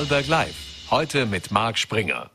Vorarlberg 0.00 0.28
Live. 0.28 0.54
Heute 0.90 1.26
mit 1.26 1.50
Marc 1.50 1.76
Springer. 1.76 2.30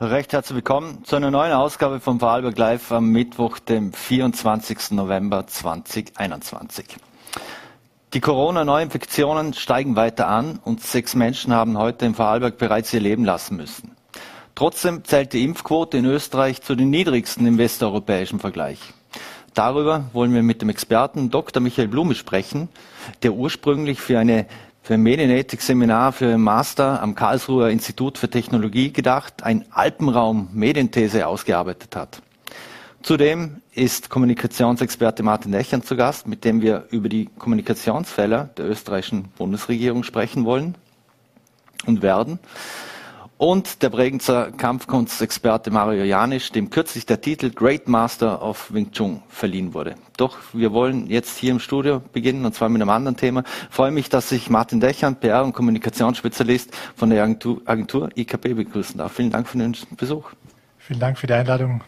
Recht 0.00 0.32
herzlich 0.32 0.54
willkommen 0.54 1.04
zu 1.04 1.16
einer 1.16 1.30
neuen 1.30 1.52
Ausgabe 1.52 2.00
von 2.00 2.18
Vorarlberg 2.18 2.56
Live 2.56 2.90
am 2.92 3.10
Mittwoch, 3.10 3.58
dem 3.58 3.92
24. 3.92 4.92
November 4.92 5.46
2021. 5.46 6.86
Die 8.14 8.20
Corona-Neuinfektionen 8.20 9.52
steigen 9.52 9.96
weiter 9.96 10.28
an 10.28 10.60
und 10.64 10.82
sechs 10.82 11.14
Menschen 11.14 11.52
haben 11.52 11.76
heute 11.76 12.06
im 12.06 12.14
Vorarlberg 12.14 12.56
bereits 12.56 12.90
ihr 12.94 13.00
Leben 13.00 13.26
lassen 13.26 13.58
müssen. 13.58 13.94
Trotzdem 14.54 15.04
zählt 15.04 15.34
die 15.34 15.44
Impfquote 15.44 15.98
in 15.98 16.06
Österreich 16.06 16.62
zu 16.62 16.74
den 16.74 16.88
niedrigsten 16.88 17.46
im 17.46 17.58
westeuropäischen 17.58 18.40
Vergleich. 18.40 18.78
Darüber 19.52 20.04
wollen 20.12 20.32
wir 20.32 20.44
mit 20.44 20.62
dem 20.62 20.68
Experten 20.68 21.30
Dr. 21.30 21.60
Michael 21.60 21.88
Blume 21.88 22.14
sprechen, 22.14 22.68
der 23.22 23.32
ursprünglich 23.32 24.00
für 24.00 24.18
eine 24.18 24.46
für 24.88 24.94
ein 24.94 25.02
Medienethik-Seminar 25.02 26.12
für 26.12 26.28
einen 26.28 26.42
Master 26.42 27.02
am 27.02 27.14
Karlsruher 27.14 27.68
Institut 27.68 28.16
für 28.16 28.30
Technologie 28.30 28.90
gedacht, 28.90 29.42
ein 29.42 29.66
Alpenraum-Medienthese 29.70 31.26
ausgearbeitet 31.26 31.94
hat. 31.94 32.22
Zudem 33.02 33.60
ist 33.74 34.08
Kommunikationsexperte 34.08 35.22
Martin 35.22 35.52
Dächern 35.52 35.82
zu 35.82 35.94
Gast, 35.94 36.26
mit 36.26 36.42
dem 36.42 36.62
wir 36.62 36.86
über 36.90 37.10
die 37.10 37.28
Kommunikationsfälle 37.38 38.48
der 38.56 38.64
österreichischen 38.64 39.24
Bundesregierung 39.36 40.04
sprechen 40.04 40.46
wollen 40.46 40.74
und 41.84 42.00
werden 42.00 42.38
und 43.38 43.82
der 43.82 43.88
Bregenzer 43.88 44.50
Kampfkunstexperte 44.50 45.70
Mario 45.70 46.04
Janisch, 46.04 46.50
dem 46.52 46.70
kürzlich 46.70 47.06
der 47.06 47.20
Titel 47.20 47.50
Great 47.50 47.88
Master 47.88 48.42
of 48.42 48.72
Wing 48.72 48.90
Chun 48.90 49.22
verliehen 49.28 49.72
wurde. 49.72 49.94
Doch 50.16 50.36
wir 50.52 50.72
wollen 50.72 51.06
jetzt 51.08 51.38
hier 51.38 51.52
im 51.52 51.60
Studio 51.60 52.02
beginnen 52.12 52.44
und 52.44 52.54
zwar 52.54 52.68
mit 52.68 52.82
einem 52.82 52.90
anderen 52.90 53.16
Thema. 53.16 53.44
Ich 53.70 53.74
freue 53.74 53.92
mich, 53.92 54.08
dass 54.08 54.30
ich 54.32 54.50
Martin 54.50 54.80
Dächern, 54.80 55.16
PR- 55.16 55.44
und 55.44 55.52
Kommunikationsspezialist 55.52 56.76
von 56.96 57.10
der 57.10 57.22
Agentur, 57.22 57.62
Agentur 57.64 58.10
IKP 58.16 58.54
begrüßen 58.54 58.98
darf. 58.98 59.12
Vielen 59.12 59.30
Dank 59.30 59.48
für 59.48 59.58
den 59.58 59.76
Besuch. 59.96 60.32
Vielen 60.76 61.00
Dank 61.00 61.16
für 61.16 61.28
die 61.28 61.34
Einladung. 61.34 61.82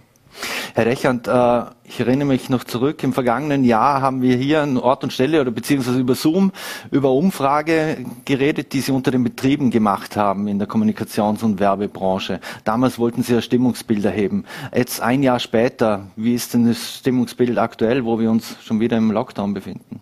Herr 0.75 0.87
Rechand, 0.87 1.27
äh, 1.27 1.63
ich 1.85 2.01
erinnere 2.01 2.29
mich 2.29 2.49
noch 2.49 2.65
zurück, 2.65 3.03
im 3.03 3.13
vergangenen 3.13 3.65
Jahr 3.65 4.01
haben 4.01 4.23
wir 4.23 4.37
hier 4.37 4.63
an 4.63 4.77
Ort 4.77 5.03
und 5.05 5.13
Stelle 5.13 5.41
oder 5.41 5.51
beziehungsweise 5.51 5.99
über 5.99 6.15
Zoom 6.15 6.53
über 6.91 7.13
Umfrage 7.13 8.05
geredet, 8.25 8.73
die 8.73 8.81
Sie 8.81 8.93
unter 8.93 9.11
den 9.11 9.25
Betrieben 9.25 9.71
gemacht 9.71 10.17
haben 10.17 10.47
in 10.49 10.59
der 10.59 10.69
Kommunikations- 10.69 11.43
und 11.43 11.59
Werbebranche. 11.59 12.41
Damals 12.65 12.99
wollten 12.99 13.23
Sie 13.23 13.35
ja 13.35 13.43
Stimmungsbild 13.43 14.05
erheben. 14.05 14.45
Jetzt 14.75 15.01
ein 15.01 15.23
Jahr 15.23 15.41
später, 15.41 16.07
wie 16.17 16.35
ist 16.35 16.55
denn 16.55 16.67
das 16.67 16.99
Stimmungsbild 16.99 17.59
aktuell, 17.59 18.05
wo 18.05 18.19
wir 18.19 18.31
uns 18.31 18.57
schon 18.63 18.81
wieder 18.81 18.97
im 18.97 19.11
Lockdown 19.11 19.55
befinden? 19.55 20.01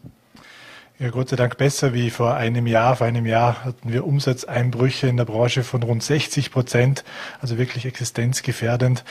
Ja, 1.00 1.10
Gott 1.10 1.28
sei 1.28 1.36
Dank 1.36 1.56
besser 1.56 1.94
wie 1.94 2.10
vor 2.10 2.34
einem 2.34 2.66
Jahr. 2.66 2.96
Vor 2.96 3.06
einem 3.06 3.24
Jahr 3.24 3.64
hatten 3.64 3.92
wir 3.92 4.04
Umsatzeinbrüche 4.04 5.06
in 5.06 5.16
der 5.16 5.26
Branche 5.26 5.62
von 5.62 5.80
rund 5.84 6.02
60 6.02 6.50
Prozent, 6.50 7.04
also 7.40 7.56
wirklich 7.56 7.86
existenzgefährdend. 7.86 9.04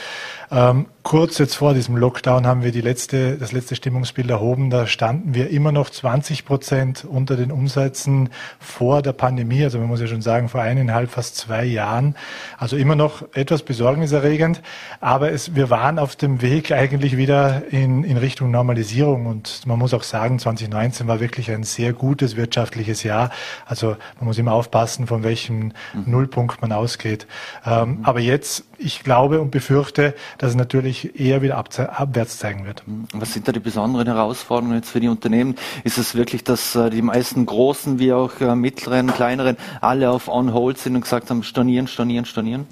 Ähm, 0.50 0.84
kurz 1.08 1.38
jetzt 1.38 1.54
vor 1.54 1.72
diesem 1.72 1.96
Lockdown 1.96 2.46
haben 2.46 2.62
wir 2.62 2.70
die 2.70 2.82
letzte, 2.82 3.38
das 3.38 3.52
letzte 3.52 3.74
Stimmungsbild 3.74 4.28
erhoben. 4.28 4.68
Da 4.68 4.86
standen 4.86 5.32
wir 5.32 5.48
immer 5.48 5.72
noch 5.72 5.88
20 5.88 6.44
Prozent 6.44 7.06
unter 7.08 7.34
den 7.34 7.50
Umsätzen 7.50 8.28
vor 8.60 9.00
der 9.00 9.14
Pandemie. 9.14 9.64
Also 9.64 9.78
man 9.78 9.88
muss 9.88 10.02
ja 10.02 10.06
schon 10.06 10.20
sagen, 10.20 10.50
vor 10.50 10.60
eineinhalb, 10.60 11.10
fast 11.10 11.36
zwei 11.36 11.64
Jahren. 11.64 12.14
Also 12.58 12.76
immer 12.76 12.94
noch 12.94 13.22
etwas 13.32 13.62
besorgniserregend. 13.62 14.60
Aber 15.00 15.32
es, 15.32 15.54
wir 15.54 15.70
waren 15.70 15.98
auf 15.98 16.14
dem 16.14 16.42
Weg 16.42 16.72
eigentlich 16.72 17.16
wieder 17.16 17.62
in, 17.70 18.04
in 18.04 18.18
Richtung 18.18 18.50
Normalisierung. 18.50 19.24
Und 19.24 19.66
man 19.66 19.78
muss 19.78 19.94
auch 19.94 20.02
sagen, 20.02 20.38
2019 20.38 21.08
war 21.08 21.20
wirklich 21.20 21.50
ein 21.50 21.62
sehr 21.62 21.94
gutes 21.94 22.36
wirtschaftliches 22.36 23.02
Jahr. 23.02 23.30
Also 23.64 23.96
man 24.18 24.26
muss 24.26 24.36
immer 24.36 24.52
aufpassen, 24.52 25.06
von 25.06 25.22
welchem 25.22 25.72
mhm. 25.94 26.02
Nullpunkt 26.04 26.60
man 26.60 26.70
ausgeht. 26.70 27.26
Ähm, 27.64 28.00
mhm. 28.00 28.04
Aber 28.04 28.20
jetzt, 28.20 28.67
ich 28.78 29.02
glaube 29.02 29.40
und 29.40 29.50
befürchte, 29.50 30.14
dass 30.38 30.50
es 30.50 30.56
natürlich 30.56 31.18
eher 31.18 31.42
wieder 31.42 31.58
abwärts 31.58 32.38
zeigen 32.38 32.64
wird. 32.64 32.86
Mhm. 32.86 33.08
Was 33.12 33.34
sind 33.34 33.48
da 33.48 33.52
die 33.52 33.60
besonderen 33.60 34.06
Herausforderungen 34.06 34.76
jetzt 34.76 34.90
für 34.90 35.00
die 35.00 35.08
Unternehmen? 35.08 35.56
Ist 35.84 35.98
es 35.98 36.14
wirklich, 36.14 36.44
dass 36.44 36.74
äh, 36.74 36.90
die 36.90 37.02
meisten 37.02 37.44
großen 37.44 37.98
wie 37.98 38.12
auch 38.12 38.40
äh, 38.40 38.54
mittleren, 38.54 39.08
kleineren 39.08 39.56
alle 39.80 40.10
auf 40.10 40.28
On 40.28 40.52
Hold 40.52 40.78
sind 40.78 40.94
und 40.94 41.02
gesagt 41.02 41.30
haben, 41.30 41.42
stornieren, 41.42 41.88
stornieren, 41.88 42.24
stornieren? 42.24 42.66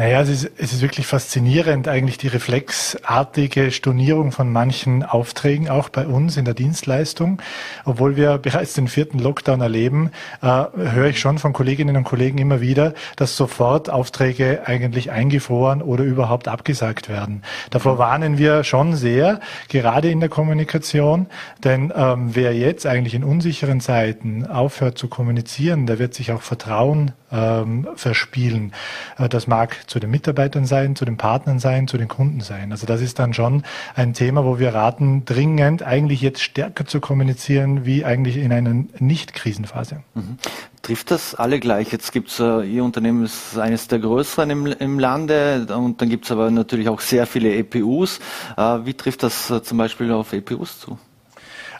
Naja, 0.00 0.22
es 0.22 0.30
ist, 0.30 0.50
es 0.56 0.72
ist 0.72 0.80
wirklich 0.80 1.06
faszinierend, 1.06 1.86
eigentlich 1.86 2.16
die 2.16 2.28
reflexartige 2.28 3.70
Stornierung 3.70 4.32
von 4.32 4.50
manchen 4.50 5.02
Aufträgen, 5.02 5.68
auch 5.68 5.90
bei 5.90 6.06
uns 6.06 6.38
in 6.38 6.46
der 6.46 6.54
Dienstleistung. 6.54 7.42
Obwohl 7.84 8.16
wir 8.16 8.38
bereits 8.42 8.72
den 8.72 8.88
vierten 8.88 9.18
Lockdown 9.18 9.60
erleben, 9.60 10.10
äh, 10.40 10.46
höre 10.46 11.08
ich 11.08 11.20
schon 11.20 11.36
von 11.36 11.52
Kolleginnen 11.52 11.98
und 11.98 12.04
Kollegen 12.04 12.38
immer 12.38 12.62
wieder, 12.62 12.94
dass 13.16 13.36
sofort 13.36 13.90
Aufträge 13.90 14.62
eigentlich 14.64 15.10
eingefroren 15.10 15.82
oder 15.82 16.02
überhaupt 16.04 16.48
abgesagt 16.48 17.10
werden. 17.10 17.42
Davor 17.68 17.98
warnen 17.98 18.38
wir 18.38 18.64
schon 18.64 18.96
sehr, 18.96 19.38
gerade 19.68 20.10
in 20.10 20.20
der 20.20 20.30
Kommunikation, 20.30 21.26
denn 21.62 21.92
ähm, 21.94 22.30
wer 22.34 22.56
jetzt 22.56 22.86
eigentlich 22.86 23.12
in 23.12 23.22
unsicheren 23.22 23.82
Zeiten 23.82 24.46
aufhört 24.46 24.96
zu 24.96 25.08
kommunizieren, 25.08 25.84
der 25.84 25.98
wird 25.98 26.14
sich 26.14 26.32
auch 26.32 26.40
Vertrauen 26.40 27.12
ähm, 27.30 27.88
verspielen. 27.96 28.72
Äh, 29.18 29.28
das 29.28 29.46
mag 29.46 29.76
zu 29.90 29.98
den 29.98 30.10
Mitarbeitern 30.10 30.66
sein, 30.66 30.94
zu 30.94 31.04
den 31.04 31.16
Partnern 31.16 31.58
sein, 31.58 31.88
zu 31.88 31.98
den 31.98 32.06
Kunden 32.06 32.40
sein. 32.42 32.70
Also 32.70 32.86
das 32.86 33.00
ist 33.00 33.18
dann 33.18 33.34
schon 33.34 33.64
ein 33.96 34.14
Thema, 34.14 34.44
wo 34.44 34.60
wir 34.60 34.72
raten, 34.72 35.24
dringend 35.24 35.82
eigentlich 35.82 36.20
jetzt 36.20 36.42
stärker 36.42 36.86
zu 36.86 37.00
kommunizieren, 37.00 37.84
wie 37.84 38.04
eigentlich 38.04 38.36
in 38.36 38.52
einer 38.52 38.84
Nicht-Krisenphase. 39.00 40.04
Mhm. 40.14 40.38
Trifft 40.82 41.10
das 41.10 41.34
alle 41.34 41.58
gleich? 41.58 41.90
Jetzt 41.90 42.12
gibt 42.12 42.28
es, 42.28 42.38
äh, 42.38 42.62
Ihr 42.62 42.84
Unternehmen 42.84 43.24
ist 43.24 43.58
eines 43.58 43.88
der 43.88 43.98
größeren 43.98 44.48
im, 44.50 44.66
im 44.66 45.00
Lande 45.00 45.66
und 45.76 46.00
dann 46.00 46.08
gibt 46.08 46.24
es 46.24 46.30
aber 46.30 46.52
natürlich 46.52 46.88
auch 46.88 47.00
sehr 47.00 47.26
viele 47.26 47.52
EPUs. 47.52 48.20
Äh, 48.56 48.62
wie 48.84 48.94
trifft 48.94 49.24
das 49.24 49.50
äh, 49.50 49.60
zum 49.60 49.76
Beispiel 49.76 50.12
auf 50.12 50.32
EPUs 50.32 50.78
zu? 50.78 50.98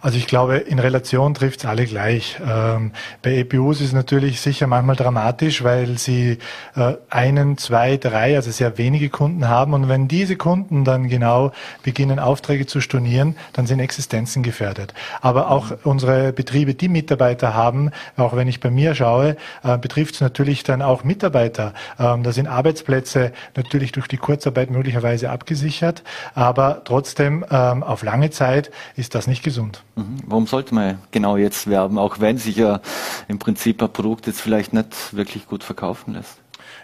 Also 0.02 0.16
ich 0.16 0.26
glaube, 0.26 0.56
in 0.56 0.78
Relation 0.78 1.34
trifft 1.34 1.60
es 1.60 1.66
alle 1.66 1.84
gleich. 1.84 2.40
Ähm, 2.46 2.92
bei 3.20 3.36
EPUs 3.36 3.82
ist 3.82 3.92
natürlich 3.92 4.40
sicher 4.40 4.66
manchmal 4.66 4.96
dramatisch, 4.96 5.62
weil 5.62 5.98
sie 5.98 6.38
äh, 6.74 6.94
einen, 7.10 7.58
zwei, 7.58 7.98
drei, 7.98 8.36
also 8.36 8.50
sehr 8.50 8.78
wenige 8.78 9.10
Kunden 9.10 9.46
haben. 9.48 9.74
Und 9.74 9.90
wenn 9.90 10.08
diese 10.08 10.36
Kunden 10.36 10.84
dann 10.84 11.08
genau 11.08 11.52
beginnen, 11.82 12.18
Aufträge 12.18 12.64
zu 12.66 12.80
stornieren, 12.80 13.36
dann 13.52 13.66
sind 13.66 13.78
Existenzen 13.78 14.42
gefährdet. 14.42 14.94
Aber 15.20 15.50
auch 15.50 15.72
unsere 15.84 16.32
Betriebe, 16.32 16.74
die 16.74 16.88
Mitarbeiter 16.88 17.52
haben, 17.52 17.90
auch 18.16 18.34
wenn 18.34 18.48
ich 18.48 18.60
bei 18.60 18.70
mir 18.70 18.94
schaue, 18.94 19.36
äh, 19.62 19.76
betrifft 19.76 20.14
es 20.14 20.22
natürlich 20.22 20.62
dann 20.62 20.80
auch 20.80 21.04
Mitarbeiter. 21.04 21.74
Ähm, 21.98 22.22
da 22.22 22.32
sind 22.32 22.46
Arbeitsplätze 22.46 23.32
natürlich 23.54 23.92
durch 23.92 24.08
die 24.08 24.16
Kurzarbeit 24.16 24.70
möglicherweise 24.70 25.28
abgesichert, 25.28 26.02
aber 26.34 26.82
trotzdem 26.84 27.44
ähm, 27.50 27.82
auf 27.82 28.02
lange 28.02 28.30
Zeit 28.30 28.70
ist 28.96 29.14
das 29.14 29.26
nicht 29.26 29.42
gesund. 29.42 29.82
Mhm. 30.00 30.16
Warum 30.26 30.46
sollte 30.46 30.74
man 30.74 30.98
genau 31.10 31.36
jetzt 31.36 31.68
werben, 31.68 31.98
auch 31.98 32.20
wenn 32.20 32.38
sich 32.38 32.56
ja 32.56 32.80
im 33.28 33.38
Prinzip 33.38 33.82
ein 33.82 33.92
Produkt 33.92 34.26
jetzt 34.26 34.40
vielleicht 34.40 34.72
nicht 34.72 35.14
wirklich 35.14 35.46
gut 35.46 35.64
verkaufen 35.64 36.14
lässt? 36.14 36.38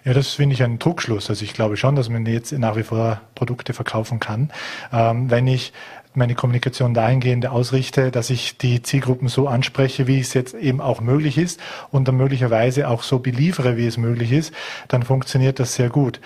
Ja, 0.04 0.12
das 0.12 0.34
finde 0.34 0.54
ich 0.54 0.62
ein 0.62 0.78
Trugschluss. 0.78 1.30
Also 1.30 1.44
ich 1.44 1.52
glaube 1.52 1.76
schon, 1.76 1.96
dass 1.96 2.08
man 2.08 2.24
jetzt 2.26 2.52
nach 2.52 2.76
wie 2.76 2.84
vor 2.84 3.20
Produkte 3.34 3.72
verkaufen 3.72 4.20
kann. 4.20 4.52
Ähm, 4.92 5.30
wenn 5.30 5.46
ich 5.48 5.72
meine 6.14 6.34
Kommunikation 6.34 6.94
dahingehend 6.94 7.46
ausrichte, 7.46 8.10
dass 8.10 8.30
ich 8.30 8.56
die 8.56 8.82
Zielgruppen 8.82 9.28
so 9.28 9.48
anspreche, 9.48 10.06
wie 10.06 10.20
es 10.20 10.32
jetzt 10.32 10.54
eben 10.54 10.80
auch 10.80 11.00
möglich 11.00 11.36
ist 11.38 11.60
und 11.90 12.08
dann 12.08 12.16
möglicherweise 12.16 12.88
auch 12.88 13.02
so 13.02 13.18
beliefere, 13.18 13.76
wie 13.76 13.86
es 13.86 13.96
möglich 13.96 14.32
ist, 14.32 14.54
dann 14.88 15.02
funktioniert 15.02 15.58
das 15.58 15.74
sehr 15.74 15.90
gut. 15.90 16.20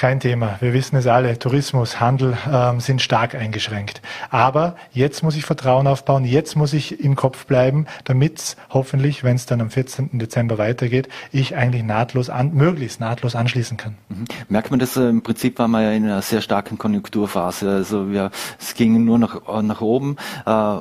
Kein 0.00 0.18
Thema. 0.18 0.56
Wir 0.60 0.72
wissen 0.72 0.96
es 0.96 1.06
alle. 1.06 1.38
Tourismus, 1.38 2.00
Handel 2.00 2.34
ähm, 2.50 2.80
sind 2.80 3.02
stark 3.02 3.34
eingeschränkt. 3.34 4.00
Aber 4.30 4.74
jetzt 4.92 5.22
muss 5.22 5.36
ich 5.36 5.44
Vertrauen 5.44 5.86
aufbauen. 5.86 6.24
Jetzt 6.24 6.56
muss 6.56 6.72
ich 6.72 7.04
im 7.04 7.16
Kopf 7.16 7.44
bleiben, 7.44 7.84
damit 8.04 8.56
hoffentlich, 8.70 9.24
wenn 9.24 9.36
es 9.36 9.44
dann 9.44 9.60
am 9.60 9.68
14. 9.68 10.18
Dezember 10.18 10.56
weitergeht, 10.56 11.10
ich 11.32 11.54
eigentlich 11.54 11.82
nahtlos 11.82 12.30
an, 12.30 12.54
möglichst 12.54 12.98
nahtlos 12.98 13.36
anschließen 13.36 13.76
kann. 13.76 13.98
Mhm. 14.08 14.24
Merkt 14.48 14.70
man 14.70 14.80
das? 14.80 14.96
Äh, 14.96 15.10
Im 15.10 15.20
Prinzip 15.20 15.58
waren 15.58 15.72
wir 15.72 15.82
ja 15.82 15.92
in 15.92 16.04
einer 16.04 16.22
sehr 16.22 16.40
starken 16.40 16.78
Konjunkturphase. 16.78 17.68
Also 17.68 18.10
wir, 18.10 18.30
es 18.58 18.72
ging 18.72 19.04
nur 19.04 19.18
nach, 19.18 19.62
nach 19.62 19.82
oben. 19.82 20.16
Äh, 20.46 20.76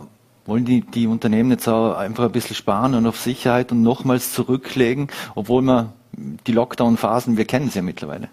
wollen 0.45 0.63
die, 0.63 0.79
die 0.79 1.07
Unternehmen 1.07 1.51
jetzt 1.51 1.67
auch 1.67 1.97
einfach 1.97 2.23
ein 2.23 2.31
bisschen 2.31 2.55
sparen 2.55 2.95
und 2.95 3.05
auf 3.05 3.19
Sicherheit 3.19 3.73
und 3.73 3.83
nochmals 3.83 4.31
zurücklegen, 4.31 5.09
obwohl 5.35 5.61
man 5.61 5.91
die 6.47 6.53
Lockdown-Phasen, 6.53 7.35
wir 7.35 7.43
kennen 7.43 7.69
sie 7.69 7.79
ja 7.79 7.83
mittlerweile. 7.83 8.29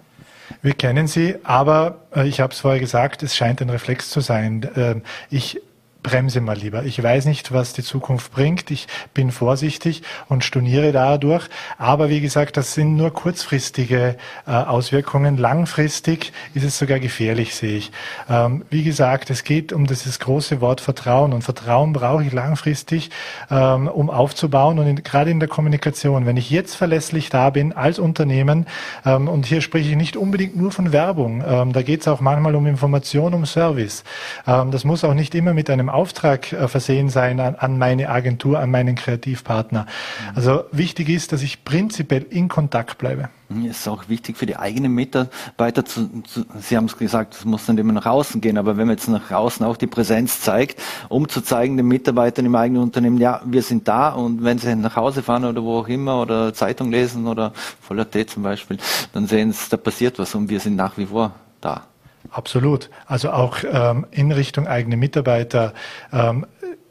Wir 0.63 0.75
kennen 0.75 1.07
sie, 1.07 1.37
aber 1.43 2.03
äh, 2.15 2.27
ich 2.27 2.41
habe 2.41 2.53
es 2.53 2.61
vorher 2.61 2.81
gesagt, 2.81 3.23
es 3.23 3.37
scheint 3.37 3.61
ein 3.61 3.71
Reflex 3.71 4.11
zu 4.11 4.21
sein. 4.21 4.63
Äh, 4.75 4.97
ich 5.31 5.61
bremse 6.07 6.41
mal 6.41 6.57
lieber. 6.57 6.85
Ich 6.85 7.03
weiß 7.03 7.25
nicht, 7.25 7.53
was 7.53 7.73
die 7.73 7.83
Zukunft 7.83 8.31
bringt. 8.31 8.71
Ich 8.71 8.87
bin 9.13 9.33
vorsichtig 9.33 10.03
und 10.29 10.45
storniere 10.45 10.93
dadurch. 10.93 11.49
Aber 11.79 12.09
wie 12.09 12.21
gesagt, 12.21 12.57
das 12.57 12.75
sind 12.75 12.97
nur 12.97 13.13
kurzfristige 13.13 14.17
äh, 14.47 14.51
Auswirkungen. 14.51 15.37
Langfristig 15.37 16.33
ist 16.55 16.63
es 16.63 16.79
sogar 16.79 17.01
gefährlich, 17.01 17.57
sehe 17.57 17.79
ich. 17.79 17.91
Ähm, 18.31 18.65
wie 18.71 18.85
gesagt, 18.85 19.31
es 19.31 19.43
geht 19.43 19.73
um 19.73 19.89
dieses 19.89 20.21
große 20.21 20.61
Wort 20.61 20.81
Vertrauen. 20.81 21.33
Und 21.33 21.43
Vertrauen 21.43 21.93
brauche 21.93 22.23
ich 22.23 22.33
langfristig, 22.33 23.11
ähm, 23.51 23.89
um 23.89 24.09
aufzubauen. 24.09 24.79
Und 24.79 24.87
in, 24.87 25.03
gerade 25.03 25.33
in 25.33 25.41
der 25.41 25.49
Kommunikation, 25.49 26.25
wenn 26.25 26.37
ich 26.37 26.51
jetzt 26.51 26.77
verlässlich 26.77 27.31
da 27.31 27.51
bin 27.51 27.73
als 27.73 27.99
Unternehmen, 27.99 28.67
ähm, 29.05 29.27
und 29.27 29.45
hier 29.45 29.61
spreche 29.61 29.91
ich 29.91 29.97
nicht 29.97 30.17
unbedingt 30.17 30.55
nur 30.57 30.71
von 30.71 30.93
Werbung, 30.93 31.43
ähm, 31.45 31.73
da 31.73 31.83
geht 31.83 32.03
es 32.03 32.07
auch 32.07 32.21
manchmal 32.21 32.55
um 32.55 32.67
Information, 32.67 33.35
um 33.35 33.45
Service. 33.45 34.05
Ähm, 34.47 34.71
das 34.71 34.85
muss 34.85 35.03
auch 35.03 35.15
nicht 35.15 35.35
immer 35.35 35.53
mit 35.53 35.69
einem 35.69 35.96
Auftrag 35.97 36.53
äh, 36.53 36.69
versehen 36.69 37.09
sein 37.09 37.41
an, 37.41 37.55
an, 37.57 37.79
meine 37.79 38.09
Agentur, 38.09 38.59
an 38.59 38.71
meinen 38.71 38.95
Kreativpartner. 38.95 39.83
Mhm. 39.83 40.37
Also 40.37 40.65
wichtig 40.73 41.09
ist, 41.09 41.33
dass 41.33 41.43
ich 41.43 41.65
prinzipiell 41.65 42.27
in 42.31 42.49
Kontakt 42.49 42.99
bleibe. 42.99 43.29
Es 43.49 43.79
ist 43.79 43.89
auch 43.89 44.09
wichtig 44.09 44.37
für 44.37 44.47
die 44.47 44.57
eigenen 44.57 44.93
Mitarbeiter 44.93 45.85
zu, 45.85 46.23
zu 46.23 46.45
Sie 46.61 46.77
haben 46.77 46.87
es 46.87 46.97
gesagt, 46.97 47.35
es 47.35 47.45
muss 47.45 47.69
nicht 47.69 47.79
immer 47.79 47.93
nach 47.93 48.07
außen 48.07 48.41
gehen, 48.41 48.59
aber 48.59 48.77
wenn 48.77 48.89
man 48.89 48.97
jetzt 48.97 49.09
nach 49.09 49.31
außen 49.31 49.65
auch 49.65 49.77
die 49.77 49.87
Präsenz 49.87 50.41
zeigt, 50.41 50.83
um 51.09 51.29
zu 51.29 51.41
zeigen 51.41 51.77
den 51.77 51.87
Mitarbeitern 51.87 52.45
im 52.45 52.55
eigenen 52.57 52.83
Unternehmen, 52.83 53.19
ja, 53.19 53.41
wir 53.45 53.63
sind 53.63 53.87
da 53.87 54.09
und 54.11 54.43
wenn 54.43 54.59
sie 54.59 54.75
nach 54.75 54.97
Hause 54.97 55.23
fahren 55.23 55.45
oder 55.45 55.63
wo 55.63 55.79
auch 55.79 55.89
immer 55.89 56.21
oder 56.21 56.55
Zeitung 56.55 56.91
lesen 56.91 57.29
oder 57.29 57.53
voller 57.81 58.11
Tee 58.11 58.27
zum 58.27 58.43
Beispiel, 58.43 58.79
dann 59.13 59.27
sehen 59.29 59.53
sie, 59.53 59.71
da 59.71 59.77
passiert 59.77 60.19
was 60.19 60.35
und 60.35 60.49
wir 60.49 60.59
sind 60.59 60.75
nach 60.75 60.99
wie 60.99 61.07
vor 61.07 61.33
da. 61.61 61.83
Absolut. 62.31 62.91
Also 63.07 63.31
auch 63.31 63.59
ähm, 63.71 64.07
in 64.11 64.33
Richtung 64.33 64.67
eigene 64.67 64.97
Mitarbeiter 64.97 65.73
ähm, 66.13 66.47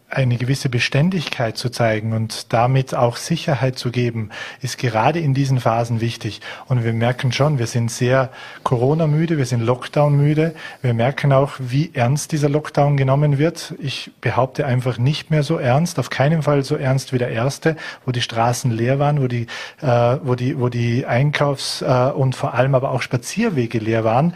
eine 0.10 0.38
gewisse 0.38 0.70
Beständigkeit 0.70 1.58
zu 1.58 1.70
zeigen 1.70 2.14
und 2.14 2.54
damit 2.54 2.94
auch 2.94 3.18
Sicherheit 3.18 3.78
zu 3.78 3.92
geben, 3.92 4.30
ist 4.62 4.78
gerade 4.78 5.20
in 5.20 5.34
diesen 5.34 5.60
Phasen 5.60 6.00
wichtig. 6.00 6.42
Und 6.68 6.84
wir 6.84 6.94
merken 6.94 7.32
schon, 7.32 7.58
wir 7.58 7.68
sind 7.68 7.92
sehr 7.92 8.30
Corona-müde, 8.64 9.38
wir 9.38 9.46
sind 9.46 9.62
Lockdown-müde. 9.62 10.56
Wir 10.82 10.94
merken 10.94 11.34
auch, 11.34 11.54
wie 11.60 11.92
ernst 11.94 12.32
dieser 12.32 12.50
Lockdown 12.50 12.98
genommen 12.98 13.40
wird. 13.40 13.74
Ich 13.80 14.12
behaupte 14.22 14.66
einfach 14.66 14.98
nicht 14.98 15.32
mehr 15.32 15.44
so 15.44 15.58
ernst, 15.58 15.98
auf 16.00 16.10
keinen 16.10 16.44
Fall 16.44 16.64
so 16.64 16.76
ernst 16.76 17.12
wie 17.12 17.18
der 17.18 17.30
erste, 17.30 17.76
wo 18.06 18.12
die 18.12 18.22
Straßen 18.22 18.72
leer 18.72 19.00
waren, 19.00 19.22
wo 19.22 19.28
die, 19.28 19.48
äh, 19.82 20.18
wo 20.24 20.36
die, 20.36 20.60
wo 20.60 20.70
die 20.70 21.06
Einkaufs- 21.06 21.82
äh, 21.82 22.12
und 22.12 22.36
vor 22.36 22.54
allem 22.54 22.76
aber 22.76 22.92
auch 22.92 23.02
Spazierwege 23.02 23.80
leer 23.80 24.04
waren 24.04 24.34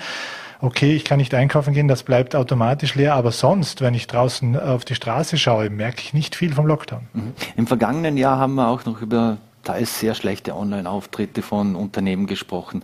okay, 0.62 0.96
ich 0.96 1.06
kann 1.06 1.20
nicht 1.20 1.34
einkaufen 1.34 1.74
gehen, 1.74 1.88
das 1.88 2.04
bleibt 2.04 2.36
automatisch 2.36 2.96
leer, 2.96 3.16
aber 3.16 3.32
sonst, 3.32 3.82
wenn 3.82 3.94
ich 3.94 4.08
draußen 4.08 4.60
auf 4.60 4.86
die 4.86 4.96
Straße 4.96 5.38
schaue, 5.38 5.70
merke 5.70 6.02
ich 6.02 6.14
nicht 6.14 6.36
viel 6.36 6.54
vom 6.54 6.68
Lockdown. 6.68 7.08
Mhm. 7.14 7.34
Im 7.56 7.68
vergangenen 7.68 8.18
Jahr 8.18 8.38
haben 8.38 8.56
wir 8.56 8.68
auch 8.68 8.86
noch 8.86 9.02
über 9.02 9.38
teils 9.64 10.00
sehr 10.00 10.16
schlechte 10.16 10.56
Online-Auftritte 10.56 11.42
von 11.42 11.76
Unternehmen 11.76 12.28
gesprochen. 12.28 12.82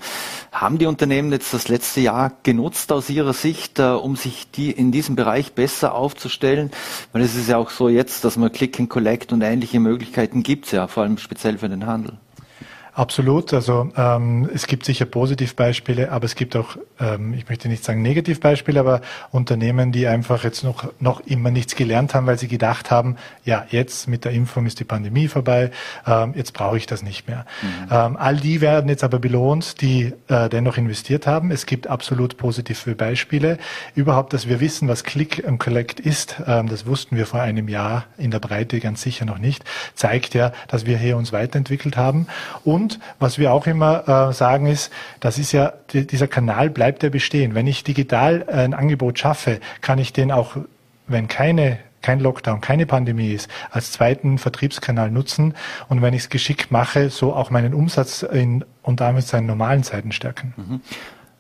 Haben 0.51 0.77
die 0.77 0.86
Unternehmen 0.86 1.31
jetzt 1.31 1.54
das 1.54 1.68
letzte 1.68 2.01
Jahr 2.01 2.33
genutzt 2.44 2.92
aus 2.92 3.10
Ihrer 3.10 3.33
Sicht, 3.33 3.80
äh, 3.80 3.83
um 3.83 4.16
sich 4.16 4.51
die 4.51 4.71
in 4.71 4.92
diesem 4.92 5.16
Bereich 5.16 5.54
besser 5.54 5.95
aufzustellen? 5.95 6.71
Weil 7.12 7.21
es 7.21 7.36
ist 7.36 7.50
ja 7.50 7.57
auch 7.57 7.69
so 7.69 7.89
jetzt, 7.89 8.24
dass 8.24 8.38
man 8.38 8.51
Click 8.51 8.80
and 8.80 8.89
Collect 8.89 9.31
und 9.33 9.42
ähnliche 9.42 9.80
Möglichkeiten 9.80 10.44
gibt, 10.44 10.71
ja, 10.71 10.88
vor 10.88 11.04
allem 11.04 11.18
speziell 11.18 11.57
für 11.57 11.69
den 11.69 11.86
Handel. 11.86 12.18
Absolut. 12.95 13.53
Also 13.53 13.92
ähm, 13.97 14.50
es 14.53 14.68
gibt 14.68 14.86
sicher 14.86 15.03
Positivbeispiele, 15.06 16.13
aber 16.13 16.24
es 16.24 16.36
gibt 16.36 16.56
auch, 16.56 16.77
ähm, 16.97 17.33
ich 17.33 17.50
möchte 17.50 17.68
nicht 17.68 17.83
sagen 17.83 18.01
Negativbeispiele, 18.01 18.80
aber 18.80 19.01
Unternehmen, 19.31 19.92
die 19.92 20.07
einfach 20.07 20.45
jetzt 20.45 20.63
noch, 20.63 20.86
noch 21.01 21.19
immer 21.19 21.51
nichts 21.51 21.75
gelernt 21.75 22.13
haben, 22.13 22.25
weil 22.25 22.39
sie 22.39 22.47
gedacht 22.47 22.92
haben, 22.92 23.18
ja, 23.44 23.65
jetzt 23.69 24.07
mit 24.07 24.24
der 24.24 24.31
Impfung 24.31 24.65
ist 24.65 24.80
die 24.80 24.86
Pandemie 24.86 25.27
vorbei, 25.27 25.71
ähm, 26.07 26.33
jetzt 26.38 26.53
brauche 26.53 26.77
ich 26.77 26.86
das 26.86 27.03
nicht 27.03 27.27
mehr. 27.27 27.45
Mhm. 27.62 27.88
Ähm, 27.92 28.18
all 28.18 28.38
die 28.38 28.62
werden 28.62 28.89
jetzt 28.89 29.03
aber 29.03 29.19
belohnt, 29.19 29.81
die 29.81 30.13
äh, 30.30 30.47
dennoch 30.47 30.77
investiert 30.77 31.27
haben. 31.27 31.51
Es 31.51 31.65
gibt 31.65 31.88
absolut 31.88 32.38
positive 32.38 32.95
Beispiele. 32.95 33.57
Überhaupt, 33.94 34.31
dass 34.31 34.47
wir 34.47 34.62
wissen, 34.62 34.88
was 34.88 35.03
Click 35.03 35.45
and 35.45 35.59
Collect 35.59 36.00
ist, 36.00 36.38
ähm, 36.47 36.69
das 36.69 36.86
wussten 36.86 37.18
wir 37.18 37.25
vor 37.25 37.42
einem 37.42 37.68
Jahr 37.68 38.06
in 38.18 38.31
der 38.31 38.39
Breite 38.39 38.80
ganz 38.80 39.01
sicher 39.01 39.25
noch 39.25 39.38
nicht, 39.38 39.65
zeigt 39.95 40.33
ja, 40.33 40.53
dass 40.69 40.86
wir 40.86 40.97
hier 40.97 41.18
uns 41.18 41.33
weiterentwickelt 41.33 41.97
haben. 41.97 42.27
Und 42.63 42.85
und 42.86 43.00
was 43.20 43.40
wir 43.40 43.52
auch 43.52 43.66
immer 43.66 44.30
äh, 44.30 44.34
sagen 44.34 44.68
ist, 44.68 44.92
das 45.20 45.40
ist 45.40 45.52
ja, 45.52 45.74
die, 45.92 46.06
dieser 46.06 46.28
Kanal 46.28 46.70
bleibt 46.70 47.02
ja 47.02 47.10
bestehen. 47.10 47.56
Wenn 47.56 47.66
ich 47.66 47.84
digital 47.84 48.46
äh, 48.48 48.52
ein 48.52 48.76
Angebot 48.76 49.18
schaffe, 49.18 49.60
kann 49.82 49.98
ich 49.98 50.14
den 50.14 50.32
auch, 50.32 50.56
wenn 51.08 51.28
keine 51.28 51.80
kein 52.02 52.20
Lockdown, 52.20 52.62
keine 52.62 52.86
Pandemie 52.86 53.32
ist, 53.32 53.50
als 53.72 53.92
zweiten 53.92 54.38
Vertriebskanal 54.38 55.10
nutzen 55.10 55.56
und 55.90 56.04
wenn 56.04 56.14
ich 56.14 56.22
es 56.22 56.30
geschickt 56.30 56.70
mache, 56.70 57.10
so 57.10 57.34
auch 57.34 57.50
meinen 57.50 57.74
Umsatz 57.74 58.22
in 58.22 58.64
und 58.84 59.00
damit 59.00 59.26
seinen 59.26 59.48
normalen 59.48 59.81
Zeiten 59.81 60.12
stärken. 60.12 60.54
Mhm. 60.56 60.81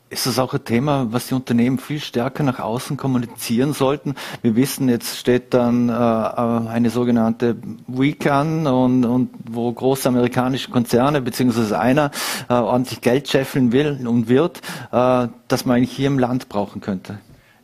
Ist 0.09 0.27
das 0.27 0.37
auch 0.37 0.53
ein 0.53 0.63
Thema, 0.63 1.07
was 1.11 1.27
die 1.27 1.33
Unternehmen 1.33 1.79
viel 1.79 1.99
stärker 1.99 2.43
nach 2.43 2.59
außen 2.59 2.95
kommunizieren 2.95 3.73
sollten? 3.73 4.13
Wir 4.43 4.55
wissen, 4.55 4.87
jetzt 4.87 5.17
steht 5.17 5.53
dann 5.55 5.89
äh, 5.89 5.93
äh, 5.93 6.69
eine 6.69 6.91
sogenannte 6.91 7.57
Week 7.87 8.29
an 8.29 8.67
und, 8.67 9.03
und 9.03 9.31
wo 9.49 9.71
große 9.71 10.07
amerikanische 10.07 10.69
Konzerne 10.69 11.21
beziehungsweise 11.21 11.79
einer 11.79 12.11
äh, 12.49 12.53
ordentlich 12.53 13.01
Geld 13.01 13.27
scheffeln 13.29 13.71
will 13.71 14.05
und 14.07 14.29
wird, 14.29 14.61
äh, 14.91 15.27
dass 15.47 15.65
man 15.65 15.77
eigentlich 15.77 15.95
hier 15.95 16.07
im 16.07 16.19
Land 16.19 16.49
brauchen 16.49 16.81
könnte. 16.81 17.17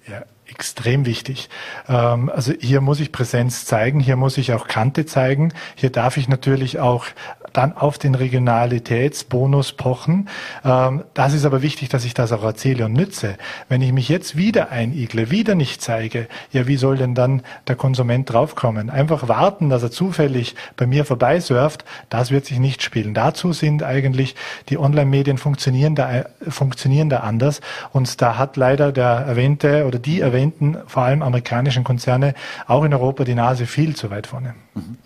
Ja, 0.08 0.24
extrem 0.48 1.06
wichtig. 1.06 1.48
Ähm, 1.88 2.32
also 2.34 2.54
hier 2.60 2.82
muss 2.82 3.00
ich 3.00 3.12
Präsenz 3.12 3.66
zeigen, 3.66 4.00
hier 4.00 4.16
muss 4.16 4.40
ich 4.40 4.54
auch 4.54 4.68
Kante 4.68 5.06
zeigen. 5.06 5.54
Hier 5.76 5.92
darf 5.92 6.18
ich 6.18 6.28
natürlich 6.28 6.80
auch 6.80 7.06
dann 7.54 7.76
auf 7.76 7.98
den 7.98 8.16
Regionalitätsbonus 8.16 9.74
pochen. 9.74 10.30
Ähm, 10.64 11.04
das 11.14 11.34
ist 11.34 11.46
aber 11.46 11.62
wichtig, 11.62 11.90
dass 11.90 12.06
ich 12.06 12.14
das 12.14 12.32
auch 12.32 12.44
erzähle 12.44 12.86
und 12.86 12.94
nütze. 12.94 13.36
Wenn 13.70 13.82
ich 13.82 13.92
mich 13.92 14.10
jetzt 14.10 14.36
wieder 14.36 14.72
einigle, 14.72 15.32
wieder 15.32 15.56
nicht 15.56 15.82
zeige, 15.82 16.28
ja, 16.52 16.68
wie 16.68 16.78
soll 16.78 16.98
denn 16.98 17.16
dann 17.16 17.42
der 17.68 17.76
Konsument 17.76 18.32
draufkommen? 18.32 18.90
Einfach 18.90 19.28
warten, 19.28 19.70
dass 19.70 19.84
er 19.84 19.92
zufällig 19.92 20.56
bei 20.78 20.88
mir 20.88 21.06
vorbeisurft, 21.06 21.86
das 22.10 22.32
wird 22.32 22.46
sich 22.46 22.60
nicht 22.60 22.84
spielen. 22.84 23.14
Dazu 23.14 23.54
sind 23.54 23.84
eigentlich 23.84 24.36
die 24.70 24.78
Online-Medien 24.78 25.38
funktionieren 25.38 25.96
da, 25.96 26.26
funktionieren 26.48 27.10
da 27.10 27.22
anders 27.22 27.62
und 27.92 28.22
da 28.22 28.38
hat 28.38 28.58
leider 28.58 28.92
der 28.92 29.06
erwähnte 29.06 29.86
oder 29.86 30.00
die 30.00 30.22
erwähnten, 30.22 30.78
vor 30.88 31.04
allem 31.04 31.22
amerikanischen 31.22 31.84
Konzerne, 31.84 32.34
auch 32.68 32.84
in 32.84 32.94
Europa 32.94 33.24
die 33.24 33.36
Nase 33.36 33.66
viel 33.66 33.96
zu 33.96 34.10
weit 34.10 34.28
vorne. 34.28 34.56
Mhm. 34.74 34.98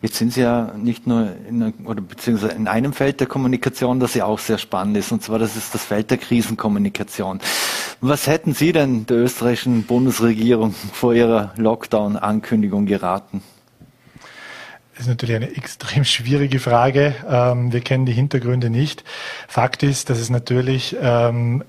Jetzt 0.00 0.16
sind 0.16 0.32
Sie 0.32 0.42
ja 0.42 0.72
nicht 0.76 1.06
nur 1.06 1.34
in, 1.48 1.74
oder 1.84 2.00
beziehungsweise 2.00 2.54
in 2.54 2.68
einem 2.68 2.92
Feld 2.92 3.18
der 3.18 3.26
Kommunikation, 3.26 3.98
das 3.98 4.14
ja 4.14 4.26
auch 4.26 4.38
sehr 4.38 4.58
spannend 4.58 4.96
ist, 4.96 5.10
und 5.10 5.22
zwar 5.22 5.38
das 5.40 5.56
ist 5.56 5.74
das 5.74 5.84
Feld 5.84 6.10
der 6.10 6.18
Krisenkommunikation. 6.18 7.40
Was 8.00 8.28
hätten 8.28 8.54
Sie 8.54 8.72
denn 8.72 9.06
der 9.06 9.16
österreichischen 9.16 9.82
Bundesregierung 9.84 10.72
vor 10.92 11.14
ihrer 11.14 11.52
Lockdown-Ankündigung 11.56 12.86
geraten? 12.86 13.42
Das 14.92 15.06
ist 15.06 15.08
natürlich 15.08 15.36
eine 15.36 15.56
extrem 15.56 16.04
schwierige 16.04 16.58
Frage. 16.58 17.14
Ähm, 17.28 17.72
wir 17.72 17.80
kennen 17.80 18.04
die 18.04 18.12
Hintergründe 18.12 18.70
nicht. 18.70 19.04
Fakt 19.46 19.82
ist, 19.82 20.10
dass 20.10 20.18
es 20.18 20.30
natürlich 20.30 20.96
ähm, 21.00 21.64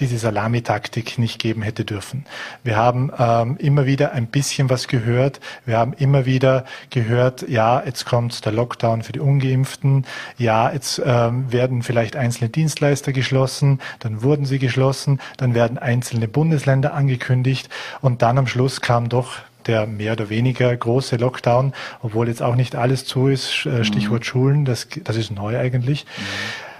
diese 0.00 0.18
Salamitaktik 0.18 1.18
nicht 1.18 1.40
geben 1.40 1.62
hätte 1.62 1.84
dürfen. 1.84 2.26
Wir 2.62 2.76
haben 2.76 3.12
ähm, 3.18 3.56
immer 3.58 3.86
wieder 3.86 4.12
ein 4.12 4.26
bisschen 4.26 4.68
was 4.70 4.88
gehört. 4.88 5.40
Wir 5.66 5.78
haben 5.78 5.92
immer 5.92 6.26
wieder 6.26 6.64
gehört, 6.90 7.48
ja, 7.48 7.82
jetzt 7.84 8.04
kommt 8.04 8.44
der 8.44 8.52
Lockdown 8.52 9.02
für 9.02 9.12
die 9.12 9.20
Ungeimpften. 9.20 10.04
Ja, 10.36 10.72
jetzt 10.72 11.00
ähm, 11.04 11.52
werden 11.52 11.82
vielleicht 11.82 12.16
einzelne 12.16 12.50
Dienstleister 12.50 13.12
geschlossen. 13.12 13.80
Dann 14.00 14.22
wurden 14.22 14.46
sie 14.46 14.58
geschlossen. 14.58 15.20
Dann 15.36 15.54
werden 15.54 15.78
einzelne 15.78 16.26
Bundesländer 16.26 16.94
angekündigt. 16.94 17.68
Und 18.00 18.22
dann 18.22 18.38
am 18.38 18.46
Schluss 18.46 18.80
kam 18.80 19.08
doch 19.08 19.36
der 19.66 19.86
mehr 19.86 20.12
oder 20.12 20.28
weniger 20.28 20.76
große 20.76 21.16
Lockdown, 21.16 21.72
obwohl 22.02 22.28
jetzt 22.28 22.42
auch 22.42 22.54
nicht 22.54 22.76
alles 22.76 23.06
zu 23.06 23.28
ist. 23.28 23.64
Äh, 23.64 23.84
Stichwort 23.84 24.20
mhm. 24.20 24.24
Schulen, 24.24 24.64
das, 24.64 24.88
das 25.04 25.16
ist 25.16 25.30
neu 25.30 25.58
eigentlich. 25.58 26.04
Mhm 26.04 26.73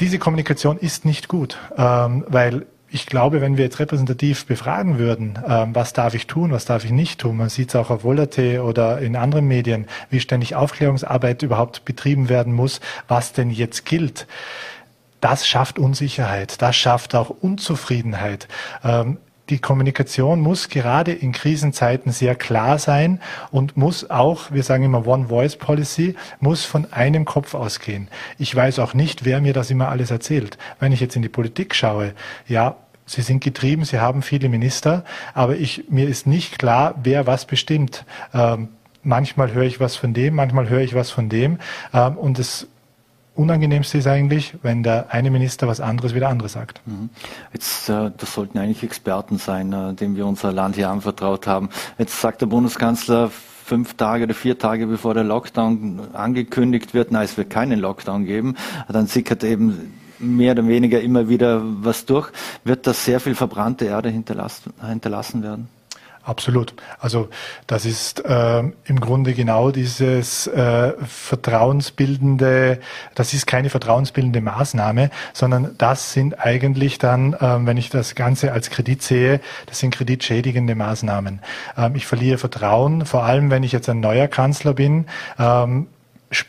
diese 0.00 0.18
Kommunikation 0.18 0.78
ist 0.78 1.04
nicht 1.04 1.28
gut, 1.28 1.58
ähm, 1.76 2.24
weil 2.28 2.66
ich 2.94 3.06
glaube, 3.06 3.40
wenn 3.40 3.56
wir 3.56 3.64
jetzt 3.64 3.80
repräsentativ 3.80 4.46
befragen 4.46 4.98
würden, 4.98 5.36
ähm, 5.48 5.74
was 5.74 5.92
darf 5.92 6.14
ich 6.14 6.28
tun, 6.28 6.52
was 6.52 6.64
darf 6.64 6.84
ich 6.84 6.92
nicht 6.92 7.20
tun, 7.20 7.36
man 7.36 7.48
sieht 7.48 7.70
es 7.70 7.76
auch 7.76 7.90
auf 7.90 8.02
Vollerte 8.02 8.62
oder 8.62 8.98
in 9.00 9.16
anderen 9.16 9.48
Medien, 9.48 9.86
wie 10.10 10.20
ständig 10.20 10.54
Aufklärungsarbeit 10.54 11.42
überhaupt 11.42 11.84
betrieben 11.84 12.28
werden 12.28 12.52
muss, 12.52 12.80
was 13.08 13.32
denn 13.32 13.50
jetzt 13.50 13.84
gilt. 13.84 14.28
Das 15.20 15.46
schafft 15.46 15.78
Unsicherheit, 15.78 16.62
das 16.62 16.76
schafft 16.76 17.16
auch 17.16 17.30
Unzufriedenheit. 17.30 18.46
Ähm, 18.84 19.18
die 19.50 19.58
Kommunikation 19.58 20.40
muss 20.40 20.68
gerade 20.68 21.12
in 21.12 21.32
Krisenzeiten 21.32 22.12
sehr 22.12 22.34
klar 22.34 22.78
sein 22.78 23.20
und 23.50 23.76
muss 23.76 24.08
auch, 24.10 24.50
wir 24.52 24.62
sagen 24.62 24.84
immer 24.84 25.06
One 25.06 25.28
Voice 25.28 25.56
Policy, 25.56 26.14
muss 26.40 26.64
von 26.64 26.92
einem 26.92 27.24
Kopf 27.24 27.54
ausgehen. 27.54 28.08
Ich 28.38 28.54
weiß 28.54 28.78
auch 28.78 28.94
nicht, 28.94 29.24
wer 29.24 29.40
mir 29.40 29.52
das 29.52 29.70
immer 29.70 29.88
alles 29.88 30.10
erzählt. 30.10 30.56
Wenn 30.80 30.92
ich 30.92 31.00
jetzt 31.00 31.16
in 31.16 31.22
die 31.22 31.28
Politik 31.28 31.74
schaue, 31.74 32.14
ja, 32.46 32.76
Sie 33.06 33.20
sind 33.20 33.44
getrieben, 33.44 33.84
Sie 33.84 34.00
haben 34.00 34.22
viele 34.22 34.48
Minister, 34.48 35.04
aber 35.34 35.56
ich, 35.56 35.84
mir 35.90 36.08
ist 36.08 36.26
nicht 36.26 36.58
klar, 36.58 36.94
wer 37.02 37.26
was 37.26 37.44
bestimmt. 37.44 38.06
Ähm, 38.32 38.68
manchmal 39.02 39.52
höre 39.52 39.64
ich 39.64 39.78
was 39.78 39.94
von 39.94 40.14
dem, 40.14 40.34
manchmal 40.34 40.70
höre 40.70 40.80
ich 40.80 40.94
was 40.94 41.10
von 41.10 41.28
dem. 41.28 41.58
Ähm, 41.92 42.16
und 42.16 42.38
das 42.38 42.66
Unangenehmste 43.34 43.98
ist 43.98 44.06
eigentlich, 44.06 44.54
wenn 44.62 44.82
der 44.82 45.12
eine 45.12 45.30
Minister 45.30 45.66
was 45.66 45.80
anderes 45.80 46.14
wie 46.14 46.20
der 46.20 46.28
andere 46.28 46.48
sagt. 46.48 46.80
Mhm. 46.86 47.10
Jetzt, 47.52 47.88
äh, 47.88 48.10
das 48.16 48.32
sollten 48.32 48.58
eigentlich 48.58 48.82
Experten 48.84 49.38
sein, 49.38 49.72
äh, 49.72 49.94
denen 49.94 50.16
wir 50.16 50.26
unser 50.26 50.52
Land 50.52 50.76
hier 50.76 50.88
anvertraut 50.88 51.46
haben. 51.46 51.68
Jetzt 51.98 52.20
sagt 52.20 52.42
der 52.42 52.46
Bundeskanzler, 52.46 53.30
fünf 53.64 53.94
Tage 53.94 54.24
oder 54.24 54.34
vier 54.34 54.58
Tage 54.58 54.86
bevor 54.86 55.14
der 55.14 55.24
Lockdown 55.24 56.00
angekündigt 56.12 56.94
wird, 56.94 57.10
nein, 57.10 57.24
es 57.24 57.36
wird 57.36 57.50
keinen 57.50 57.80
Lockdown 57.80 58.24
geben. 58.24 58.56
Dann 58.88 59.06
sickert 59.06 59.42
eben 59.42 59.94
mehr 60.18 60.52
oder 60.52 60.68
weniger 60.68 61.00
immer 61.00 61.28
wieder 61.28 61.62
was 61.64 62.04
durch. 62.04 62.30
Wird 62.62 62.86
das 62.86 63.04
sehr 63.04 63.20
viel 63.20 63.34
verbrannte 63.34 63.86
Erde 63.86 64.10
hinterlassen 64.10 65.42
werden? 65.42 65.68
Absolut. 66.24 66.72
Also 67.00 67.28
das 67.66 67.84
ist 67.84 68.24
äh, 68.24 68.60
im 68.60 69.00
Grunde 69.00 69.34
genau 69.34 69.70
dieses 69.70 70.46
äh, 70.46 70.94
vertrauensbildende, 71.06 72.80
das 73.14 73.34
ist 73.34 73.46
keine 73.46 73.68
vertrauensbildende 73.68 74.40
Maßnahme, 74.40 75.10
sondern 75.34 75.74
das 75.76 76.14
sind 76.14 76.40
eigentlich 76.40 76.96
dann, 76.96 77.34
äh, 77.34 77.66
wenn 77.66 77.76
ich 77.76 77.90
das 77.90 78.14
Ganze 78.14 78.52
als 78.52 78.70
Kredit 78.70 79.02
sehe, 79.02 79.40
das 79.66 79.80
sind 79.80 79.94
kreditschädigende 79.94 80.74
Maßnahmen. 80.74 81.40
Ähm, 81.76 81.94
ich 81.94 82.06
verliere 82.06 82.38
Vertrauen, 82.38 83.04
vor 83.04 83.24
allem 83.24 83.50
wenn 83.50 83.62
ich 83.62 83.72
jetzt 83.72 83.90
ein 83.90 84.00
neuer 84.00 84.26
Kanzler 84.26 84.72
bin. 84.72 85.04
Ähm, 85.38 85.88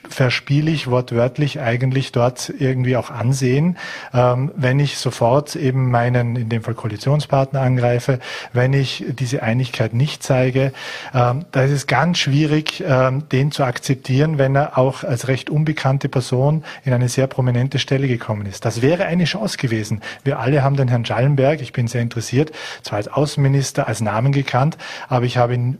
verspiele 0.09 0.71
ich 0.71 0.87
wortwörtlich 0.87 1.59
eigentlich 1.59 2.11
dort 2.11 2.53
irgendwie 2.57 2.97
auch 2.97 3.09
ansehen, 3.11 3.77
ähm, 4.13 4.51
wenn 4.55 4.79
ich 4.79 4.97
sofort 4.97 5.55
eben 5.55 5.91
meinen, 5.91 6.35
in 6.35 6.49
dem 6.49 6.63
Fall 6.63 6.73
Koalitionspartner 6.73 7.61
angreife, 7.61 8.19
wenn 8.53 8.73
ich 8.73 9.05
diese 9.19 9.43
Einigkeit 9.43 9.93
nicht 9.93 10.23
zeige, 10.23 10.73
ähm, 11.13 11.45
da 11.51 11.63
ist 11.63 11.71
es 11.71 11.87
ganz 11.87 12.17
schwierig, 12.17 12.83
ähm, 12.85 13.27
den 13.29 13.51
zu 13.51 13.63
akzeptieren, 13.63 14.37
wenn 14.37 14.55
er 14.55 14.77
auch 14.77 15.03
als 15.03 15.27
recht 15.27 15.49
unbekannte 15.49 16.09
Person 16.09 16.63
in 16.83 16.93
eine 16.93 17.09
sehr 17.09 17.27
prominente 17.27 17.79
Stelle 17.79 18.07
gekommen 18.07 18.45
ist. 18.45 18.65
Das 18.65 18.81
wäre 18.81 19.05
eine 19.05 19.25
Chance 19.25 19.57
gewesen. 19.57 20.01
Wir 20.23 20.39
alle 20.39 20.63
haben 20.63 20.75
den 20.75 20.87
Herrn 20.87 21.05
Schallenberg, 21.05 21.61
ich 21.61 21.73
bin 21.73 21.87
sehr 21.87 22.01
interessiert, 22.01 22.51
zwar 22.81 22.97
als 22.97 23.07
Außenminister, 23.07 23.87
als 23.87 24.01
Namen 24.01 24.31
gekannt, 24.31 24.77
aber 25.07 25.25
ich 25.25 25.37
habe 25.37 25.53
ihn 25.53 25.77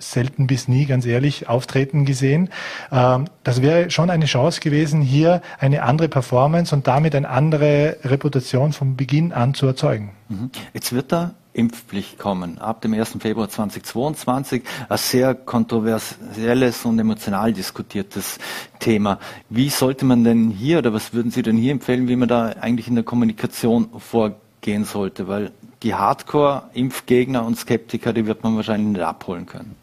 selten 0.00 0.46
bis 0.46 0.66
nie, 0.66 0.86
ganz 0.86 1.06
ehrlich, 1.06 1.48
auftreten 1.48 2.04
gesehen. 2.04 2.50
Ähm, 2.90 3.26
das 3.44 3.62
wäre 3.62 3.90
schon 3.90 4.10
eine 4.10 4.26
Chance 4.26 4.60
gewesen, 4.60 5.00
hier 5.02 5.42
eine 5.58 5.82
andere 5.82 6.08
Performance 6.08 6.74
und 6.74 6.86
damit 6.86 7.14
eine 7.14 7.28
andere 7.28 7.98
Reputation 8.02 8.72
von 8.72 8.96
Beginn 8.96 9.32
an 9.32 9.54
zu 9.54 9.66
erzeugen. 9.66 10.10
Mhm. 10.28 10.50
Jetzt 10.72 10.92
wird 10.92 11.12
da 11.12 11.34
Impfpflicht 11.52 12.18
kommen, 12.18 12.58
ab 12.58 12.80
dem 12.80 12.94
1. 12.94 13.16
Februar 13.20 13.48
2022. 13.48 14.62
Ein 14.88 14.98
sehr 14.98 15.34
kontroversielles 15.34 16.84
und 16.84 16.98
emotional 16.98 17.52
diskutiertes 17.52 18.38
Thema. 18.78 19.18
Wie 19.48 19.68
sollte 19.68 20.04
man 20.04 20.22
denn 20.22 20.50
hier 20.50 20.78
oder 20.78 20.92
was 20.92 21.12
würden 21.12 21.30
Sie 21.30 21.42
denn 21.42 21.56
hier 21.56 21.72
empfehlen, 21.72 22.08
wie 22.08 22.16
man 22.16 22.28
da 22.28 22.50
eigentlich 22.60 22.88
in 22.88 22.94
der 22.94 23.04
Kommunikation 23.04 23.88
vorgehen 23.98 24.84
sollte? 24.84 25.26
Weil 25.26 25.50
die 25.82 25.94
Hardcore-Impfgegner 25.94 27.44
und 27.44 27.58
Skeptiker, 27.58 28.12
die 28.12 28.26
wird 28.26 28.44
man 28.44 28.56
wahrscheinlich 28.56 28.98
nicht 28.98 29.02
abholen 29.02 29.46
können. 29.46 29.74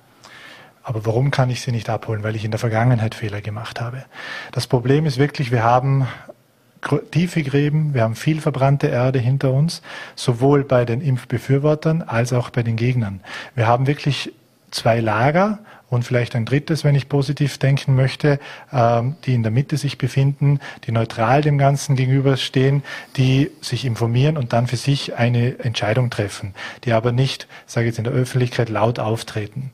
Aber 0.88 1.06
warum 1.06 1.32
kann 1.32 1.50
ich 1.50 1.60
sie 1.60 1.74
nicht 1.74 1.90
abholen? 1.90 2.24
Weil 2.24 2.38
ich 2.38 2.46
in 2.46 2.52
der 2.52 2.62
Vergangenheit 2.62 3.14
Fehler 3.14 3.42
gemacht 3.42 3.82
habe. 3.82 4.06
Das 4.54 4.68
Problem 4.68 5.06
ist 5.06 5.18
wirklich, 5.18 5.52
wir 5.52 5.62
haben 5.62 6.08
tiefe 7.12 7.44
Gräben, 7.44 7.94
wir 7.94 8.04
haben 8.04 8.16
viel 8.16 8.40
verbrannte 8.40 8.88
Erde 8.88 9.20
hinter 9.20 9.52
uns, 9.52 9.82
sowohl 10.16 10.64
bei 10.64 10.86
den 10.86 11.02
Impfbefürwortern 11.02 12.04
als 12.04 12.32
auch 12.32 12.52
bei 12.52 12.64
den 12.64 12.78
Gegnern. 12.78 13.20
Wir 13.54 13.68
haben 13.68 13.86
wirklich 13.86 14.32
zwei 14.72 15.02
Lager 15.02 15.60
und 15.90 16.04
vielleicht 16.04 16.38
ein 16.38 16.46
drittes, 16.46 16.86
wenn 16.86 16.96
ich 16.96 17.10
positiv 17.10 17.58
denken 17.58 17.94
möchte, 17.96 18.40
ähm, 18.72 19.18
die 19.26 19.34
in 19.34 19.44
der 19.44 19.52
Mitte 19.52 19.76
sich 19.76 19.98
befinden, 19.98 20.62
die 20.86 20.94
neutral 20.94 21.42
dem 21.42 21.58
Ganzen 21.58 21.98
gegenüberstehen, 21.98 22.82
die 23.18 23.52
sich 23.60 23.84
informieren 23.84 24.38
und 24.38 24.54
dann 24.54 24.68
für 24.68 24.78
sich 24.78 25.16
eine 25.16 25.60
Entscheidung 25.60 26.10
treffen, 26.10 26.54
die 26.86 26.94
aber 26.94 27.12
nicht, 27.12 27.48
sage 27.66 27.88
ich 27.88 27.92
jetzt 27.92 27.98
in 27.98 28.06
der 28.06 28.14
Öffentlichkeit, 28.14 28.70
laut 28.70 29.00
auftreten. 29.00 29.72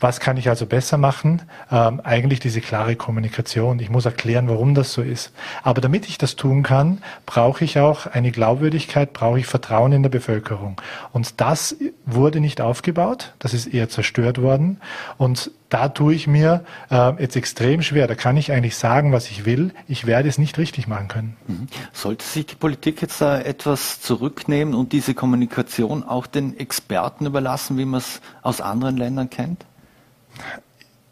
Was 0.00 0.20
kann 0.20 0.36
ich 0.36 0.48
also 0.48 0.66
besser 0.66 0.96
machen? 0.96 1.42
Ähm, 1.70 2.00
eigentlich 2.04 2.40
diese 2.40 2.60
klare 2.60 2.96
Kommunikation. 2.96 3.80
Ich 3.80 3.90
muss 3.90 4.04
erklären, 4.04 4.48
warum 4.48 4.74
das 4.74 4.92
so 4.92 5.02
ist. 5.02 5.32
Aber 5.62 5.80
damit 5.80 6.08
ich 6.08 6.18
das 6.18 6.36
tun 6.36 6.62
kann, 6.62 7.02
brauche 7.26 7.64
ich 7.64 7.78
auch 7.78 8.06
eine 8.06 8.30
Glaubwürdigkeit, 8.30 9.12
brauche 9.12 9.40
ich 9.40 9.46
Vertrauen 9.46 9.92
in 9.92 10.02
der 10.02 10.10
Bevölkerung. 10.10 10.80
Und 11.12 11.40
das 11.40 11.76
wurde 12.06 12.40
nicht 12.40 12.60
aufgebaut, 12.60 13.34
das 13.38 13.54
ist 13.54 13.66
eher 13.66 13.88
zerstört 13.88 14.40
worden. 14.40 14.80
Und 15.16 15.50
da 15.68 15.88
tue 15.88 16.14
ich 16.14 16.26
mir 16.26 16.64
äh, 16.90 17.20
jetzt 17.20 17.36
extrem 17.36 17.82
schwer. 17.82 18.06
Da 18.06 18.14
kann 18.14 18.36
ich 18.36 18.52
eigentlich 18.52 18.76
sagen, 18.76 19.12
was 19.12 19.30
ich 19.30 19.44
will. 19.44 19.72
Ich 19.86 20.06
werde 20.06 20.28
es 20.28 20.38
nicht 20.38 20.58
richtig 20.58 20.88
machen 20.88 21.08
können. 21.08 21.36
Mhm. 21.46 21.66
Sollte 21.92 22.24
sich 22.24 22.46
die 22.46 22.54
Politik 22.54 23.02
jetzt 23.02 23.20
da 23.20 23.38
etwas 23.38 24.00
zurücknehmen 24.00 24.74
und 24.74 24.92
diese 24.92 25.14
Kommunikation 25.14 26.04
auch 26.04 26.26
den 26.26 26.58
Experten 26.58 27.26
überlassen, 27.26 27.76
wie 27.76 27.84
man 27.84 27.98
es 27.98 28.20
aus 28.42 28.60
anderen 28.60 28.96
Ländern 28.96 29.28
kennt? 29.28 29.64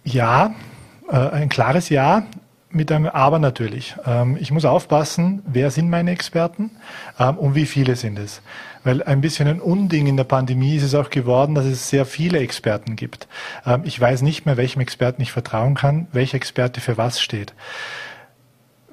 Ja, 0.04 0.54
äh, 1.10 1.16
ein 1.16 1.48
klares 1.48 1.88
Ja 1.88 2.26
mit 2.70 2.92
einem 2.92 3.06
Aber 3.06 3.38
natürlich. 3.38 3.96
Ähm, 4.06 4.36
ich 4.38 4.50
muss 4.50 4.64
aufpassen, 4.64 5.42
wer 5.46 5.70
sind 5.70 5.88
meine 5.88 6.10
Experten 6.10 6.70
ähm, 7.18 7.38
und 7.38 7.54
wie 7.54 7.66
viele 7.66 7.96
sind 7.96 8.18
es. 8.18 8.42
Weil 8.84 9.02
ein 9.02 9.20
bisschen 9.20 9.48
ein 9.48 9.60
Unding 9.60 10.06
in 10.06 10.16
der 10.16 10.24
Pandemie 10.24 10.76
ist 10.76 10.82
es 10.84 10.94
auch 10.94 11.10
geworden, 11.10 11.54
dass 11.54 11.64
es 11.64 11.88
sehr 11.88 12.06
viele 12.06 12.38
Experten 12.38 12.94
gibt. 12.94 13.26
Ähm, 13.64 13.82
ich 13.84 14.00
weiß 14.00 14.22
nicht 14.22 14.46
mehr, 14.46 14.56
welchem 14.56 14.80
Experten 14.80 15.22
ich 15.22 15.32
vertrauen 15.32 15.74
kann, 15.74 16.06
welcher 16.12 16.36
Experte 16.36 16.80
für 16.80 16.96
was 16.96 17.20
steht. 17.20 17.54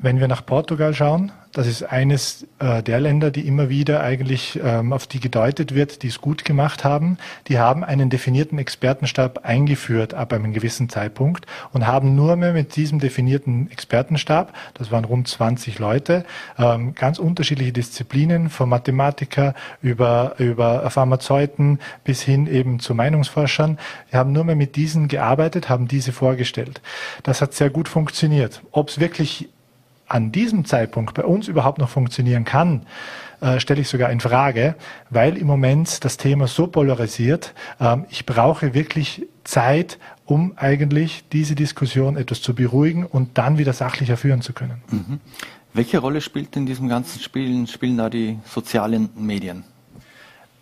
Wenn 0.03 0.19
wir 0.19 0.27
nach 0.27 0.45
Portugal 0.45 0.93
schauen, 0.93 1.31
das 1.53 1.65
ist 1.65 1.83
eines 1.83 2.45
äh, 2.60 2.83
der 2.83 3.00
Länder, 3.00 3.31
die 3.31 3.48
immer 3.48 3.69
wieder 3.69 4.03
eigentlich 4.03 4.60
ähm, 4.62 4.91
auf 4.91 5.07
die 5.07 5.22
gedeutet 5.22 5.74
wird, 5.75 6.03
die 6.03 6.07
es 6.07 6.19
gut 6.19 6.43
gemacht 6.43 6.83
haben. 6.83 7.17
Die 7.48 7.57
haben 7.57 7.86
einen 7.86 8.10
definierten 8.10 8.60
Expertenstab 8.60 9.45
eingeführt 9.45 10.13
ab 10.13 10.33
einem 10.33 10.51
gewissen 10.51 10.89
Zeitpunkt 10.89 11.45
und 11.72 11.88
haben 11.88 12.15
nur 12.15 12.36
mehr 12.36 12.51
mit 12.51 12.75
diesem 12.75 13.00
definierten 13.00 13.72
Expertenstab, 13.72 14.51
das 14.74 14.91
waren 14.91 15.05
rund 15.05 15.29
20 15.29 15.79
Leute, 15.79 16.25
ähm, 16.57 16.95
ganz 16.95 17.17
unterschiedliche 17.17 17.72
Disziplinen, 17.72 18.50
von 18.50 18.67
Mathematiker 18.67 19.53
über, 19.81 20.33
über 20.38 20.89
Pharmazeuten 20.89 21.79
bis 22.03 22.22
hin 22.22 22.48
eben 22.48 22.81
zu 22.81 22.93
Meinungsforschern. 22.93 23.79
Die 24.12 24.17
haben 24.17 24.33
nur 24.33 24.43
mehr 24.43 24.57
mit 24.57 24.75
diesen 24.75 25.07
gearbeitet, 25.07 25.69
haben 25.69 25.88
diese 25.88 26.12
vorgestellt. 26.12 26.81
Das 27.24 27.41
hat 27.41 27.53
sehr 27.53 27.69
gut 27.69 27.88
funktioniert. 27.88 28.62
Ob 28.74 28.89
es 28.89 29.00
wirklich 29.00 29.48
an 30.07 30.31
diesem 30.31 30.65
Zeitpunkt 30.65 31.13
bei 31.15 31.24
uns 31.24 31.48
überhaupt 31.48 31.79
noch 31.79 31.89
funktionieren 31.89 32.45
kann, 32.45 32.86
äh, 33.41 33.60
stelle 33.60 33.81
ich 33.81 33.89
sogar 33.89 34.10
in 34.10 34.19
Frage, 34.19 34.75
weil 35.10 35.38
im 35.38 35.48
Moment 35.48 36.03
das 36.05 36.17
Thema 36.17 36.48
so 36.48 36.67
polarisiert. 36.67 37.53
Ähm, 37.79 38.05
ich 38.10 38.25
brauche 38.25 38.74
wirklich 38.74 39.25
Zeit, 39.43 40.00
um 40.25 40.53
eigentlich 40.55 41.25
diese 41.31 41.55
Diskussion 41.55 42.15
etwas 42.15 42.41
zu 42.41 42.55
beruhigen 42.55 43.05
und 43.05 43.38
dann 43.38 43.57
wieder 43.57 43.74
sachlicher 43.74 44.17
führen 44.17 44.41
zu 44.41 44.53
können. 44.53 44.81
Mhm. 44.89 45.19
Welche 45.74 45.98
Rolle 45.98 46.22
spielt 46.22 46.55
in 46.55 46.65
diesem 46.65 46.88
ganzen 46.88 47.19
Spiel, 47.19 47.67
spielen 47.67 47.98
da 47.98 48.10
die 48.10 48.39
sozialen 48.45 49.10
Medien? 49.15 49.63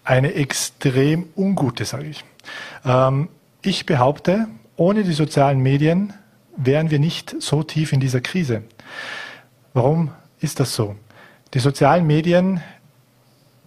Eine 0.04 0.34
extrem 0.34 1.28
ungute, 1.36 1.86
sage 1.86 2.08
ich. 2.08 2.24
Ähm, 2.86 3.30
ich 3.62 3.86
behaupte, 3.86 4.48
ohne 4.76 5.04
die 5.04 5.14
sozialen 5.14 5.60
Medien 5.60 6.14
wären 6.58 6.90
wir 6.90 7.00
nicht 7.00 7.36
so 7.40 7.62
tief 7.62 7.94
in 7.94 8.00
dieser 8.00 8.22
Krise. 8.22 8.64
Warum 9.74 10.12
ist 10.40 10.60
das 10.60 10.76
so? 10.76 10.96
Die 11.54 11.60
sozialen 11.60 12.06
Medien 12.08 12.62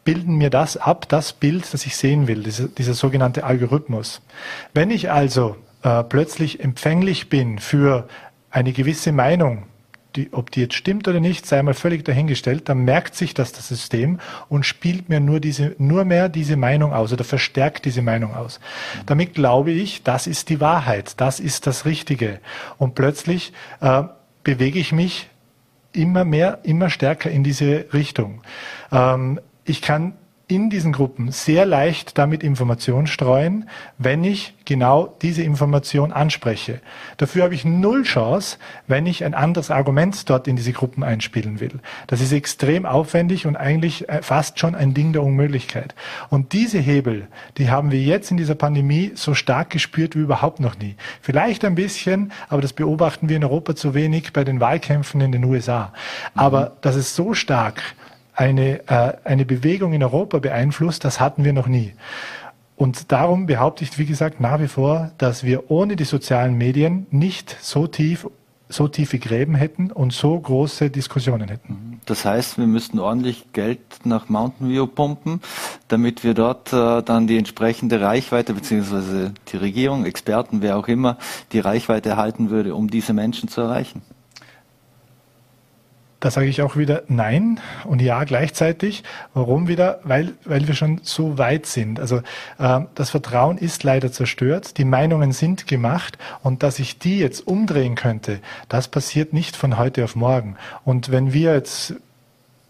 bilden 0.04 0.36
mir 0.36 0.50
das 0.50 0.76
ab, 0.76 1.08
das 1.08 1.32
Bild, 1.32 1.72
das 1.72 1.86
ich 1.86 1.96
sehen 1.96 2.26
will, 2.26 2.42
dieser, 2.42 2.68
dieser 2.68 2.94
sogenannte 2.94 3.44
Algorithmus. 3.44 4.20
Wenn 4.74 4.90
ich 4.90 5.10
also 5.10 5.56
äh, 5.82 6.02
plötzlich 6.04 6.60
empfänglich 6.60 7.28
bin 7.28 7.58
für 7.58 8.06
eine 8.50 8.72
gewisse 8.72 9.12
Meinung, 9.12 9.64
die, 10.16 10.32
ob 10.32 10.50
die 10.50 10.60
jetzt 10.60 10.74
stimmt 10.74 11.08
oder 11.08 11.20
nicht, 11.20 11.46
sei 11.46 11.62
mal 11.62 11.74
völlig 11.74 12.04
dahingestellt, 12.04 12.68
dann 12.68 12.84
merkt 12.84 13.16
sich 13.16 13.34
das 13.34 13.52
das 13.52 13.68
System 13.68 14.20
und 14.48 14.64
spielt 14.64 15.08
mir 15.08 15.20
nur 15.20 15.40
diese, 15.40 15.74
nur 15.78 16.04
mehr 16.04 16.28
diese 16.28 16.56
Meinung 16.56 16.92
aus 16.92 17.12
oder 17.12 17.24
verstärkt 17.24 17.84
diese 17.84 18.02
Meinung 18.02 18.34
aus. 18.34 18.60
Damit 19.06 19.34
glaube 19.34 19.72
ich, 19.72 20.02
das 20.02 20.26
ist 20.26 20.50
die 20.50 20.60
Wahrheit, 20.60 21.20
das 21.20 21.40
ist 21.40 21.66
das 21.66 21.84
Richtige. 21.84 22.40
Und 22.78 22.94
plötzlich 22.94 23.52
äh, 23.80 24.04
bewege 24.44 24.78
ich 24.78 24.92
mich 24.92 25.28
immer 25.94 26.24
mehr, 26.24 26.60
immer 26.62 26.90
stärker 26.90 27.30
in 27.30 27.44
diese 27.44 27.86
Richtung. 27.92 28.42
Ähm, 28.92 29.40
ich 29.64 29.82
kann 29.82 30.14
in 30.46 30.68
diesen 30.68 30.92
Gruppen 30.92 31.32
sehr 31.32 31.64
leicht 31.64 32.18
damit 32.18 32.42
Information 32.42 33.06
streuen, 33.06 33.68
wenn 33.96 34.24
ich 34.24 34.54
genau 34.66 35.16
diese 35.22 35.42
Information 35.42 36.12
anspreche. 36.12 36.80
Dafür 37.16 37.44
habe 37.44 37.54
ich 37.54 37.64
null 37.64 38.02
Chance, 38.02 38.58
wenn 38.86 39.06
ich 39.06 39.24
ein 39.24 39.32
anderes 39.32 39.70
Argument 39.70 40.28
dort 40.28 40.46
in 40.46 40.56
diese 40.56 40.72
Gruppen 40.72 41.02
einspielen 41.02 41.60
will. 41.60 41.80
Das 42.08 42.20
ist 42.20 42.32
extrem 42.32 42.84
aufwendig 42.84 43.46
und 43.46 43.56
eigentlich 43.56 44.08
äh, 44.08 44.20
fast 44.20 44.58
schon 44.58 44.74
ein 44.74 44.92
Ding 44.92 45.14
der 45.14 45.22
Unmöglichkeit. 45.22 45.94
Und 46.28 46.52
diese 46.52 46.78
Hebel, 46.78 47.28
die 47.56 47.70
haben 47.70 47.90
wir 47.90 48.00
jetzt 48.00 48.30
in 48.30 48.36
dieser 48.36 48.54
Pandemie 48.54 49.12
so 49.14 49.32
stark 49.32 49.70
gespürt 49.70 50.14
wie 50.14 50.20
überhaupt 50.20 50.60
noch 50.60 50.78
nie. 50.78 50.96
Vielleicht 51.22 51.64
ein 51.64 51.74
bisschen, 51.74 52.32
aber 52.50 52.60
das 52.60 52.74
beobachten 52.74 53.30
wir 53.30 53.36
in 53.36 53.44
Europa 53.44 53.74
zu 53.74 53.94
wenig 53.94 54.34
bei 54.34 54.44
den 54.44 54.60
Wahlkämpfen 54.60 55.22
in 55.22 55.32
den 55.32 55.44
USA. 55.44 55.92
Aber 56.34 56.66
mhm. 56.66 56.72
dass 56.82 56.96
es 56.96 57.16
so 57.16 57.32
stark 57.32 57.82
eine, 58.34 58.88
äh, 58.88 59.12
eine 59.24 59.44
Bewegung 59.44 59.92
in 59.92 60.02
Europa 60.02 60.38
beeinflusst, 60.38 61.04
das 61.04 61.20
hatten 61.20 61.44
wir 61.44 61.52
noch 61.52 61.66
nie. 61.66 61.92
Und 62.76 63.12
darum 63.12 63.46
behaupte 63.46 63.84
ich, 63.84 63.98
wie 63.98 64.06
gesagt, 64.06 64.40
nach 64.40 64.60
wie 64.60 64.68
vor, 64.68 65.12
dass 65.18 65.44
wir 65.44 65.70
ohne 65.70 65.94
die 65.96 66.04
sozialen 66.04 66.54
Medien 66.54 67.06
nicht 67.10 67.56
so 67.60 67.86
tief 67.86 68.26
so 68.68 68.88
tiefe 68.88 69.18
Gräben 69.18 69.54
hätten 69.54 69.92
und 69.92 70.12
so 70.12 70.38
große 70.38 70.90
Diskussionen 70.90 71.48
hätten. 71.48 72.00
Das 72.06 72.24
heißt, 72.24 72.58
wir 72.58 72.66
müssten 72.66 72.98
ordentlich 72.98 73.52
Geld 73.52 73.80
nach 74.04 74.28
Mountain 74.28 74.68
View 74.68 74.86
pumpen, 74.86 75.40
damit 75.88 76.24
wir 76.24 76.34
dort 76.34 76.72
äh, 76.72 77.02
dann 77.02 77.26
die 77.26 77.38
entsprechende 77.38 78.00
Reichweite 78.00 78.54
beziehungsweise 78.54 79.32
die 79.52 79.56
Regierung, 79.58 80.04
Experten, 80.04 80.62
wer 80.62 80.76
auch 80.76 80.88
immer, 80.88 81.18
die 81.52 81.60
Reichweite 81.60 82.08
erhalten 82.08 82.50
würde, 82.50 82.74
um 82.74 82.88
diese 82.90 83.12
Menschen 83.12 83.48
zu 83.48 83.60
erreichen. 83.60 84.02
Da 86.24 86.30
sage 86.30 86.46
ich 86.46 86.62
auch 86.62 86.74
wieder 86.78 87.02
Nein 87.08 87.60
und 87.84 88.00
Ja 88.00 88.24
gleichzeitig. 88.24 89.04
Warum 89.34 89.68
wieder? 89.68 90.00
Weil, 90.04 90.32
weil 90.46 90.66
wir 90.66 90.74
schon 90.74 91.02
so 91.02 91.36
weit 91.36 91.66
sind. 91.66 92.00
Also 92.00 92.22
äh, 92.58 92.80
das 92.94 93.10
Vertrauen 93.10 93.58
ist 93.58 93.84
leider 93.84 94.10
zerstört, 94.10 94.78
die 94.78 94.86
Meinungen 94.86 95.32
sind 95.32 95.66
gemacht 95.66 96.16
und 96.42 96.62
dass 96.62 96.78
ich 96.78 96.98
die 96.98 97.18
jetzt 97.18 97.46
umdrehen 97.46 97.94
könnte, 97.94 98.40
das 98.70 98.88
passiert 98.88 99.34
nicht 99.34 99.54
von 99.54 99.76
heute 99.76 100.02
auf 100.02 100.16
morgen. 100.16 100.56
Und 100.82 101.12
wenn 101.12 101.34
wir 101.34 101.52
jetzt 101.52 101.94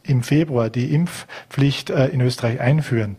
im 0.02 0.25
Februar 0.25 0.68
die 0.68 0.92
Impfpflicht 0.92 1.90
äh, 1.90 2.08
in 2.08 2.23
Österreich 2.23 2.58
einführen, 2.58 3.14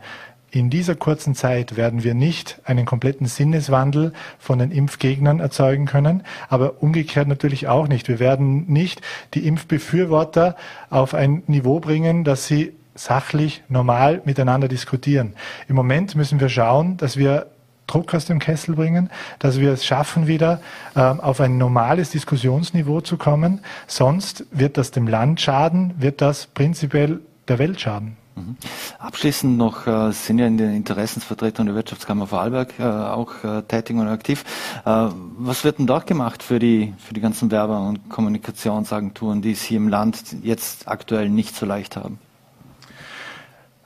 in 0.55 0.69
dieser 0.69 0.95
kurzen 0.95 1.35
Zeit 1.35 1.75
werden 1.75 2.05
wir 2.05 2.13
nicht 2.13 2.62
einen 2.63 2.85
kompletten 2.85 3.27
Sinneswandel 3.27 4.13
von 4.39 4.57
den 4.57 4.71
Impfgegnern 4.71 5.41
erzeugen 5.41 5.85
können, 5.85 6.24
aber 6.47 6.81
umgekehrt 6.81 7.27
natürlich 7.27 7.67
auch 7.67 7.89
nicht. 7.89 8.07
Wir 8.07 8.19
werden 8.19 8.65
nicht 8.71 9.01
die 9.33 9.45
Impfbefürworter 9.45 10.55
auf 10.89 11.13
ein 11.13 11.43
Niveau 11.47 11.81
bringen, 11.81 12.24
dass 12.24 12.47
sie 12.47 12.71
sachlich, 12.95 13.63
normal 13.67 14.21
miteinander 14.24 14.69
diskutieren. 14.69 15.33
Im 15.67 15.75
Moment 15.75 16.15
müssen 16.15 16.39
wir 16.39 16.47
schauen, 16.47 16.95
dass 16.95 17.17
wir 17.17 17.47
Druck 17.85 18.13
aus 18.13 18.24
dem 18.24 18.39
Kessel 18.39 18.75
bringen, 18.75 19.09
dass 19.39 19.59
wir 19.59 19.74
es 19.74 19.85
schaffen, 19.85 20.25
wieder 20.25 20.62
ähm, 20.95 21.19
auf 21.19 21.41
ein 21.41 21.57
normales 21.57 22.12
Diskussionsniveau 22.12 23.01
zu 23.01 23.17
kommen. 23.17 23.59
Sonst 23.88 24.45
wird 24.51 24.77
das 24.77 24.91
dem 24.91 25.09
Land 25.09 25.41
schaden, 25.41 25.93
wird 25.97 26.21
das 26.21 26.47
prinzipiell 26.47 27.19
der 27.50 27.59
Welt 27.59 27.81
schaden. 27.81 28.15
Mhm. 28.35 28.57
Abschließend 28.99 29.57
noch, 29.57 29.87
äh, 29.87 30.11
sind 30.11 30.39
ja 30.39 30.45
in 30.45 30.57
den 30.57 30.75
Interessensvertretungen 30.75 31.67
der 31.67 31.75
Wirtschaftskammer 31.75 32.27
Vorarlberg 32.27 32.73
äh, 32.79 32.83
auch 32.83 33.31
äh, 33.43 33.61
tätig 33.63 33.95
und 33.95 34.07
aktiv. 34.07 34.43
Äh, 34.85 35.07
was 35.37 35.63
wird 35.63 35.79
denn 35.79 35.87
dort 35.87 36.05
gemacht 36.05 36.43
für 36.43 36.59
die, 36.59 36.93
für 36.97 37.13
die 37.13 37.21
ganzen 37.21 37.49
Werber- 37.49 37.87
und 37.87 38.09
Kommunikationsagenturen, 38.09 39.41
die 39.41 39.51
es 39.51 39.61
hier 39.61 39.77
im 39.77 39.87
Land 39.87 40.35
jetzt 40.43 40.87
aktuell 40.87 41.29
nicht 41.29 41.55
so 41.55 41.65
leicht 41.65 41.95
haben? 41.95 42.19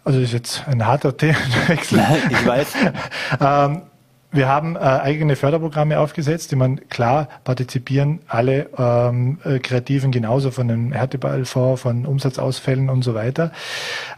Also 0.03 0.19
das 0.19 0.29
ist 0.29 0.33
jetzt 0.33 0.67
ein 0.67 0.85
harter 0.85 1.15
Themenwechsel. 1.17 2.01
ich 2.31 2.45
weiß. 2.45 2.73
ähm, 3.39 3.81
wir 4.31 4.48
haben 4.48 4.75
äh, 4.75 4.79
eigene 4.79 5.36
Förderprogramme 5.36 6.00
aufgesetzt, 6.00 6.51
die 6.51 6.55
man 6.55 6.88
klar 6.89 7.27
partizipieren 7.45 8.19
alle 8.27 8.69
ähm, 8.77 9.39
äh, 9.43 9.57
Kreativen 9.57 10.12
genauso 10.12 10.51
von 10.51 10.67
dem 10.67 10.91
Härteballfonds, 10.91 11.81
von 11.81 12.05
Umsatzausfällen 12.05 12.89
und 12.89 13.03
so 13.03 13.15
weiter. 13.15 13.51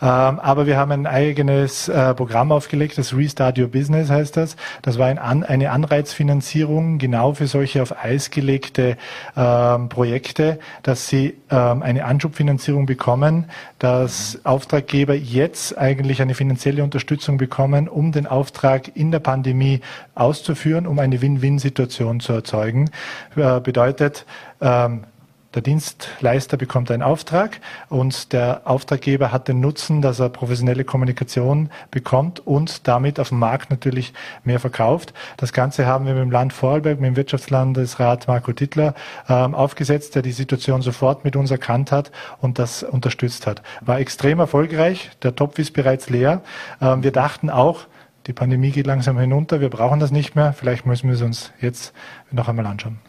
Ähm, 0.01 0.39
aber 0.39 0.65
wir 0.65 0.75
haben 0.75 0.91
ein 0.91 1.07
eigenes 1.07 1.87
äh, 1.87 2.13
Programm 2.13 2.51
aufgelegt, 2.51 2.97
das 2.97 3.15
Restart 3.15 3.57
Your 3.57 3.69
Business 3.69 4.09
heißt 4.09 4.35
das. 4.35 4.57
Das 4.81 4.97
war 4.97 5.07
ein 5.07 5.17
An 5.17 5.45
eine 5.45 5.71
Anreizfinanzierung 5.71 6.97
genau 6.97 7.33
für 7.33 7.47
solche 7.47 7.81
auf 7.81 8.03
Eis 8.03 8.31
gelegte 8.31 8.97
ähm, 9.37 9.87
Projekte, 9.87 10.59
dass 10.83 11.07
sie 11.07 11.35
ähm, 11.49 11.83
eine 11.83 12.03
Anschubfinanzierung 12.03 12.85
bekommen, 12.85 13.45
dass 13.79 14.39
Auftraggeber 14.43 15.13
jetzt 15.15 15.77
eigentlich 15.77 16.21
eine 16.21 16.35
finanzielle 16.35 16.83
Unterstützung 16.83 17.37
bekommen, 17.37 17.87
um 17.87 18.11
den 18.11 18.27
Auftrag 18.27 18.93
in 18.97 19.11
der 19.11 19.19
Pandemie 19.19 19.79
auszuführen, 20.15 20.87
um 20.87 20.99
eine 20.99 21.21
Win-Win-Situation 21.21 22.19
zu 22.19 22.33
erzeugen. 22.33 22.89
Äh, 23.35 23.59
bedeutet, 23.59 24.25
ähm, 24.61 25.05
der 25.53 25.61
Dienstleister 25.61 26.55
bekommt 26.55 26.91
einen 26.91 27.03
Auftrag 27.03 27.59
und 27.89 28.31
der 28.31 28.61
Auftraggeber 28.63 29.33
hat 29.33 29.49
den 29.49 29.59
Nutzen, 29.59 30.01
dass 30.01 30.19
er 30.19 30.29
professionelle 30.29 30.85
Kommunikation 30.85 31.69
bekommt 31.91 32.39
und 32.47 32.87
damit 32.87 33.19
auf 33.19 33.29
dem 33.29 33.39
Markt 33.39 33.69
natürlich 33.69 34.13
mehr 34.45 34.61
verkauft. 34.61 35.13
Das 35.35 35.51
Ganze 35.51 35.85
haben 35.85 36.05
wir 36.05 36.13
mit 36.13 36.23
dem 36.23 36.31
Land 36.31 36.53
Vorarlberg, 36.53 37.01
mit 37.01 37.09
dem 37.09 37.15
Wirtschaftslandesrat 37.17 38.29
Marco 38.29 38.53
Tittler 38.53 38.93
ähm, 39.27 39.53
aufgesetzt, 39.53 40.15
der 40.15 40.21
die 40.21 40.31
Situation 40.31 40.81
sofort 40.81 41.25
mit 41.25 41.35
uns 41.35 41.51
erkannt 41.51 41.91
hat 41.91 42.11
und 42.39 42.57
das 42.57 42.83
unterstützt 42.83 43.45
hat. 43.45 43.61
War 43.81 43.99
extrem 43.99 44.39
erfolgreich. 44.39 45.11
Der 45.21 45.35
Topf 45.35 45.59
ist 45.59 45.73
bereits 45.73 46.09
leer. 46.09 46.41
Ähm, 46.81 47.03
wir 47.03 47.11
dachten 47.11 47.49
auch, 47.49 47.87
die 48.27 48.33
Pandemie 48.33 48.71
geht 48.71 48.87
langsam 48.87 49.17
hinunter, 49.17 49.61
wir 49.61 49.69
brauchen 49.69 49.99
das 49.99 50.11
nicht 50.11 50.35
mehr, 50.35 50.53
vielleicht 50.53 50.85
müssen 50.85 51.07
wir 51.07 51.15
es 51.15 51.21
uns 51.21 51.51
jetzt 51.59 51.93
noch 52.31 52.47
einmal 52.47 52.67
anschauen. 52.67 52.99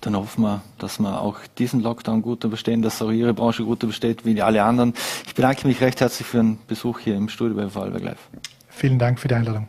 Dann 0.00 0.16
hoffen 0.16 0.42
wir, 0.42 0.62
dass 0.78 0.98
wir 0.98 1.20
auch 1.20 1.38
diesen 1.58 1.80
Lockdown 1.82 2.22
gut 2.22 2.44
überstehen, 2.44 2.82
dass 2.82 3.00
auch 3.02 3.10
Ihre 3.10 3.34
Branche 3.34 3.64
gut 3.64 3.82
übersteht 3.82 4.24
wie 4.24 4.40
alle 4.40 4.62
anderen. 4.62 4.94
Ich 5.26 5.34
bedanke 5.34 5.66
mich 5.66 5.80
recht 5.80 6.00
herzlich 6.00 6.26
für 6.26 6.38
den 6.38 6.58
Besuch 6.66 7.00
hier 7.00 7.16
im 7.16 7.28
Studio 7.28 7.56
bei 7.56 7.68
Vorarlberg 7.68 8.02
Live. 8.02 8.28
Vielen 8.68 8.98
Dank 8.98 9.18
für 9.18 9.28
die 9.28 9.34
Einladung. 9.34 9.68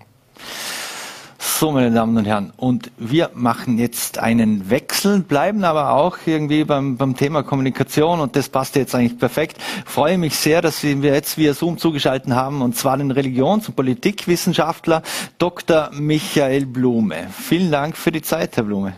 So, 1.56 1.72
meine 1.72 1.90
Damen 1.90 2.16
und 2.16 2.26
Herren, 2.26 2.54
und 2.56 2.92
wir 3.00 3.32
machen 3.34 3.80
jetzt 3.80 4.20
einen 4.20 4.70
Wechsel, 4.70 5.22
bleiben 5.22 5.64
aber 5.64 5.94
auch 5.94 6.18
irgendwie 6.28 6.64
beim, 6.64 6.98
beim 6.98 7.16
Thema 7.16 7.42
Kommunikation 7.42 8.20
und 8.20 8.36
das 8.36 8.48
passt 8.48 8.76
jetzt 8.76 8.94
eigentlich 8.94 9.18
perfekt. 9.18 9.58
freue 9.86 10.20
mich 10.20 10.36
sehr, 10.36 10.62
dass 10.62 10.84
wir 10.84 10.94
jetzt 10.94 11.36
via 11.38 11.56
Zoom 11.56 11.80
zugeschaltet 11.80 12.32
haben 12.34 12.62
und 12.62 12.76
zwar 12.76 12.98
den 12.98 13.10
Religions- 13.10 13.68
und 13.70 13.76
Politikwissenschaftler 13.76 15.02
Dr. 15.40 15.90
Michael 15.94 16.68
Blume. 16.68 17.28
Vielen 17.32 17.72
Dank 17.72 17.98
für 17.98 18.12
die 18.12 18.22
Zeit, 18.22 18.56
Herr 18.56 18.64
Blume. 18.64 18.94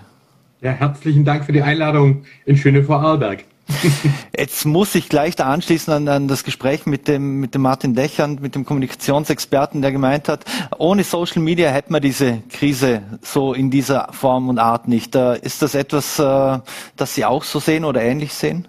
Ja, 0.59 0.71
herzlichen 0.71 1.23
Dank 1.23 1.45
für 1.45 1.53
die 1.53 1.61
Einladung 1.61 2.23
in 2.45 2.57
schöne 2.57 2.83
Vorarlberg. 2.83 3.45
Jetzt 4.37 4.65
muss 4.65 4.95
ich 4.95 5.09
gleich 5.09 5.35
da 5.35 5.45
anschließen 5.45 5.93
an, 5.93 6.07
an, 6.07 6.27
das 6.27 6.43
Gespräch 6.43 6.85
mit 6.85 7.07
dem, 7.07 7.39
mit 7.39 7.53
dem 7.53 7.61
Martin 7.61 7.93
Dächern, 7.93 8.39
mit 8.41 8.55
dem 8.55 8.65
Kommunikationsexperten, 8.65 9.81
der 9.81 9.91
gemeint 9.91 10.27
hat, 10.27 10.45
ohne 10.77 11.03
Social 11.03 11.41
Media 11.41 11.69
hätte 11.69 11.91
man 11.91 12.01
diese 12.01 12.41
Krise 12.49 13.03
so 13.21 13.53
in 13.53 13.69
dieser 13.69 14.09
Form 14.11 14.49
und 14.49 14.59
Art 14.59 14.87
nicht. 14.87 15.15
Äh, 15.15 15.39
ist 15.39 15.61
das 15.61 15.75
etwas, 15.75 16.19
äh, 16.19 16.59
das 16.95 17.15
Sie 17.15 17.25
auch 17.25 17.43
so 17.43 17.59
sehen 17.59 17.85
oder 17.85 18.01
ähnlich 18.01 18.33
sehen? 18.33 18.67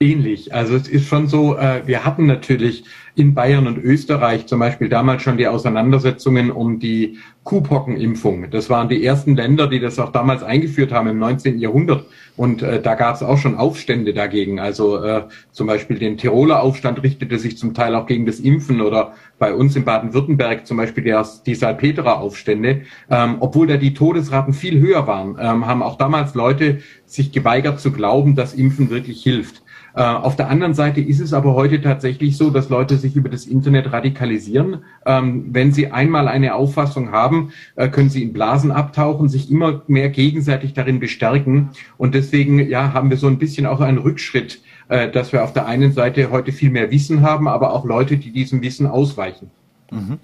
Ähnlich. 0.00 0.54
Also 0.54 0.76
es 0.76 0.88
ist 0.88 1.06
schon 1.06 1.28
so, 1.28 1.56
äh, 1.56 1.82
wir 1.86 2.04
hatten 2.04 2.26
natürlich 2.26 2.84
in 3.14 3.34
Bayern 3.34 3.66
und 3.66 3.78
Österreich 3.78 4.46
zum 4.46 4.58
Beispiel 4.58 4.88
damals 4.88 5.22
schon 5.22 5.36
die 5.36 5.46
Auseinandersetzungen 5.46 6.50
um 6.50 6.78
die 6.78 7.18
Kuhpockenimpfung. 7.44 8.50
Das 8.50 8.70
waren 8.70 8.88
die 8.88 9.04
ersten 9.04 9.36
Länder, 9.36 9.66
die 9.66 9.80
das 9.80 9.98
auch 9.98 10.12
damals 10.12 10.42
eingeführt 10.42 10.92
haben 10.92 11.08
im 11.08 11.18
19. 11.18 11.58
Jahrhundert. 11.58 12.06
Und 12.40 12.62
äh, 12.62 12.80
da 12.80 12.94
gab 12.94 13.16
es 13.16 13.22
auch 13.22 13.36
schon 13.36 13.54
Aufstände 13.58 14.14
dagegen. 14.14 14.60
Also 14.60 15.04
äh, 15.04 15.24
zum 15.52 15.66
Beispiel 15.66 15.98
den 15.98 16.16
Tiroler 16.16 16.62
Aufstand 16.62 17.02
richtete 17.02 17.38
sich 17.38 17.58
zum 17.58 17.74
Teil 17.74 17.94
auch 17.94 18.06
gegen 18.06 18.24
das 18.24 18.40
Impfen 18.40 18.80
oder 18.80 19.12
bei 19.38 19.52
uns 19.52 19.76
in 19.76 19.84
Baden-Württemberg 19.84 20.66
zum 20.66 20.78
Beispiel 20.78 21.04
der, 21.04 21.28
die 21.44 21.54
Salpeterer-Aufstände. 21.54 22.80
Ähm, 23.10 23.36
obwohl 23.40 23.66
da 23.66 23.76
die 23.76 23.92
Todesraten 23.92 24.54
viel 24.54 24.80
höher 24.80 25.06
waren, 25.06 25.36
ähm, 25.38 25.66
haben 25.66 25.82
auch 25.82 25.98
damals 25.98 26.34
Leute 26.34 26.78
sich 27.04 27.30
geweigert 27.30 27.78
zu 27.78 27.92
glauben, 27.92 28.36
dass 28.36 28.54
Impfen 28.54 28.88
wirklich 28.88 29.22
hilft. 29.22 29.60
Äh, 29.94 30.02
auf 30.02 30.36
der 30.36 30.48
anderen 30.48 30.74
Seite 30.74 31.00
ist 31.00 31.20
es 31.20 31.32
aber 31.32 31.54
heute 31.54 31.80
tatsächlich 31.80 32.36
so, 32.36 32.50
dass 32.50 32.68
Leute 32.68 32.96
sich 32.96 33.16
über 33.16 33.28
das 33.28 33.46
Internet 33.46 33.92
radikalisieren. 33.92 34.84
Ähm, 35.06 35.46
wenn 35.52 35.72
sie 35.72 35.90
einmal 35.90 36.28
eine 36.28 36.54
Auffassung 36.54 37.12
haben, 37.12 37.52
äh, 37.76 37.88
können 37.88 38.10
sie 38.10 38.22
in 38.22 38.32
Blasen 38.32 38.70
abtauchen, 38.70 39.28
sich 39.28 39.50
immer 39.50 39.82
mehr 39.86 40.10
gegenseitig 40.10 40.74
darin 40.74 41.00
bestärken. 41.00 41.70
Und 41.98 42.14
deswegen 42.14 42.68
ja, 42.68 42.92
haben 42.92 43.10
wir 43.10 43.16
so 43.16 43.26
ein 43.26 43.38
bisschen 43.38 43.66
auch 43.66 43.80
einen 43.80 43.98
Rückschritt, 43.98 44.60
äh, 44.88 45.10
dass 45.10 45.32
wir 45.32 45.44
auf 45.44 45.52
der 45.52 45.66
einen 45.66 45.92
Seite 45.92 46.30
heute 46.30 46.52
viel 46.52 46.70
mehr 46.70 46.90
Wissen 46.90 47.22
haben, 47.22 47.48
aber 47.48 47.72
auch 47.72 47.84
Leute, 47.84 48.16
die 48.16 48.32
diesem 48.32 48.62
Wissen 48.62 48.86
ausweichen. 48.86 49.50
Mhm. 49.90 50.18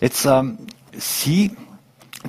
Jetzt 0.00 0.26
ähm, 0.26 0.58
Sie 0.94 1.52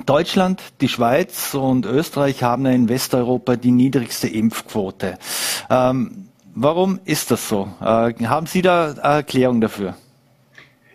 Deutschland, 0.06 0.62
die 0.80 0.88
Schweiz 0.88 1.54
und 1.54 1.86
Österreich 1.86 2.42
haben 2.42 2.66
in 2.66 2.88
Westeuropa 2.88 3.56
die 3.56 3.70
niedrigste 3.70 4.28
Impfquote. 4.28 5.18
Ähm, 5.70 6.28
Warum 6.54 7.00
ist 7.04 7.30
das 7.30 7.48
so? 7.48 7.68
Äh, 7.80 8.14
haben 8.26 8.46
Sie 8.46 8.62
da 8.62 8.92
Erklärung 8.92 9.60
dafür? 9.60 9.94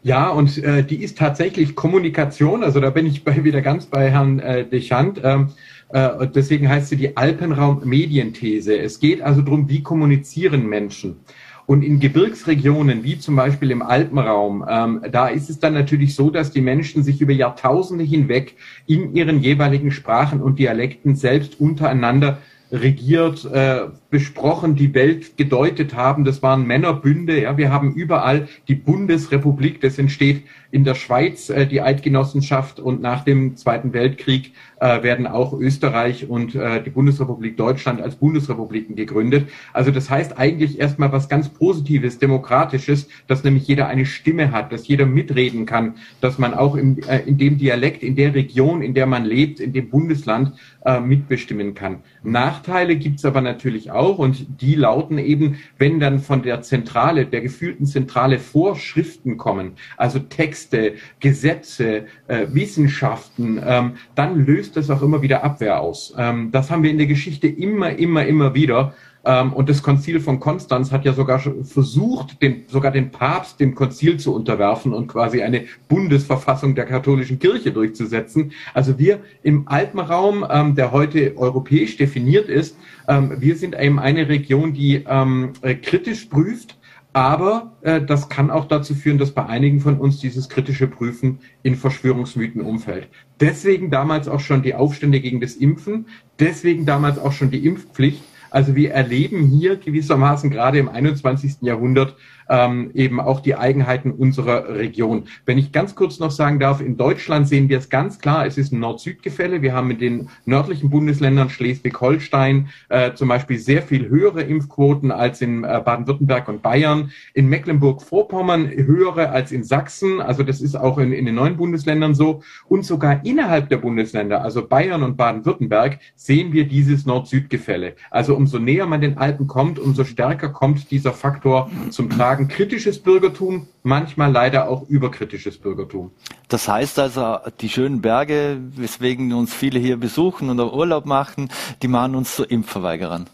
Ja, 0.02 0.30
und 0.30 0.58
äh, 0.64 0.84
die 0.84 1.04
ist 1.04 1.18
tatsächlich 1.18 1.76
Kommunikation. 1.76 2.64
Also 2.64 2.80
da 2.80 2.90
bin 2.90 3.06
ich 3.06 3.26
bei, 3.26 3.44
wieder 3.44 3.62
ganz 3.62 3.86
bei 3.86 4.10
Herrn 4.10 4.40
äh, 4.40 4.66
Dechant. 4.66 5.20
Ähm, 5.22 5.50
äh, 5.90 6.28
deswegen 6.28 6.70
heißt 6.70 6.88
sie 6.88 6.96
die 6.96 7.18
Alpenraum-Medienthese. 7.18 8.78
Es 8.78 9.02
geht 9.02 9.22
also 9.22 9.42
darum, 9.42 9.68
wie 9.68 9.84
kommunizieren 9.84 10.68
Menschen. 10.68 11.18
Und 11.66 11.84
in 11.84 12.00
Gebirgsregionen, 12.00 13.04
wie 13.04 13.20
zum 13.20 13.36
Beispiel 13.36 13.70
im 13.70 13.82
Alpenraum, 13.82 14.66
ähm, 14.68 15.02
da 15.12 15.28
ist 15.28 15.50
es 15.50 15.60
dann 15.60 15.74
natürlich 15.74 16.16
so, 16.16 16.30
dass 16.32 16.52
die 16.52 16.62
Menschen 16.62 17.04
sich 17.04 17.22
über 17.22 17.34
Jahrtausende 17.34 18.04
hinweg 18.04 18.56
in 18.88 19.14
ihren 19.14 19.42
jeweiligen 19.42 19.92
Sprachen 19.92 20.42
und 20.42 20.58
Dialekten 20.58 21.16
selbst 21.16 21.60
untereinander 21.60 22.40
regiert, 22.72 23.46
äh, 23.46 23.88
besprochen, 24.10 24.76
die 24.76 24.94
Welt 24.94 25.38
gedeutet 25.38 25.96
haben. 25.96 26.24
Das 26.24 26.42
waren 26.44 26.66
Männerbünde. 26.66 27.42
Ja, 27.42 27.58
wir 27.58 27.72
haben 27.72 27.94
überall 27.94 28.48
die 28.68 28.76
Bundesrepublik. 28.76 29.82
Das 29.82 29.98
entsteht 29.98 30.44
in 30.72 30.84
der 30.84 30.96
Schweiz 30.96 31.50
äh, 31.50 31.66
die 31.66 31.82
Eidgenossenschaft 31.82 32.80
und 32.80 33.02
nach 33.02 33.24
dem 33.24 33.56
Zweiten 33.56 33.94
Weltkrieg 33.94 34.54
äh, 34.80 35.04
werden 35.04 35.28
auch 35.28 35.54
Österreich 35.54 36.30
und 36.30 36.56
äh, 36.56 36.82
die 36.82 36.90
Bundesrepublik 36.90 37.58
Deutschland 37.58 38.02
als 38.02 38.16
Bundesrepubliken 38.16 38.96
gegründet. 38.96 39.50
Also 39.74 39.92
das 39.92 40.10
heißt 40.10 40.38
eigentlich 40.38 40.80
erstmal 40.80 41.12
was 41.12 41.30
ganz 41.30 41.50
Positives, 41.50 42.20
Demokratisches, 42.20 43.08
dass 43.28 43.44
nämlich 43.44 43.68
jeder 43.68 43.88
eine 43.88 44.06
Stimme 44.06 44.52
hat, 44.52 44.72
dass 44.72 44.88
jeder 44.88 45.06
mitreden 45.06 45.66
kann, 45.66 45.96
dass 46.22 46.38
man 46.38 46.54
auch 46.54 46.76
im, 46.76 47.00
äh, 47.08 47.20
in 47.20 47.38
dem 47.38 47.58
Dialekt, 47.58 48.04
in 48.04 48.16
der 48.16 48.34
Region, 48.34 48.82
in 48.82 48.94
der 48.94 49.06
man 49.06 49.26
lebt, 49.26 49.60
in 49.60 49.74
dem 49.74 49.90
Bundesland 49.90 50.54
äh, 50.86 51.00
mitbestimmen 51.00 51.74
kann. 51.74 51.98
Nachteile 52.24 52.96
gibt's 52.96 53.26
aber 53.26 53.42
natürlich 53.42 53.92
auch 53.92 54.18
und 54.18 54.62
die 54.62 54.76
lauten 54.76 55.18
eben, 55.18 55.58
wenn 55.78 56.00
dann 56.00 56.20
von 56.20 56.42
der 56.42 56.62
Zentrale, 56.62 57.26
der 57.26 57.42
gefühlten 57.42 57.86
Zentrale 57.86 58.40
Vorschriften 58.40 59.38
kommen, 59.38 59.74
also 59.98 60.20
Texte, 60.60 60.96
Gesetze, 61.20 62.06
äh, 62.28 62.48
Wissenschaften, 62.52 63.62
ähm, 63.66 63.94
dann 64.16 64.46
löst 64.46 64.76
das 64.76 64.90
auch 64.90 65.02
immer 65.02 65.22
wieder 65.22 65.44
Abwehr 65.44 65.80
aus. 65.80 66.14
Ähm, 66.18 66.52
das 66.52 66.70
haben 66.70 66.84
wir 66.84 66.92
in 66.92 66.98
der 66.98 67.08
Geschichte 67.08 67.48
immer, 67.48 67.92
immer, 67.92 68.26
immer 68.26 68.54
wieder. 68.54 68.94
Ähm, 69.26 69.54
und 69.54 69.70
das 69.70 69.84
Konzil 69.84 70.20
von 70.20 70.40
Konstanz 70.40 70.92
hat 70.92 71.06
ja 71.06 71.14
sogar 71.14 71.40
versucht, 71.40 72.42
den, 72.42 72.64
sogar 72.68 72.92
den 72.92 73.12
Papst 73.12 73.60
dem 73.60 73.74
Konzil 73.74 74.18
zu 74.18 74.34
unterwerfen 74.34 74.94
und 74.94 75.08
quasi 75.08 75.42
eine 75.42 75.66
Bundesverfassung 75.88 76.76
der 76.76 76.86
katholischen 76.86 77.40
Kirche 77.40 77.72
durchzusetzen. 77.72 78.52
Also 78.74 79.00
wir 79.00 79.20
im 79.44 79.68
Alpenraum, 79.68 80.46
ähm, 80.50 80.76
der 80.76 80.92
heute 80.92 81.38
europäisch 81.38 81.96
definiert 81.96 82.50
ist, 82.50 82.78
ähm, 83.08 83.34
wir 83.40 83.56
sind 83.56 83.80
eben 83.80 84.00
eine 84.00 84.28
Region, 84.28 84.74
die 84.74 85.04
ähm, 85.08 85.54
äh, 85.62 85.76
kritisch 85.76 86.26
prüft, 86.26 86.79
aber 87.14 87.74
äh, 87.82 88.02
das 88.02 88.30
kann 88.30 88.52
auch 88.52 88.66
dazu 88.66 88.94
führen, 88.94 89.18
dass 89.18 89.32
bei 89.32 89.46
einigen 89.46 89.80
von 89.80 89.98
uns 89.98 90.20
dieses 90.20 90.50
kritische 90.50 90.88
Prüfen 90.88 91.40
in 91.64 91.76
Verschwörungsmythen 91.76 92.62
umfällt. 92.62 93.08
Deswegen 93.40 93.90
damals 93.90 94.28
auch 94.28 94.40
schon 94.40 94.62
die 94.62 94.76
Aufstände 94.76 95.20
gegen 95.20 95.42
das 95.42 95.56
Impfen, 95.56 96.08
deswegen 96.40 96.86
damals 96.86 97.18
auch 97.18 97.32
schon 97.32 97.52
die 97.52 97.66
Impfpflicht, 97.66 98.24
also 98.52 98.76
wir 98.76 98.92
erleben 98.92 99.46
hier 99.46 99.78
gewissermaßen 99.78 100.50
gerade 100.50 100.80
im 100.80 100.90
21. 100.90 101.58
Jahrhundert 101.62 102.16
ähm, 102.50 102.92
eben 102.94 103.20
auch 103.20 103.40
die 103.40 103.56
Eigenheiten 103.56 104.12
unserer 104.12 104.70
Region. 104.76 105.26
Wenn 105.46 105.58
ich 105.58 105.72
ganz 105.72 105.96
kurz 105.96 106.20
noch 106.20 106.32
sagen 106.32 106.60
darf, 106.60 106.82
in 106.82 106.98
Deutschland 106.98 107.48
sehen 107.48 107.70
wir 107.70 107.78
es 107.78 107.90
ganz 107.90 108.20
klar, 108.20 108.46
es 108.46 108.58
ist 108.58 108.74
ein 108.74 108.80
Nord-Süd-Gefälle. 108.80 109.62
Wir 109.62 109.74
haben 109.74 109.92
in 109.92 110.00
den 110.00 110.30
nördlichen 110.46 110.90
Bundesländern 110.90 111.50
Schleswig-Holstein 111.50 112.70
äh, 112.90 113.14
zum 113.14 113.28
Beispiel 113.28 113.58
sehr 113.58 113.82
viel 113.82 114.10
höhere 114.10 114.42
Impfquoten 114.42 115.12
als 115.12 115.42
in 115.42 115.64
äh, 115.64 115.82
Baden-Württemberg 115.84 116.48
und 116.48 116.62
Bayern. 116.62 117.12
In 117.34 117.48
Mecklenburg-Vorpommern 117.50 118.70
höhere 118.70 119.30
als 119.30 119.52
in 119.52 119.64
Sachsen. 119.64 120.22
Also 120.22 120.44
das 120.44 120.62
ist 120.62 120.76
auch 120.76 120.98
in, 120.98 121.14
in 121.14 121.26
den 121.26 121.36
neuen 121.36 121.58
Bundesländern 121.58 122.16
so. 122.16 122.42
Und 122.68 122.84
sogar 122.84 123.24
innerhalb 123.26 123.70
der 123.70 123.78
Bundesländer, 123.78 124.42
also 124.42 124.68
Bayern 124.68 125.04
und 125.04 125.18
Baden-Württemberg, 125.18 126.00
sehen 126.16 126.52
wir 126.54 126.68
dieses 126.68 127.06
Nord-Süd-Gefälle. 127.06 127.96
Also 128.10 128.36
umso 128.36 128.58
näher 128.60 128.88
man 128.88 129.02
den 129.02 129.18
Alpen 129.18 129.48
kommt, 129.48 129.78
umso 129.80 130.04
stärker 130.04 130.50
kommt 130.50 130.90
dieser 130.92 131.14
Faktor 131.14 131.70
zum 131.90 132.10
Tragen 132.10 132.39
sagen 132.40 132.48
kritisches 132.48 133.00
Bürgertum, 133.00 133.68
manchmal 133.84 134.32
leider 134.32 134.70
auch 134.70 134.88
überkritisches 134.90 135.58
Bürgertum. 135.58 136.12
Das 136.48 136.68
heißt 136.68 137.00
also, 137.00 137.38
die 137.60 137.70
schönen 137.70 138.02
Berge, 138.02 138.60
weswegen 138.76 139.34
uns 139.34 139.54
viele 139.54 139.80
hier 139.80 139.98
besuchen 139.98 140.50
und 140.50 140.60
Urlaub 140.60 141.06
machen, 141.06 141.50
die 141.82 141.88
machen 141.88 142.16
uns 142.16 142.36
zu 142.36 142.44
Impfverweigerern. 142.46 143.30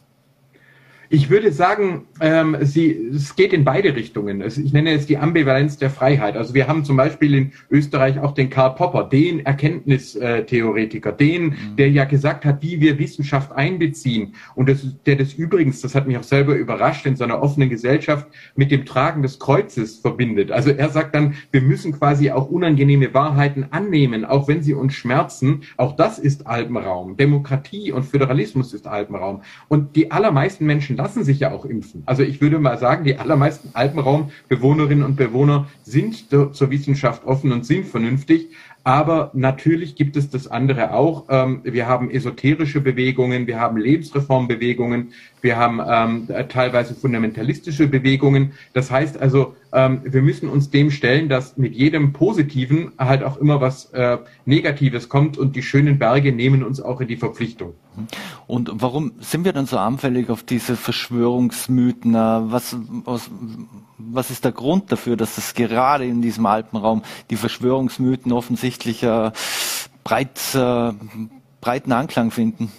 Ich 1.15 1.29
würde 1.29 1.53
sagen, 1.53 2.07
ähm, 2.19 2.57
sie, 2.59 3.09
es 3.13 3.37
geht 3.37 3.53
in 3.53 3.63
beide 3.63 3.95
Richtungen. 3.95 4.41
ich 4.41 4.73
nenne 4.73 4.91
es 4.91 5.05
die 5.05 5.17
Ambivalenz 5.17 5.77
der 5.77 5.89
Freiheit. 5.89 6.35
Also 6.35 6.53
wir 6.53 6.67
haben 6.67 6.83
zum 6.83 6.97
Beispiel 6.97 7.33
in 7.35 7.53
Österreich 7.71 8.19
auch 8.19 8.33
den 8.33 8.49
Karl 8.49 8.75
Popper, 8.75 9.05
den 9.05 9.45
Erkenntnistheoretiker, 9.45 11.13
den, 11.13 11.43
mhm. 11.45 11.75
der 11.77 11.89
ja 11.89 12.03
gesagt 12.03 12.43
hat, 12.43 12.61
wie 12.61 12.81
wir 12.81 12.99
Wissenschaft 12.99 13.53
einbeziehen 13.53 14.35
und 14.55 14.67
das, 14.67 14.85
der 15.05 15.15
das 15.15 15.31
übrigens, 15.31 15.79
das 15.79 15.95
hat 15.95 16.05
mich 16.05 16.17
auch 16.17 16.23
selber 16.23 16.53
überrascht, 16.55 17.05
in 17.05 17.15
seiner 17.15 17.41
offenen 17.41 17.69
Gesellschaft 17.69 18.27
mit 18.57 18.69
dem 18.69 18.85
Tragen 18.85 19.21
des 19.21 19.39
Kreuzes 19.39 19.99
verbindet. 19.99 20.51
Also 20.51 20.71
er 20.71 20.89
sagt 20.89 21.15
dann, 21.15 21.35
wir 21.51 21.61
müssen 21.61 21.93
quasi 21.93 22.29
auch 22.31 22.49
unangenehme 22.49 23.13
Wahrheiten 23.13 23.67
annehmen, 23.71 24.25
auch 24.25 24.49
wenn 24.49 24.61
sie 24.61 24.73
uns 24.73 24.93
schmerzen. 24.93 25.61
Auch 25.77 25.95
das 25.95 26.19
ist 26.19 26.45
Alpenraum. 26.45 27.15
Demokratie 27.15 27.93
und 27.93 28.03
Föderalismus 28.03 28.73
ist 28.73 28.85
Alpenraum. 28.85 29.43
Und 29.69 29.95
die 29.95 30.11
allermeisten 30.11 30.65
Menschen 30.65 30.95
Menschen 30.95 30.97
lassen 31.05 31.23
sich 31.23 31.39
ja 31.39 31.51
auch 31.51 31.65
impfen. 31.65 32.01
Also 32.07 32.23
ich 32.23 32.41
würde 32.41 32.57
mal 32.57 32.79
sagen, 32.79 33.03
die 33.03 33.17
allermeisten 33.17 33.69
Alpenraumbewohnerinnen 33.73 35.05
und 35.05 35.15
Bewohner 35.15 35.67
sind 35.83 36.29
zur 36.29 36.71
Wissenschaft 36.71 37.25
offen 37.25 37.51
und 37.51 37.63
sind 37.63 37.85
vernünftig. 37.85 38.49
Aber 38.83 39.29
natürlich 39.33 39.95
gibt 39.95 40.17
es 40.17 40.31
das 40.31 40.47
andere 40.47 40.93
auch. 40.93 41.25
Ähm, 41.29 41.61
wir 41.63 41.87
haben 41.87 42.09
esoterische 42.09 42.81
Bewegungen, 42.81 43.45
wir 43.45 43.59
haben 43.59 43.77
Lebensreformbewegungen, 43.77 45.11
wir 45.41 45.57
haben 45.57 45.79
ähm, 45.87 46.27
teilweise 46.49 46.95
fundamentalistische 46.95 47.87
Bewegungen. 47.87 48.53
Das 48.73 48.89
heißt 48.89 49.19
also, 49.19 49.55
ähm, 49.75 50.01
wir 50.05 50.21
müssen 50.21 50.47
uns 50.49 50.69
dem 50.69 50.89
stellen, 50.89 51.27
dass 51.27 51.57
mit 51.57 51.75
jedem 51.75 52.13
Positiven 52.13 52.93
halt 52.97 53.23
auch 53.23 53.37
immer 53.37 53.59
was 53.59 53.91
äh, 53.91 54.17
Negatives 54.45 55.09
kommt 55.09 55.37
und 55.37 55.55
die 55.55 55.61
schönen 55.61 55.99
Berge 55.99 56.31
nehmen 56.31 56.63
uns 56.63 56.81
auch 56.81 57.01
in 57.01 57.09
die 57.09 57.17
Verpflichtung. 57.17 57.73
Und 58.47 58.71
warum 58.73 59.13
sind 59.19 59.43
wir 59.43 59.51
dann 59.53 59.65
so 59.65 59.77
anfällig 59.77 60.29
auf 60.29 60.43
diese 60.43 60.77
Verschwörungsmythen? 60.77 62.13
Was, 62.13 62.77
was, 63.03 63.29
was 63.97 64.31
ist 64.31 64.45
der 64.45 64.53
Grund 64.53 64.91
dafür, 64.91 65.17
dass 65.17 65.37
es 65.37 65.53
gerade 65.53 66.05
in 66.05 66.21
diesem 66.21 66.45
Alpenraum 66.45 67.03
die 67.29 67.35
Verschwörungsmythen 67.35 68.31
offensichtlich 68.31 69.03
äh, 69.03 69.31
breit, 70.03 70.39
äh, 70.55 70.93
breiten 71.59 71.91
Anklang 71.91 72.31
finden? 72.31 72.71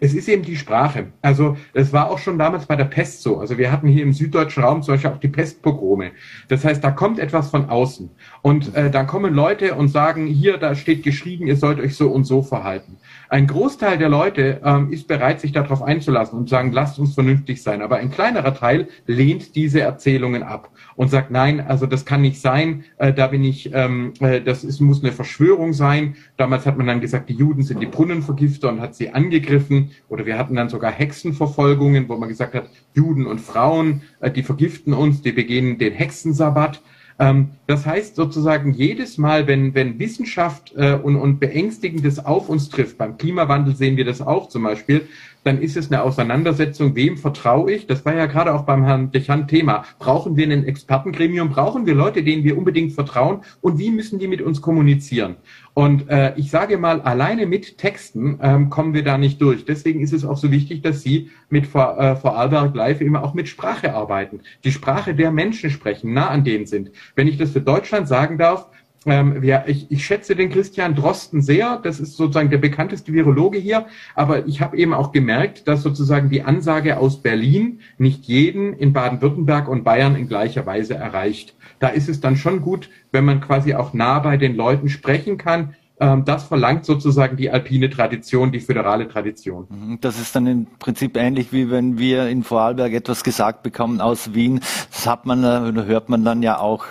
Es 0.00 0.14
ist 0.14 0.28
eben 0.28 0.42
die 0.42 0.56
Sprache. 0.56 1.12
Also 1.22 1.56
es 1.74 1.92
war 1.92 2.10
auch 2.10 2.18
schon 2.18 2.38
damals 2.38 2.66
bei 2.66 2.76
der 2.76 2.84
Pest 2.84 3.22
so. 3.22 3.38
Also 3.38 3.58
wir 3.58 3.70
hatten 3.70 3.88
hier 3.88 4.02
im 4.02 4.12
süddeutschen 4.12 4.62
Raum 4.62 4.82
zum 4.82 4.94
Beispiel 4.94 5.10
auch 5.10 5.18
die 5.18 5.28
Pestpogrome. 5.28 6.12
Das 6.48 6.64
heißt, 6.64 6.82
da 6.82 6.90
kommt 6.90 7.18
etwas 7.18 7.50
von 7.50 7.68
außen. 7.68 8.10
Und 8.42 8.74
äh, 8.74 8.90
dann 8.90 9.06
kommen 9.06 9.34
Leute 9.34 9.74
und 9.74 9.88
sagen, 9.88 10.26
hier, 10.26 10.58
da 10.58 10.74
steht 10.74 11.02
geschrieben, 11.02 11.46
ihr 11.46 11.56
sollt 11.56 11.80
euch 11.80 11.96
so 11.96 12.10
und 12.10 12.24
so 12.24 12.42
verhalten. 12.42 12.96
Ein 13.32 13.46
Großteil 13.46 13.96
der 13.96 14.10
Leute 14.10 14.60
ähm, 14.62 14.92
ist 14.92 15.08
bereit, 15.08 15.40
sich 15.40 15.52
darauf 15.52 15.82
einzulassen 15.82 16.38
und 16.38 16.50
sagen, 16.50 16.70
lasst 16.70 16.98
uns 16.98 17.14
vernünftig 17.14 17.62
sein. 17.62 17.80
Aber 17.80 17.96
ein 17.96 18.10
kleinerer 18.10 18.54
Teil 18.54 18.88
lehnt 19.06 19.56
diese 19.56 19.80
Erzählungen 19.80 20.42
ab 20.42 20.68
und 20.96 21.10
sagt, 21.10 21.30
nein, 21.30 21.58
also 21.58 21.86
das 21.86 22.04
kann 22.04 22.20
nicht 22.20 22.42
sein, 22.42 22.84
äh, 22.98 23.10
da 23.10 23.28
bin 23.28 23.42
ich, 23.42 23.72
ähm, 23.72 24.12
äh, 24.20 24.42
das 24.42 24.64
ist, 24.64 24.80
muss 24.80 25.02
eine 25.02 25.12
Verschwörung 25.12 25.72
sein. 25.72 26.16
Damals 26.36 26.66
hat 26.66 26.76
man 26.76 26.86
dann 26.86 27.00
gesagt, 27.00 27.30
die 27.30 27.34
Juden 27.34 27.62
sind 27.62 27.80
die 27.80 27.86
Brunnenvergifter 27.86 28.68
und 28.68 28.82
hat 28.82 28.94
sie 28.94 29.14
angegriffen. 29.14 29.92
Oder 30.10 30.26
wir 30.26 30.36
hatten 30.36 30.56
dann 30.56 30.68
sogar 30.68 30.92
Hexenverfolgungen, 30.92 32.10
wo 32.10 32.18
man 32.18 32.28
gesagt 32.28 32.52
hat, 32.52 32.68
Juden 32.92 33.24
und 33.24 33.40
Frauen, 33.40 34.02
äh, 34.20 34.30
die 34.30 34.42
vergiften 34.42 34.92
uns, 34.92 35.22
die 35.22 35.32
begehen 35.32 35.78
den 35.78 35.94
Hexensabbat. 35.94 36.82
Ähm, 37.22 37.50
das 37.68 37.86
heißt 37.86 38.16
sozusagen 38.16 38.72
jedes 38.72 39.16
Mal, 39.16 39.46
wenn, 39.46 39.74
wenn 39.76 40.00
Wissenschaft 40.00 40.72
äh, 40.76 40.94
und, 40.94 41.14
und 41.14 41.38
Beängstigendes 41.38 42.18
auf 42.18 42.48
uns 42.48 42.68
trifft, 42.68 42.98
beim 42.98 43.16
Klimawandel 43.16 43.76
sehen 43.76 43.96
wir 43.96 44.04
das 44.04 44.20
auch 44.20 44.48
zum 44.48 44.64
Beispiel, 44.64 45.06
dann 45.44 45.60
ist 45.60 45.76
es 45.76 45.90
eine 45.90 46.02
Auseinandersetzung, 46.02 46.94
wem 46.94 47.16
vertraue 47.16 47.72
ich? 47.72 47.86
Das 47.86 48.04
war 48.04 48.14
ja 48.14 48.26
gerade 48.26 48.54
auch 48.54 48.62
beim 48.62 48.84
Herrn 48.84 49.10
Dechan 49.10 49.48
Thema. 49.48 49.84
Brauchen 49.98 50.36
wir 50.36 50.46
ein 50.46 50.64
Expertengremium? 50.64 51.50
Brauchen 51.50 51.86
wir 51.86 51.94
Leute, 51.94 52.22
denen 52.22 52.44
wir 52.44 52.56
unbedingt 52.56 52.92
vertrauen? 52.92 53.40
Und 53.60 53.78
wie 53.78 53.90
müssen 53.90 54.18
die 54.18 54.28
mit 54.28 54.40
uns 54.40 54.60
kommunizieren? 54.60 55.36
Und 55.74 56.08
äh, 56.10 56.34
ich 56.36 56.50
sage 56.50 56.76
mal, 56.76 57.00
alleine 57.00 57.46
mit 57.46 57.78
Texten 57.78 58.38
ähm, 58.42 58.68
kommen 58.68 58.92
wir 58.92 59.02
da 59.02 59.16
nicht 59.16 59.40
durch. 59.40 59.64
Deswegen 59.64 60.00
ist 60.00 60.12
es 60.12 60.24
auch 60.24 60.36
so 60.36 60.50
wichtig, 60.50 60.82
dass 60.82 61.02
Sie 61.02 61.30
mit 61.48 61.66
Vor, 61.66 61.98
äh, 61.98 62.14
Vorarlberg 62.14 62.74
Live 62.74 63.00
immer 63.00 63.24
auch 63.24 63.32
mit 63.32 63.48
Sprache 63.48 63.94
arbeiten. 63.94 64.40
Die 64.64 64.72
Sprache 64.72 65.14
der 65.14 65.30
Menschen 65.30 65.70
sprechen, 65.70 66.12
nah 66.12 66.28
an 66.28 66.44
denen 66.44 66.66
sind. 66.66 66.90
Wenn 67.14 67.26
ich 67.26 67.38
das 67.38 67.52
für 67.52 67.62
Deutschland 67.62 68.06
sagen 68.06 68.36
darf, 68.36 68.68
ähm, 69.06 69.42
ja, 69.42 69.64
ich, 69.66 69.90
ich 69.90 70.04
schätze 70.04 70.36
den 70.36 70.50
Christian 70.50 70.94
Drosten 70.94 71.42
sehr. 71.42 71.78
Das 71.82 71.98
ist 72.00 72.16
sozusagen 72.16 72.50
der 72.50 72.58
bekannteste 72.58 73.12
Virologe 73.12 73.58
hier. 73.58 73.86
Aber 74.14 74.46
ich 74.46 74.60
habe 74.60 74.76
eben 74.76 74.94
auch 74.94 75.12
gemerkt, 75.12 75.66
dass 75.66 75.82
sozusagen 75.82 76.30
die 76.30 76.42
Ansage 76.42 76.98
aus 76.98 77.20
Berlin 77.22 77.80
nicht 77.98 78.24
jeden 78.24 78.74
in 78.74 78.92
Baden-Württemberg 78.92 79.68
und 79.68 79.84
Bayern 79.84 80.14
in 80.14 80.28
gleicher 80.28 80.66
Weise 80.66 80.94
erreicht. 80.94 81.54
Da 81.78 81.88
ist 81.88 82.08
es 82.08 82.20
dann 82.20 82.36
schon 82.36 82.60
gut, 82.60 82.90
wenn 83.10 83.24
man 83.24 83.40
quasi 83.40 83.74
auch 83.74 83.92
nah 83.92 84.18
bei 84.20 84.36
den 84.36 84.54
Leuten 84.54 84.88
sprechen 84.88 85.36
kann. 85.36 85.74
Ähm, 86.02 86.24
das 86.24 86.44
verlangt 86.44 86.84
sozusagen 86.84 87.36
die 87.36 87.50
alpine 87.50 87.88
Tradition, 87.88 88.50
die 88.50 88.58
föderale 88.58 89.08
Tradition. 89.08 89.66
Mhm, 89.68 89.98
das 90.00 90.20
ist 90.20 90.34
dann 90.34 90.46
im 90.46 90.66
Prinzip 90.78 91.16
ähnlich 91.16 91.52
wie 91.52 91.70
wenn 91.70 91.98
wir 91.98 92.28
in 92.28 92.42
Vorarlberg 92.42 92.92
etwas 92.92 93.22
gesagt 93.22 93.62
bekommen 93.62 94.00
aus 94.00 94.34
Wien. 94.34 94.60
Das 94.90 95.06
hat 95.06 95.26
man 95.26 95.44
äh, 95.44 95.84
hört 95.84 96.08
man 96.08 96.24
dann 96.24 96.42
ja 96.42 96.58
auch 96.58 96.86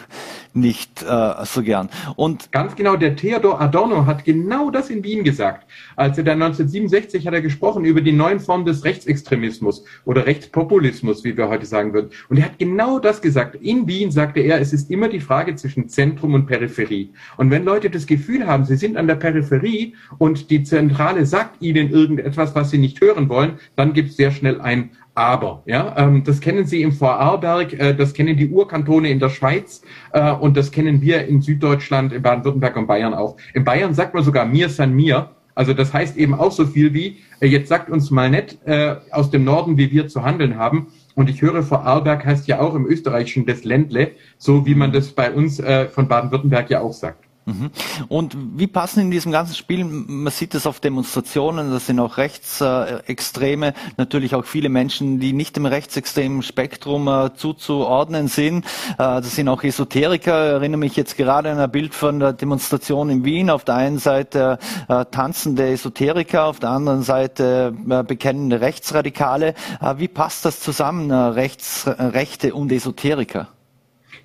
nicht 0.54 1.04
äh, 1.04 1.46
so 1.46 1.64
gern. 1.64 1.90
Und 2.16 2.52
ganz 2.52 2.76
genau, 2.76 2.96
der 2.96 3.16
Theodor 3.16 3.62
Adorno 3.62 4.06
hat 4.06 4.26
genau 4.26 4.70
das 4.70 4.90
in 4.90 5.04
Wien 5.04 5.24
gesagt. 5.24 5.68
Als 5.96 6.18
er 6.18 6.24
dann 6.24 6.42
1967 6.42 7.26
hat 7.26 7.34
er 7.34 7.42
gesprochen 7.42 7.86
über 7.86 8.02
die 8.02 8.12
neuen 8.12 8.40
Formen 8.40 8.66
des 8.66 8.84
Rechtsextremismus 8.84 9.86
oder 10.06 10.26
Rechtspopulismus, 10.26 11.24
wie 11.24 11.38
wir 11.38 11.48
heute 11.48 11.66
sagen 11.66 11.94
würden. 11.94 12.12
Und 12.30 12.38
er 12.38 12.46
hat 12.46 12.60
genau 12.60 13.00
das 13.00 13.22
gesagt. 13.22 13.56
In 13.56 13.88
Wien 13.88 14.12
sagte 14.12 14.42
er, 14.42 14.60
es 14.60 14.74
ist 14.74 14.90
immer 14.92 15.08
die 15.08 15.20
Frage 15.20 15.56
zwischen 15.56 15.90
Zentrum 15.90 16.34
und 16.34 16.46
Peripherie. 16.48 17.12
Und 17.38 17.50
wenn 17.52 17.64
Leute 17.64 17.90
das 17.90 18.06
Gefühl 18.06 18.48
haben, 18.48 18.66
sie 18.66 18.76
sind 18.76 18.98
an 18.98 19.08
der 19.08 19.16
Peripherie 19.16 19.96
und 20.18 20.50
die 20.50 20.64
Zentrale 20.64 21.26
sagt 21.26 21.62
ihnen 21.62 21.90
irgendetwas, 21.90 22.56
was 22.56 22.72
sie 22.72 22.78
nicht 22.78 23.02
hören 23.02 23.30
wollen, 23.30 23.60
dann 23.76 23.94
gibt 23.94 24.10
es 24.10 24.18
sehr 24.18 24.32
schnell 24.32 24.60
ein 24.62 24.92
aber. 25.22 25.64
Ja, 25.66 25.96
ähm, 25.98 26.24
das 26.24 26.40
kennen 26.40 26.66
Sie 26.66 26.82
im 26.82 26.92
Vorarlberg, 26.92 27.74
äh, 27.74 27.94
das 27.94 28.14
kennen 28.14 28.38
die 28.38 28.50
Urkantone 28.50 29.10
in 29.10 29.20
der 29.20 29.30
Schweiz 29.30 29.82
äh, 30.14 30.32
und 30.32 30.58
das 30.58 30.72
kennen 30.72 31.02
wir 31.02 31.28
in 31.28 31.42
Süddeutschland, 31.42 32.14
in 32.14 32.22
Baden-Württemberg 32.22 32.76
und 32.78 32.88
Bayern 32.88 33.14
auch. 33.14 33.38
In 33.54 33.64
Bayern 33.64 33.94
sagt 33.94 34.14
man 34.14 34.24
sogar 34.24 34.46
mir 34.46 34.70
san 34.70 34.94
mir. 34.94 35.32
Also 35.54 35.74
das 35.74 35.94
heißt 35.94 36.18
eben 36.18 36.34
auch 36.34 36.52
so 36.52 36.66
viel 36.66 36.94
wie, 36.94 37.18
äh, 37.40 37.48
jetzt 37.48 37.70
sagt 37.70 37.90
uns 37.90 38.10
mal 38.12 38.30
nett 38.30 38.58
äh, 38.66 38.96
aus 39.12 39.32
dem 39.32 39.44
Norden, 39.44 39.78
wie 39.78 39.92
wir 39.92 40.08
zu 40.08 40.24
handeln 40.24 40.58
haben. 40.58 40.88
Und 41.16 41.30
ich 41.30 41.42
höre, 41.42 41.62
Vorarlberg 41.62 42.26
heißt 42.26 42.48
ja 42.48 42.60
auch 42.60 42.74
im 42.74 42.86
Österreichischen 42.86 43.46
das 43.46 43.64
Ländle, 43.64 44.12
so 44.38 44.66
wie 44.66 44.76
man 44.76 44.92
das 44.92 45.12
bei 45.12 45.32
uns 45.32 45.60
äh, 45.60 45.88
von 45.88 46.08
Baden-Württemberg 46.08 46.70
ja 46.70 46.82
auch 46.82 46.94
sagt. 46.94 47.26
Mhm. 47.52 47.72
Und 48.08 48.38
wie 48.56 48.68
passen 48.68 49.02
in 49.02 49.12
diesem 49.12 49.32
ganzen 49.32 49.56
Spiel, 49.56 49.84
man 49.86 50.32
sieht 50.32 50.56
es 50.56 50.66
auf 50.66 50.80
Demonstrationen, 50.80 51.72
das 51.72 51.88
sind 51.88 52.00
auch 52.00 52.18
Rechtsextreme, 52.18 53.74
natürlich 53.98 54.36
auch 54.36 54.46
viele 54.46 54.70
Menschen, 54.70 55.20
die 55.20 55.34
nicht 55.34 55.58
im 55.58 55.66
rechtsextremen 55.66 56.44
Spektrum 56.44 57.08
äh, 57.08 57.34
zuzuordnen 57.36 58.28
sind. 58.28 58.66
Äh, 58.66 58.98
das 58.98 59.36
sind 59.36 59.48
auch 59.48 59.64
Esoteriker, 59.64 60.48
ich 60.48 60.54
erinnere 60.54 60.80
mich 60.80 60.96
jetzt 60.96 61.18
gerade 61.18 61.52
an 61.52 61.60
ein 61.60 61.72
Bild 61.72 61.94
von 61.94 62.20
der 62.20 62.34
Demonstration 62.34 63.10
in 63.10 63.26
Wien. 63.26 63.50
Auf 63.50 63.66
der 63.66 63.76
einen 63.76 64.00
Seite 64.00 64.60
äh, 64.88 65.06
tanzende 65.12 65.70
Esoteriker, 65.70 66.46
auf 66.46 66.60
der 66.60 66.70
anderen 66.70 67.04
Seite 67.04 67.74
bekennende 68.08 68.62
Rechtsradikale. 68.62 69.54
Wie 69.98 70.08
passt 70.08 70.46
das 70.46 70.60
zusammen, 70.60 71.12
Rechts, 71.12 71.86
Rechte 71.88 72.54
und 72.54 72.72
Esoteriker? 72.72 73.48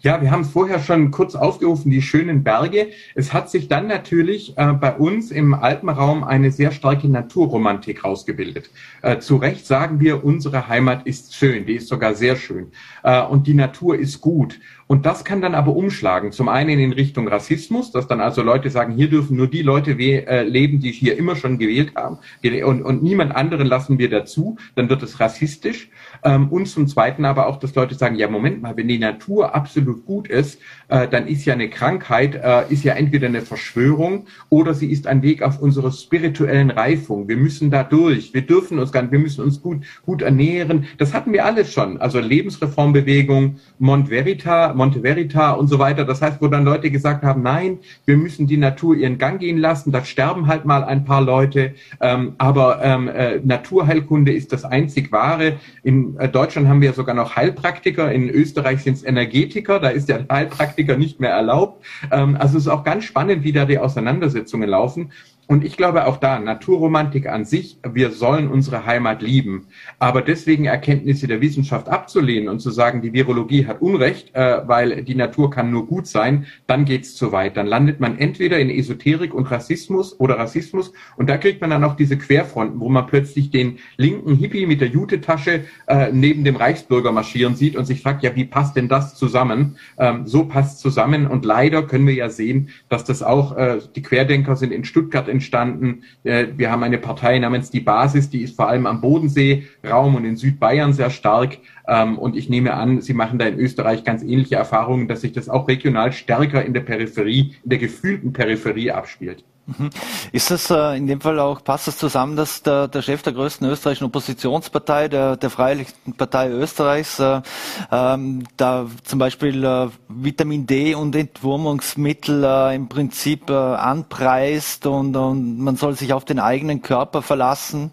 Ja, 0.01 0.21
wir 0.21 0.31
haben 0.31 0.43
es 0.43 0.51
vorher 0.51 0.81
schon 0.81 1.11
kurz 1.11 1.35
aufgerufen, 1.35 1.91
die 1.91 2.03
schönen 2.03 2.45
Berge. 2.45 2.89
Es 3.15 3.33
hat 3.33 3.51
sich 3.51 3.69
dann 3.69 3.87
natürlich 3.87 4.57
äh, 4.57 4.73
bei 4.73 4.95
uns 4.95 5.31
im 5.31 5.55
Alpenraum 5.55 6.23
eine 6.25 6.51
sehr 6.51 6.71
starke 6.71 7.09
Naturromantik 7.09 8.05
rausgebildet. 8.05 8.71
Äh, 9.03 9.19
zu 9.19 9.37
Recht 9.37 9.67
sagen 9.67 10.01
wir, 10.01 10.25
unsere 10.25 10.69
Heimat 10.69 11.07
ist 11.07 11.35
schön, 11.35 11.67
die 11.67 11.75
ist 11.75 11.89
sogar 11.89 12.15
sehr 12.15 12.37
schön. 12.37 12.73
Äh, 13.03 13.23
und 13.23 13.47
die 13.47 13.55
Natur 13.55 13.99
ist 13.99 14.21
gut. 14.21 14.61
Und 14.89 15.05
das 15.05 15.25
kann 15.25 15.41
dann 15.41 15.55
aber 15.55 15.75
umschlagen. 15.75 16.31
Zum 16.31 16.49
einen 16.49 16.79
in 16.79 16.93
Richtung 16.93 17.27
Rassismus, 17.27 17.91
dass 17.91 18.07
dann 18.07 18.21
also 18.21 18.43
Leute 18.43 18.71
sagen, 18.71 18.95
hier 18.95 19.11
dürfen 19.11 19.37
nur 19.37 19.49
die 19.49 19.63
Leute 19.63 19.93
äh, 19.93 20.45
leben, 20.45 20.79
die 20.79 20.93
hier 20.93 21.19
immer 21.19 21.35
schon 21.35 21.59
gewählt 21.59 21.93
haben. 21.97 22.19
Und, 22.65 22.83
und 22.83 23.03
niemand 23.03 23.35
anderen 23.35 23.67
lassen 23.67 23.99
wir 23.99 24.09
dazu. 24.09 24.57
Dann 24.77 24.89
wird 24.89 25.03
es 25.03 25.19
rassistisch. 25.19 25.91
Ähm, 26.23 26.49
und 26.49 26.67
zum 26.67 26.87
Zweiten 26.87 27.25
aber 27.25 27.49
auch, 27.49 27.59
dass 27.59 27.75
Leute 27.75 27.97
sagen, 27.97 28.15
ja, 28.15 28.29
Moment 28.29 28.63
mal, 28.63 28.77
wenn 28.77 28.87
die 28.87 28.99
Natur 28.99 29.55
absolut 29.55 30.07
gut 30.07 30.29
ist, 30.29 30.61
äh, 30.89 31.09
dann 31.09 31.27
ist 31.27 31.45
ja 31.45 31.55
eine 31.55 31.69
Krankheit, 31.69 32.37
äh, 32.37 32.73
ist 32.73 32.85
ja 32.85 32.95
entweder 32.95 33.27
eine 33.27 33.43
Verschwörung 33.43 34.27
oder 34.51 34.73
sie 34.73 34.91
ist 34.91 35.09
ein 35.09 35.23
Weg 35.23 35.43
auf 35.43 35.61
unserer 35.61 35.91
spirituellen 35.91 36.71
Reifung. 36.71 37.29
Wir 37.29 37.37
müssen 37.37 37.73
da 37.73 37.83
durch. 37.83 38.33
Wir 38.35 38.43
dürfen 38.43 38.79
uns 38.79 38.93
gar 38.93 39.03
nicht, 39.03 39.13
wir 39.13 39.19
müssen 39.19 39.43
uns 39.43 39.61
gut, 39.61 39.85
gut 40.05 40.23
ernähren. 40.23 40.87
Das 40.99 41.13
hatten 41.13 41.33
wir 41.33 41.45
alles 41.45 41.73
schon. 41.73 41.99
Also 42.01 42.21
Lebensreformbewegung, 42.21 43.57
Mont 43.79 44.09
Verita, 44.09 44.76
Monte 44.77 45.01
Verita 45.01 45.53
und 45.53 45.69
so 45.69 45.79
weiter. 45.79 46.05
Das 46.05 46.23
heißt, 46.23 46.41
wo 46.41 46.49
dann 46.49 46.65
Leute 46.65 46.91
gesagt 46.91 47.25
haben, 47.25 47.43
nein, 47.43 47.79
wir 48.05 48.17
müssen 48.17 48.47
die 48.47 48.57
Natur 48.57 48.95
ihren 48.95 49.19
Gang 49.19 49.41
gehen 49.41 49.59
lassen, 49.59 49.93
da 49.93 50.05
sterben 50.05 50.47
halt 50.47 50.65
mal 50.65 50.85
ein 50.85 51.05
paar 51.05 51.23
Leute, 51.23 51.75
ähm, 52.01 52.35
aber 52.39 52.83
ähm, 52.83 53.09
äh, 53.09 53.41
Naturheilkunde 53.43 54.33
ist 54.33 54.53
das 54.53 54.65
einzig 54.65 55.13
wahre. 55.13 55.55
In 55.83 56.17
äh, 56.19 56.29
Deutschland 56.29 56.69
haben 56.69 56.81
wir 56.81 56.93
sogar 56.93 57.15
noch 57.15 57.37
Heilpraktiker, 57.37 58.13
in 58.13 58.29
Österreich 58.29 58.83
sind 58.83 58.95
es 58.95 59.05
Energetiker, 59.05 59.81
da 59.81 59.89
ist 59.89 60.09
der 60.09 60.27
Heilpraktiker 60.31 60.97
nicht 60.97 61.21
mehr 61.21 61.31
erlaubt. 61.31 61.85
Ähm, 62.11 62.37
also 62.39 62.59
es 62.59 62.67
ist 62.67 62.73
auch 62.73 62.85
ganz 62.85 63.05
spannend, 63.05 63.45
wie 63.45 63.53
da 63.53 63.65
die 63.65 63.79
Auseinandersetzungen 63.79 64.69
laufen. 64.69 65.11
Und 65.49 65.65
ich 65.65 65.77
glaube 65.77 66.07
auch 66.07 66.17
da, 66.17 66.41
Naturromantik 66.41 67.29
an 67.29 67.45
sich, 67.45 67.79
wir 67.89 68.11
sollen 68.11 68.49
unsere 68.49 68.85
Heimat 68.85 69.23
lieben. 69.23 69.67
Aber 70.01 70.21
deswegen 70.23 70.65
Erkenntnisse 70.65 71.29
der 71.29 71.41
Wissenschaft 71.41 71.89
abzulehnen 71.89 72.49
und 72.49 72.59
zu 72.59 72.71
sagen, 72.71 73.01
die 73.01 73.13
Virologie 73.13 73.67
hat 73.67 73.81
Unrecht, 73.81 74.35
äh, 74.35 74.67
weil 74.67 75.05
die 75.05 75.15
Natur 75.15 75.51
kann 75.51 75.71
nur 75.71 75.87
gut 75.87 76.09
sein, 76.09 76.47
dann 76.67 76.85
geht's 76.85 77.15
zu 77.15 77.31
weit. 77.31 77.57
Dann 77.57 77.69
landet 77.69 78.01
man 78.01 78.19
entweder 78.19 78.59
in 78.59 78.71
Esoterik 78.71 79.33
und 79.33 79.49
Rassismus 79.49 80.19
oder 80.19 80.37
Rassismus. 80.37 80.93
Und 81.17 81.31
da 81.31 81.37
kriegt 81.37 81.61
man 81.61 81.71
dann 81.71 81.85
auch 81.85 81.95
diese 81.95 82.19
Querfronten, 82.19 82.81
wo 82.81 82.89
man 82.89 83.07
plötzlich 83.07 83.51
den 83.51 83.79
linken 83.97 84.35
Hippie 84.35 84.67
mit 84.67 84.81
der 84.81 84.89
Jutetasche 84.89 85.65
äh, 85.87 86.11
neben 86.13 86.43
dem 86.43 86.57
Reichsbürger 86.57 87.13
marschieren 87.13 87.55
sieht 87.55 87.77
und 87.77 87.85
sich 87.85 88.03
fragt, 88.03 88.25
ja, 88.25 88.35
wie 88.35 88.47
passt 88.47 88.75
denn 88.75 88.89
das 88.89 89.15
zusammen? 89.15 89.77
Ähm, 89.97 90.27
so 90.27 90.45
passt 90.47 90.81
zusammen. 90.81 91.29
Und 91.29 91.45
leider 91.45 91.85
können 91.85 92.07
wir 92.09 92.15
ja 92.15 92.31
sehen, 92.31 92.71
dass 92.89 93.05
das 93.05 93.23
auch, 93.23 93.57
äh, 93.57 93.79
die 93.95 94.03
Querdenker 94.03 94.57
sind 94.57 94.73
in 94.73 94.85
Stuttgart 94.85 95.29
entstanden. 95.37 96.03
Äh, 96.25 96.47
wir 96.57 96.71
haben 96.71 96.83
eine 96.83 96.99
Partei 96.99 97.39
namens 97.39 97.71
Die 97.71 97.81
Basis, 97.81 98.31
die 98.31 98.43
ist 98.43 98.57
vor 98.57 98.69
allem 98.69 98.87
am 98.87 99.01
Bodenseeraum 99.01 100.15
und 100.15 100.25
in 100.25 100.37
Südbayern 100.37 100.93
sehr 100.93 101.11
stark. 101.11 101.59
Ähm, 101.89 102.19
und 102.19 102.37
ich 102.37 102.49
nehme 102.49 102.75
an, 102.75 103.01
Sie 103.01 103.15
machen 103.15 103.39
da 103.39 103.47
in 103.47 103.59
Österreich 103.59 104.05
ganz 104.05 104.23
ähnliche 104.23 104.57
Erfahrungen, 104.57 105.09
dass 105.09 105.21
sich 105.21 105.33
das 105.33 105.49
auch 105.49 105.69
regional 105.69 106.13
stärker 106.13 106.65
in 106.65 106.75
der 106.75 106.81
Peripherie, 106.81 107.55
in 107.63 107.71
der 107.71 107.79
gefühlten 107.79 108.33
Peripherie 108.33 108.91
abspielt. 108.91 109.45
Mhm. 109.67 109.91
Ist 110.31 110.51
das 110.53 110.71
äh, 110.71 110.97
in 110.97 111.09
dem 111.09 111.21
Fall 111.21 111.41
auch, 111.41 111.65
passt 111.65 111.89
das 111.89 111.99
zusammen, 111.99 112.37
dass 112.37 112.63
der, 112.63 112.87
der 112.87 113.03
Chef 113.03 113.23
der 113.23 113.33
größten 113.33 113.69
österreichischen 113.69 114.05
Oppositionspartei, 114.05 115.09
der, 115.09 115.37
der 115.37 115.51
Freiheitlichen 115.51 116.15
Partei 116.17 116.51
Österreichs, 116.51 117.19
äh, 117.19 117.43
ähm, 117.91 118.45
da 118.57 118.87
zum 119.03 119.19
Beispiel 119.19 119.65
äh, 119.65 119.89
Vitamin 120.09 120.67
D 120.67 120.95
und 120.95 121.17
Entwurmungsmittel 121.17 122.45
äh, 122.45 122.77
im 122.77 122.89
Prinzip 122.89 123.51
äh, 123.51 123.55
anpreist 123.55 124.87
und, 124.87 125.17
und 125.17 125.59
man 125.59 125.77
soll 125.77 125.97
sich 125.97 126.13
auf 126.13 126.25
den 126.25 126.39
eigenen 126.39 126.81
Körper 126.83 127.21
verlassen? 127.23 127.91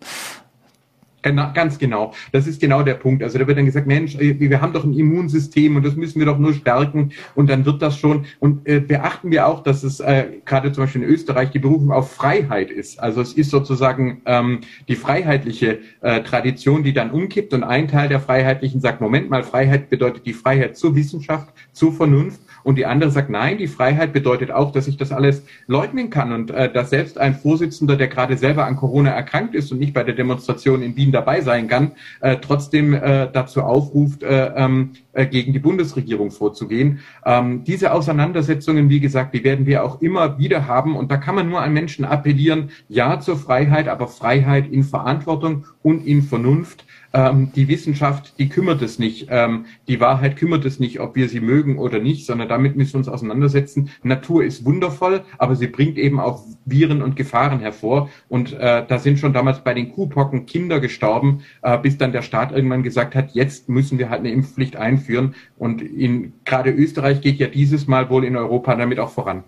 Ganz 1.24 1.80
genau. 1.80 2.14
Das 2.34 2.48
ist 2.48 2.60
genau 2.60 2.84
der 2.84 2.96
Punkt. 2.96 3.24
Also 3.24 3.40
da 3.40 3.48
wird 3.48 3.58
dann 3.58 3.66
gesagt, 3.66 3.88
Mensch, 3.88 4.16
äh, 4.16 4.38
wir 4.40 4.62
haben 4.62 4.74
doch 4.74 4.84
ein 4.84 4.94
Immunsystem 4.94 5.76
und 5.76 5.86
das 5.86 5.96
müssen 5.96 6.20
wir 6.20 6.26
doch 6.26 6.38
nur 6.38 6.54
stärken 6.54 7.12
und 7.34 7.50
dann 7.50 7.66
wird 7.66 7.82
das 7.82 7.98
schon. 7.98 8.26
Und 8.40 8.68
äh, 8.68 8.82
beachten 8.82 9.32
wir 9.32 9.48
auch, 9.48 9.64
dass 9.64 9.84
es 9.84 10.00
äh, 10.02 10.26
gerade 10.46 10.72
zum 10.74 10.84
Beispiel 10.84 11.04
in 11.04 11.10
Österreich 11.10 11.52
die 11.52 11.60
Berufung 11.60 11.92
auf 11.92 12.12
Freiheit 12.12 12.70
ist. 12.70 13.00
Also 13.00 13.22
es 13.22 13.34
ist 13.34 13.52
sozusagen 13.52 14.22
ähm, 14.26 14.62
die 14.88 14.96
freiheitliche 14.96 15.80
äh, 16.02 16.22
Tradition, 16.24 16.84
die 16.84 16.94
dann 16.94 17.12
umkippt 17.12 17.54
und 17.54 17.64
ein 17.64 17.88
Teil 17.88 18.10
der 18.10 18.20
Freiheitlichen 18.20 18.82
sagt, 18.82 19.00
Moment 19.00 19.30
mal, 19.30 19.44
Freiheit 19.44 19.90
bedeutet 19.90 20.26
die 20.26 20.34
Freiheit 20.34 20.76
zur 20.76 20.96
Wissenschaft, 20.96 21.54
zur 21.72 21.94
Vernunft 21.94 22.42
und 22.64 22.78
die 22.78 22.86
andere 22.86 23.12
sagt, 23.12 23.30
nein, 23.30 23.58
die 23.58 23.68
Freiheit 23.68 24.14
bedeutet 24.14 24.52
auch, 24.52 24.72
dass 24.72 24.88
ich 24.88 24.98
das 24.98 25.12
alles 25.12 25.44
leugnen 25.68 26.10
kann 26.10 26.32
und 26.32 26.52
äh, 26.52 26.72
dass 26.72 26.90
selbst 26.90 27.18
ein 27.18 27.36
Vorsitzender, 27.36 27.96
der 27.96 28.08
gerade 28.08 28.38
selber 28.38 28.66
an 28.66 28.76
Corona 28.76 29.12
erkrankt 29.12 29.54
ist 29.54 29.72
und 29.72 29.80
nicht 29.80 29.94
bei 29.94 30.04
der 30.04 30.16
Demonstration 30.16 30.82
in 30.82 30.96
Wien 30.96 31.12
dabei 31.14 31.42
sein 31.42 31.68
kann, 31.68 31.94
äh, 32.20 32.38
trotzdem 32.42 32.94
äh, 32.94 33.30
dazu 33.32 33.62
aufruft, 33.62 34.24
äh, 34.24 34.52
ähm, 34.56 34.92
äh, 35.14 35.26
gegen 35.26 35.54
die 35.54 35.60
Bundesregierung 35.60 36.32
vorzugehen. 36.32 37.00
Ähm, 37.26 37.64
diese 37.64 37.94
Auseinandersetzungen, 37.94 38.90
wie 38.90 39.00
gesagt, 39.00 39.34
die 39.34 39.44
werden 39.44 39.66
wir 39.66 39.84
auch 39.86 40.02
immer 40.02 40.38
wieder 40.38 40.68
haben 40.68 40.96
und 40.96 41.12
da 41.12 41.18
kann 41.18 41.36
man 41.36 41.50
nur 41.50 41.62
an 41.62 41.72
Menschen 41.72 42.04
appellieren, 42.04 42.72
ja 42.90 43.20
zur 43.20 43.38
Freiheit, 43.38 43.88
aber 43.88 44.08
Freiheit 44.08 44.68
in 44.70 44.84
Verantwortung 44.84 45.66
und 45.82 46.06
in 46.06 46.22
Vernunft 46.22 46.86
ähm, 47.14 47.52
die 47.56 47.68
Wissenschaft, 47.68 48.40
die 48.40 48.50
kümmert 48.50 48.82
es 48.82 48.98
nicht. 48.98 49.28
Ähm, 49.30 49.66
die 49.88 50.00
Wahrheit 50.00 50.36
kümmert 50.36 50.66
es 50.66 50.80
nicht, 50.80 51.00
ob 51.00 51.16
wir 51.16 51.30
sie 51.30 51.40
mögen 51.40 51.78
oder 51.78 52.00
nicht, 52.00 52.26
sondern 52.26 52.50
damit 52.50 52.76
müssen 52.76 52.94
wir 52.94 52.98
uns 53.00 53.08
auseinandersetzen. 53.08 53.90
Natur 54.02 54.44
ist 54.44 54.66
wundervoll, 54.66 55.22
aber 55.38 55.56
sie 55.56 55.68
bringt 55.68 55.98
eben 55.98 56.20
auch 56.20 56.44
Viren 56.66 57.02
und 57.02 57.16
Gefahren 57.16 57.60
hervor. 57.60 58.10
Und 58.30 58.54
äh, 58.54 58.84
da 58.88 59.00
sind 59.00 59.20
schon 59.20 59.34
damals 59.34 59.64
bei 59.64 59.74
den 59.74 59.92
Kuhpocken 59.92 60.46
Kinder 60.48 60.80
gestorben, 60.80 61.44
äh, 61.62 61.78
bis 61.78 61.98
dann 61.98 62.12
der 62.12 62.24
Staat 62.24 62.52
irgendwann 62.52 62.84
gesagt 62.84 63.16
hat, 63.16 63.32
jetzt 63.34 63.70
müssen 63.70 64.00
wir 64.00 64.10
halt 64.10 64.22
eine 64.22 64.32
Impfpflicht 64.32 64.76
einführen. 64.76 65.36
Und 65.58 65.82
in 65.82 66.34
gerade 66.46 66.72
Österreich 66.72 67.22
geht 67.22 67.38
ja 67.38 67.48
dieses 67.48 67.88
Mal 67.88 68.10
wohl 68.10 68.26
in 68.26 68.36
Europa 68.36 68.76
damit 68.76 69.00
auch 69.00 69.12
voran. 69.12 69.44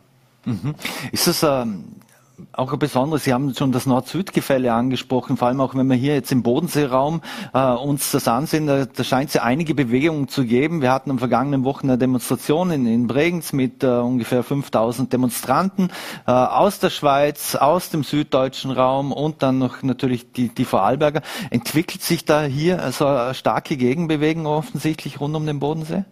Mhm. 0.45 0.75
Ist 1.11 1.25
das 1.25 1.41
ähm, 1.41 1.85
auch 2.51 2.73
ein 2.73 2.79
besonderes, 2.79 3.23
Sie 3.23 3.33
haben 3.33 3.53
schon 3.53 3.71
das 3.71 3.85
Nord-Süd-Gefälle 3.85 4.73
angesprochen, 4.73 5.37
vor 5.37 5.47
allem 5.47 5.61
auch 5.61 5.75
wenn 5.75 5.87
wir 5.87 5.95
hier 5.95 6.13
jetzt 6.15 6.31
im 6.31 6.43
Bodenseeraum 6.43 7.21
äh, 7.53 7.71
uns 7.71 8.11
das 8.11 8.27
ansehen, 8.27 8.67
da, 8.67 8.85
da 8.85 9.03
scheint 9.03 9.29
es 9.29 9.35
ja 9.35 9.43
einige 9.43 9.75
Bewegungen 9.75 10.27
zu 10.27 10.45
geben. 10.45 10.81
Wir 10.81 10.91
hatten 10.91 11.11
am 11.11 11.19
vergangenen 11.19 11.63
Wochen 11.63 11.89
eine 11.89 11.97
Demonstration 11.97 12.71
in, 12.71 12.85
in 12.85 13.07
Bregenz 13.07 13.53
mit 13.53 13.83
äh, 13.83 13.87
ungefähr 13.87 14.43
5000 14.43 15.11
Demonstranten 15.11 15.89
äh, 16.27 16.31
aus 16.31 16.79
der 16.79 16.89
Schweiz, 16.89 17.55
aus 17.55 17.89
dem 17.89 18.03
süddeutschen 18.03 18.71
Raum 18.71 19.11
und 19.11 19.41
dann 19.41 19.57
noch 19.57 19.83
natürlich 19.83 20.31
die, 20.31 20.49
die 20.49 20.65
Vorarlberger. 20.65 21.21
Entwickelt 21.49 22.01
sich 22.01 22.25
da 22.25 22.43
hier 22.43 22.91
so 22.91 23.05
eine 23.05 23.33
starke 23.33 23.77
Gegenbewegung 23.77 24.45
offensichtlich 24.45 25.19
rund 25.19 25.35
um 25.35 25.45
den 25.45 25.59
Bodensee? 25.59 26.05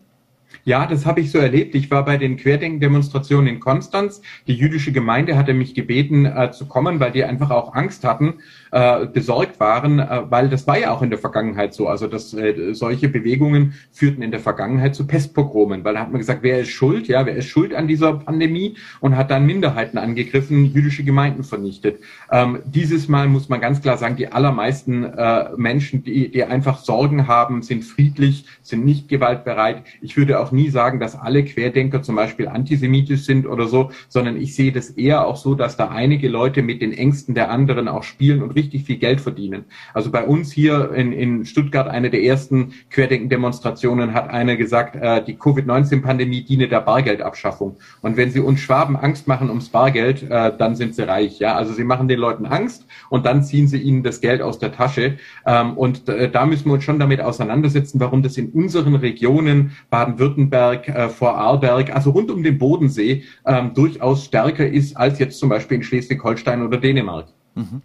Ja, 0.66 0.86
das 0.86 1.06
habe 1.06 1.20
ich 1.20 1.30
so 1.30 1.40
erlebt. 1.40 1.76
Ich 1.76 1.92
war 1.92 2.06
bei 2.06 2.16
den 2.16 2.38
Querdenken-Demonstrationen 2.38 3.48
in 3.48 3.60
Konstanz. 3.60 4.22
Die 4.48 4.54
jüdische 4.54 4.94
Gemeinde 4.94 5.38
hatte 5.38 5.54
mich 5.54 5.74
gebeten 5.74 6.26
äh, 6.26 6.52
zu 6.52 6.68
kommen, 6.68 7.02
weil 7.02 7.12
die 7.12 7.26
einfach 7.26 7.52
auch 7.52 7.74
Angst 7.74 8.06
hatten, 8.06 8.36
äh, 8.74 9.06
besorgt 9.06 9.60
waren, 9.60 10.00
äh, 10.00 10.24
weil 10.30 10.50
das 10.50 10.66
war 10.66 10.80
ja 10.80 10.92
auch 10.92 11.04
in 11.04 11.12
der 11.12 11.20
Vergangenheit 11.20 11.76
so. 11.76 11.88
Also 11.88 12.08
dass 12.08 12.34
äh, 12.34 12.74
solche 12.74 13.08
Bewegungen 13.08 13.76
führten 13.92 14.24
in 14.24 14.32
der 14.32 14.40
Vergangenheit 14.40 14.96
zu 14.96 15.06
Pestpogromen, 15.06 15.84
weil 15.84 15.94
da 15.94 16.00
hat 16.00 16.12
man 16.12 16.20
gesagt, 16.20 16.42
wer 16.42 16.62
ist 16.62 16.70
schuld? 16.70 17.08
Ja, 17.08 17.26
wer 17.28 17.36
ist 17.36 17.46
schuld 17.46 17.76
an 17.76 17.88
dieser 17.88 18.14
Pandemie? 18.14 18.76
Und 19.00 19.16
hat 19.16 19.30
dann 19.30 19.46
Minderheiten 19.46 20.00
angegriffen, 20.00 20.66
jüdische 20.66 21.04
Gemeinden 21.04 21.44
vernichtet. 21.44 22.00
Ähm, 22.32 22.60
dieses 22.66 23.08
Mal 23.08 23.28
muss 23.28 23.48
man 23.48 23.62
ganz 23.62 23.80
klar 23.80 23.98
sagen, 23.98 24.16
die 24.16 24.32
allermeisten 24.32 25.04
äh, 25.04 25.50
Menschen, 25.56 26.04
die, 26.04 26.32
die 26.32 26.44
einfach 26.44 26.80
Sorgen 26.80 27.28
haben, 27.28 27.62
sind 27.62 27.84
friedlich, 27.84 28.46
sind 28.64 28.86
nicht 28.86 29.08
gewaltbereit. 29.08 29.84
Ich 30.02 30.18
würde 30.18 30.40
auch 30.40 30.52
nie 30.52 30.70
sagen, 30.70 31.00
dass 31.00 31.16
alle 31.16 31.46
Querdenker 31.46 32.02
zum 32.02 32.16
Beispiel 32.16 32.48
antisemitisch 32.48 33.22
sind 33.22 33.46
oder 33.46 33.68
so, 33.68 33.92
sondern 34.10 34.36
ich 34.36 34.56
sehe 34.56 34.72
das 34.72 34.90
eher 34.90 35.28
auch 35.28 35.36
so, 35.36 35.54
dass 35.54 35.78
da 35.78 35.90
einige 35.90 36.28
Leute 36.28 36.64
mit 36.64 36.82
den 36.82 36.92
Ängsten 36.92 37.36
der 37.36 37.52
anderen 37.52 37.88
auch 37.88 38.02
spielen 38.02 38.42
und 38.42 38.63
richtig 38.64 38.84
viel 38.84 38.98
Geld 38.98 39.22
verdienen. 39.22 39.66
Also 39.94 40.10
bei 40.12 40.26
uns 40.26 40.52
hier 40.52 40.92
in, 40.94 41.12
in 41.12 41.46
Stuttgart, 41.46 41.88
eine 41.88 42.10
der 42.10 42.24
ersten 42.24 42.74
Querdenken-Demonstrationen, 42.90 44.14
hat 44.14 44.30
einer 44.30 44.56
gesagt, 44.56 44.96
äh, 44.96 45.24
die 45.24 45.36
Covid-19-Pandemie 45.36 46.44
diene 46.44 46.68
der 46.68 46.82
Bargeldabschaffung. 46.82 47.78
Und 48.02 48.18
wenn 48.18 48.32
sie 48.32 48.40
uns 48.40 48.62
Schwaben 48.62 48.96
Angst 48.96 49.28
machen 49.28 49.50
ums 49.50 49.70
Bargeld, 49.70 50.24
äh, 50.24 50.52
dann 50.58 50.76
sind 50.76 50.96
sie 50.96 51.08
reich. 51.08 51.40
Ja, 51.40 51.56
also 51.56 51.74
sie 51.74 51.84
machen 51.84 52.08
den 52.08 52.20
Leuten 52.20 52.46
Angst 52.46 52.86
und 53.10 53.26
dann 53.26 53.44
ziehen 53.44 53.68
sie 53.68 53.80
ihnen 53.80 54.04
das 54.04 54.22
Geld 54.22 54.42
aus 54.42 54.60
der 54.60 54.72
Tasche. 54.72 55.18
Ähm, 55.46 55.78
und 55.78 56.08
äh, 56.08 56.30
da 56.30 56.46
müssen 56.46 56.66
wir 56.70 56.74
uns 56.74 56.84
schon 56.84 57.00
damit 57.00 57.22
auseinandersetzen, 57.22 58.00
warum 58.00 58.24
das 58.24 58.38
in 58.38 58.50
unseren 58.50 58.96
Regionen 58.96 59.72
Baden-Württemberg 59.90 60.88
äh, 60.88 61.10
Vorarlberg, 61.10 61.94
also 61.94 62.12
rund 62.12 62.32
um 62.32 62.44
den 62.44 62.58
Bodensee, 62.58 63.24
ähm, 63.46 63.74
durchaus 63.74 64.26
stärker 64.26 64.68
ist 64.68 64.96
als 64.96 65.20
jetzt 65.20 65.40
zum 65.40 65.50
Beispiel 65.50 65.78
in 65.78 65.84
Schleswig-Holstein 65.84 66.64
oder 66.64 66.78
Dänemark. 66.78 67.28
Mhm. 67.56 67.82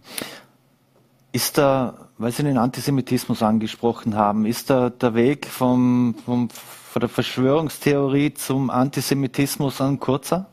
Ist 1.31 1.59
da, 1.59 2.09
weil 2.17 2.31
Sie 2.31 2.43
den 2.43 2.57
Antisemitismus 2.57 3.43
angesprochen 3.43 4.15
haben, 4.15 4.45
ist 4.45 4.69
da 4.69 4.89
der 4.89 5.13
Weg 5.13 5.45
vom, 5.45 6.15
vom, 6.25 6.49
von 6.49 6.99
der 6.99 7.09
Verschwörungstheorie 7.09 8.33
zum 8.33 8.71
Antisemitismus 8.71 9.79
ein 9.79 9.99
kurzer? 9.99 10.47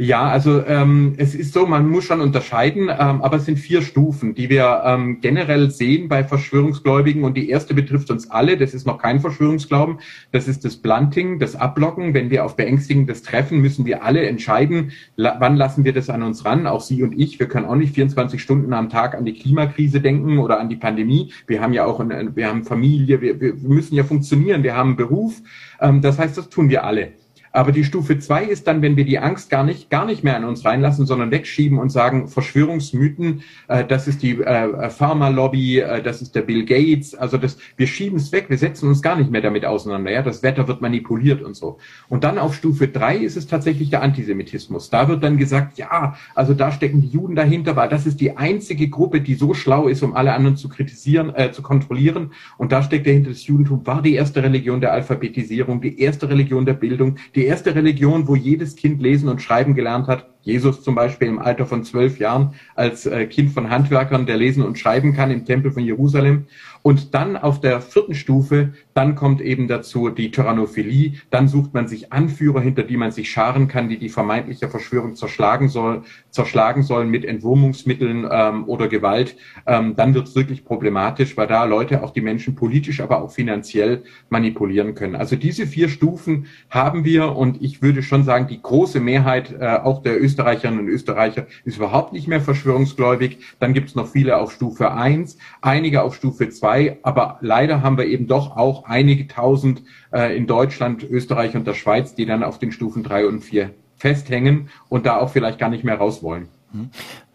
Ja, 0.00 0.28
also 0.28 0.64
ähm, 0.64 1.14
es 1.16 1.34
ist 1.34 1.52
so, 1.52 1.66
man 1.66 1.88
muss 1.88 2.04
schon 2.04 2.20
unterscheiden, 2.20 2.82
ähm, 2.88 3.20
aber 3.20 3.38
es 3.38 3.46
sind 3.46 3.58
vier 3.58 3.82
Stufen, 3.82 4.32
die 4.32 4.48
wir 4.48 4.82
ähm, 4.84 5.20
generell 5.20 5.72
sehen 5.72 6.08
bei 6.08 6.22
Verschwörungsgläubigen 6.22 7.24
und 7.24 7.36
die 7.36 7.50
erste 7.50 7.74
betrifft 7.74 8.12
uns 8.12 8.30
alle, 8.30 8.56
das 8.56 8.74
ist 8.74 8.86
noch 8.86 8.98
kein 8.98 9.18
Verschwörungsglauben, 9.18 9.98
das 10.30 10.46
ist 10.46 10.64
das 10.64 10.76
Blunting, 10.76 11.40
das 11.40 11.56
Ablocken. 11.56 12.14
Wenn 12.14 12.30
wir 12.30 12.44
auf 12.44 12.54
Beängstigendes 12.54 13.24
treffen, 13.24 13.60
müssen 13.60 13.86
wir 13.86 14.04
alle 14.04 14.24
entscheiden, 14.24 14.92
la 15.16 15.34
wann 15.40 15.56
lassen 15.56 15.84
wir 15.84 15.92
das 15.92 16.10
an 16.10 16.22
uns 16.22 16.44
ran, 16.44 16.68
auch 16.68 16.80
Sie 16.80 17.02
und 17.02 17.18
ich, 17.18 17.40
wir 17.40 17.48
können 17.48 17.66
auch 17.66 17.74
nicht 17.74 17.96
24 17.96 18.40
Stunden 18.40 18.72
am 18.74 18.90
Tag 18.90 19.16
an 19.16 19.24
die 19.24 19.34
Klimakrise 19.34 20.00
denken 20.00 20.38
oder 20.38 20.60
an 20.60 20.68
die 20.68 20.76
Pandemie. 20.76 21.32
Wir 21.48 21.60
haben 21.60 21.72
ja 21.72 21.86
auch, 21.86 21.98
eine, 21.98 22.36
wir 22.36 22.46
haben 22.46 22.62
Familie, 22.62 23.20
wir, 23.20 23.40
wir 23.40 23.54
müssen 23.54 23.96
ja 23.96 24.04
funktionieren, 24.04 24.62
wir 24.62 24.76
haben 24.76 24.90
einen 24.90 24.96
Beruf. 24.96 25.42
Ähm, 25.80 26.02
das 26.02 26.20
heißt, 26.20 26.38
das 26.38 26.48
tun 26.50 26.70
wir 26.70 26.84
alle. 26.84 27.14
Aber 27.52 27.72
die 27.72 27.84
Stufe 27.84 28.18
zwei 28.18 28.44
ist 28.44 28.66
dann, 28.66 28.82
wenn 28.82 28.96
wir 28.96 29.04
die 29.04 29.18
Angst 29.18 29.50
gar 29.50 29.64
nicht, 29.64 29.90
gar 29.90 30.04
nicht 30.04 30.24
mehr 30.24 30.36
an 30.36 30.44
uns 30.44 30.64
reinlassen, 30.64 31.06
sondern 31.06 31.30
wegschieben 31.30 31.78
und 31.78 31.90
sagen, 31.90 32.28
Verschwörungsmythen, 32.28 33.42
äh, 33.68 33.84
das 33.84 34.08
ist 34.08 34.22
die 34.22 34.40
äh, 34.40 34.90
Pharma-Lobby, 34.90 35.80
äh, 35.80 36.02
das 36.02 36.22
ist 36.22 36.34
der 36.34 36.42
Bill 36.42 36.64
Gates, 36.64 37.14
also 37.14 37.38
das, 37.38 37.58
wir 37.76 37.86
schieben 37.86 38.18
es 38.18 38.32
weg, 38.32 38.46
wir 38.48 38.58
setzen 38.58 38.88
uns 38.88 39.02
gar 39.02 39.16
nicht 39.16 39.30
mehr 39.30 39.40
damit 39.40 39.64
auseinander, 39.64 40.10
ja, 40.10 40.22
das 40.22 40.42
Wetter 40.42 40.68
wird 40.68 40.80
manipuliert 40.80 41.42
und 41.42 41.56
so. 41.56 41.78
Und 42.08 42.24
dann 42.24 42.38
auf 42.38 42.54
Stufe 42.54 42.88
drei 42.88 43.16
ist 43.16 43.36
es 43.36 43.46
tatsächlich 43.46 43.90
der 43.90 44.02
Antisemitismus. 44.02 44.90
Da 44.90 45.08
wird 45.08 45.22
dann 45.22 45.36
gesagt, 45.36 45.78
ja, 45.78 46.16
also 46.34 46.54
da 46.54 46.72
stecken 46.72 47.00
die 47.02 47.08
Juden 47.08 47.34
dahinter, 47.34 47.76
weil 47.76 47.88
das 47.88 48.06
ist 48.06 48.20
die 48.20 48.36
einzige 48.36 48.88
Gruppe, 48.88 49.20
die 49.20 49.34
so 49.34 49.54
schlau 49.54 49.88
ist, 49.88 50.02
um 50.02 50.14
alle 50.14 50.32
anderen 50.32 50.56
zu 50.56 50.68
kritisieren, 50.68 51.34
äh, 51.34 51.52
zu 51.52 51.62
kontrollieren. 51.62 52.32
Und 52.56 52.72
da 52.72 52.82
steckt 52.82 53.06
dahinter 53.06 53.30
das 53.30 53.46
Judentum, 53.46 53.86
war 53.86 54.02
die 54.02 54.14
erste 54.14 54.42
Religion 54.42 54.80
der 54.80 54.92
Alphabetisierung, 54.92 55.80
die 55.80 56.00
erste 56.00 56.28
Religion 56.28 56.66
der 56.66 56.74
Bildung, 56.74 57.16
die 57.34 57.37
erste 57.44 57.74
Religion, 57.74 58.28
wo 58.28 58.36
jedes 58.36 58.76
Kind 58.76 59.00
lesen 59.00 59.28
und 59.28 59.42
schreiben 59.42 59.74
gelernt 59.74 60.06
hat. 60.06 60.26
Jesus 60.48 60.82
zum 60.82 60.94
Beispiel 60.94 61.28
im 61.28 61.38
Alter 61.38 61.66
von 61.66 61.84
zwölf 61.84 62.18
Jahren 62.18 62.54
als 62.74 63.04
äh, 63.04 63.26
Kind 63.26 63.52
von 63.52 63.68
Handwerkern, 63.68 64.24
der 64.24 64.38
lesen 64.38 64.64
und 64.64 64.78
schreiben 64.78 65.12
kann 65.12 65.30
im 65.30 65.44
Tempel 65.44 65.70
von 65.70 65.84
Jerusalem. 65.84 66.46
Und 66.82 67.14
dann 67.14 67.36
auf 67.36 67.60
der 67.60 67.82
vierten 67.82 68.14
Stufe, 68.14 68.72
dann 68.94 69.14
kommt 69.14 69.42
eben 69.42 69.68
dazu 69.68 70.08
die 70.08 70.30
Tyrannophilie. 70.30 71.14
Dann 71.30 71.48
sucht 71.48 71.74
man 71.74 71.86
sich 71.86 72.12
Anführer, 72.12 72.62
hinter 72.62 72.82
die 72.82 72.96
man 72.96 73.10
sich 73.10 73.30
scharen 73.30 73.68
kann, 73.68 73.90
die 73.90 73.98
die 73.98 74.08
vermeintliche 74.08 74.68
Verschwörung 74.68 75.14
zerschlagen 75.14 75.68
soll, 75.68 76.02
zerschlagen 76.30 76.82
sollen 76.82 77.10
mit 77.10 77.26
Entwurmungsmitteln 77.26 78.26
ähm, 78.30 78.64
oder 78.68 78.88
Gewalt. 78.88 79.36
Ähm, 79.66 79.96
dann 79.96 80.14
wird 80.14 80.28
es 80.28 80.34
wirklich 80.34 80.64
problematisch, 80.64 81.36
weil 81.36 81.46
da 81.46 81.64
Leute 81.64 82.02
auch 82.02 82.10
die 82.10 82.22
Menschen 82.22 82.54
politisch, 82.54 83.00
aber 83.00 83.22
auch 83.22 83.32
finanziell 83.32 84.04
manipulieren 84.30 84.94
können. 84.94 85.14
Also 85.14 85.36
diese 85.36 85.66
vier 85.66 85.90
Stufen 85.90 86.46
haben 86.70 87.04
wir 87.04 87.36
und 87.36 87.60
ich 87.60 87.82
würde 87.82 88.02
schon 88.02 88.24
sagen, 88.24 88.46
die 88.48 88.62
große 88.62 89.00
Mehrheit 89.00 89.54
äh, 89.60 89.76
auch 89.76 90.02
der 90.02 90.16
Österreicherinnen 90.38 90.80
und 90.80 90.88
Österreicher 90.88 91.46
ist 91.64 91.76
überhaupt 91.76 92.12
nicht 92.12 92.28
mehr 92.28 92.40
verschwörungsgläubig. 92.40 93.38
Dann 93.60 93.74
gibt 93.74 93.90
es 93.90 93.94
noch 93.94 94.08
viele 94.08 94.38
auf 94.38 94.52
Stufe 94.52 94.92
eins, 94.92 95.36
einige 95.60 96.02
auf 96.02 96.14
Stufe 96.14 96.48
zwei 96.48 96.78
dabei, 96.78 96.98
aber 97.02 97.38
leider 97.40 97.82
haben 97.82 97.98
wir 97.98 98.06
eben 98.06 98.26
doch 98.26 98.56
auch 98.56 98.84
einige 98.84 99.26
tausend 99.26 99.82
äh, 100.12 100.36
in 100.36 100.46
Deutschland, 100.46 101.02
Österreich 101.02 101.54
und 101.54 101.66
der 101.66 101.74
Schweiz, 101.74 102.14
die 102.14 102.26
dann 102.26 102.42
auf 102.42 102.58
den 102.58 102.72
Stufen 102.72 103.02
drei 103.02 103.26
und 103.26 103.40
vier 103.40 103.70
festhängen 103.96 104.68
und 104.88 105.06
da 105.06 105.18
auch 105.18 105.30
vielleicht 105.30 105.58
gar 105.58 105.70
nicht 105.70 105.84
mehr 105.84 105.96
raus 105.96 106.22
wollen. 106.22 106.48
Mhm. 106.72 106.90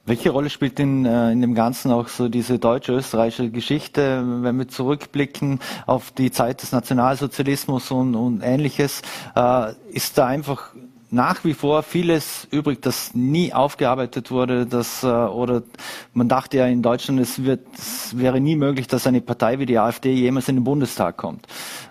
Welche 0.05 0.31
Rolle 0.31 0.49
spielt 0.49 0.81
in, 0.81 1.05
äh, 1.05 1.31
in 1.31 1.39
dem 1.39 1.55
Ganzen 1.55 1.89
auch 1.89 2.09
so 2.09 2.27
diese 2.27 2.59
deutsche-österreichische 2.59 3.49
Geschichte, 3.49 4.21
wenn 4.41 4.57
wir 4.57 4.67
zurückblicken 4.67 5.59
auf 5.85 6.11
die 6.11 6.29
Zeit 6.29 6.61
des 6.61 6.73
Nationalsozialismus 6.73 7.89
und, 7.89 8.15
und 8.15 8.41
ähnliches? 8.43 9.01
Äh, 9.33 9.71
ist 9.93 10.17
da 10.17 10.27
einfach 10.27 10.73
nach 11.13 11.43
wie 11.45 11.53
vor 11.53 11.83
vieles 11.83 12.47
übrig, 12.49 12.81
das 12.81 13.13
nie 13.13 13.53
aufgearbeitet 13.53 14.31
wurde, 14.31 14.65
das, 14.65 15.03
äh, 15.03 15.07
oder 15.07 15.61
man 16.13 16.27
dachte 16.27 16.57
ja 16.57 16.65
in 16.65 16.81
Deutschland, 16.81 17.19
es, 17.19 17.43
wird, 17.43 17.61
es 17.77 18.17
wäre 18.17 18.41
nie 18.41 18.55
möglich, 18.55 18.87
dass 18.87 19.05
eine 19.05 19.21
Partei 19.21 19.59
wie 19.59 19.67
die 19.67 19.77
AfD 19.77 20.11
jemals 20.11 20.49
in 20.49 20.55
den 20.55 20.63
Bundestag 20.63 21.17
kommt. 21.17 21.45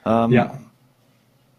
Ähm, 0.05 0.33
ja. 0.33 0.59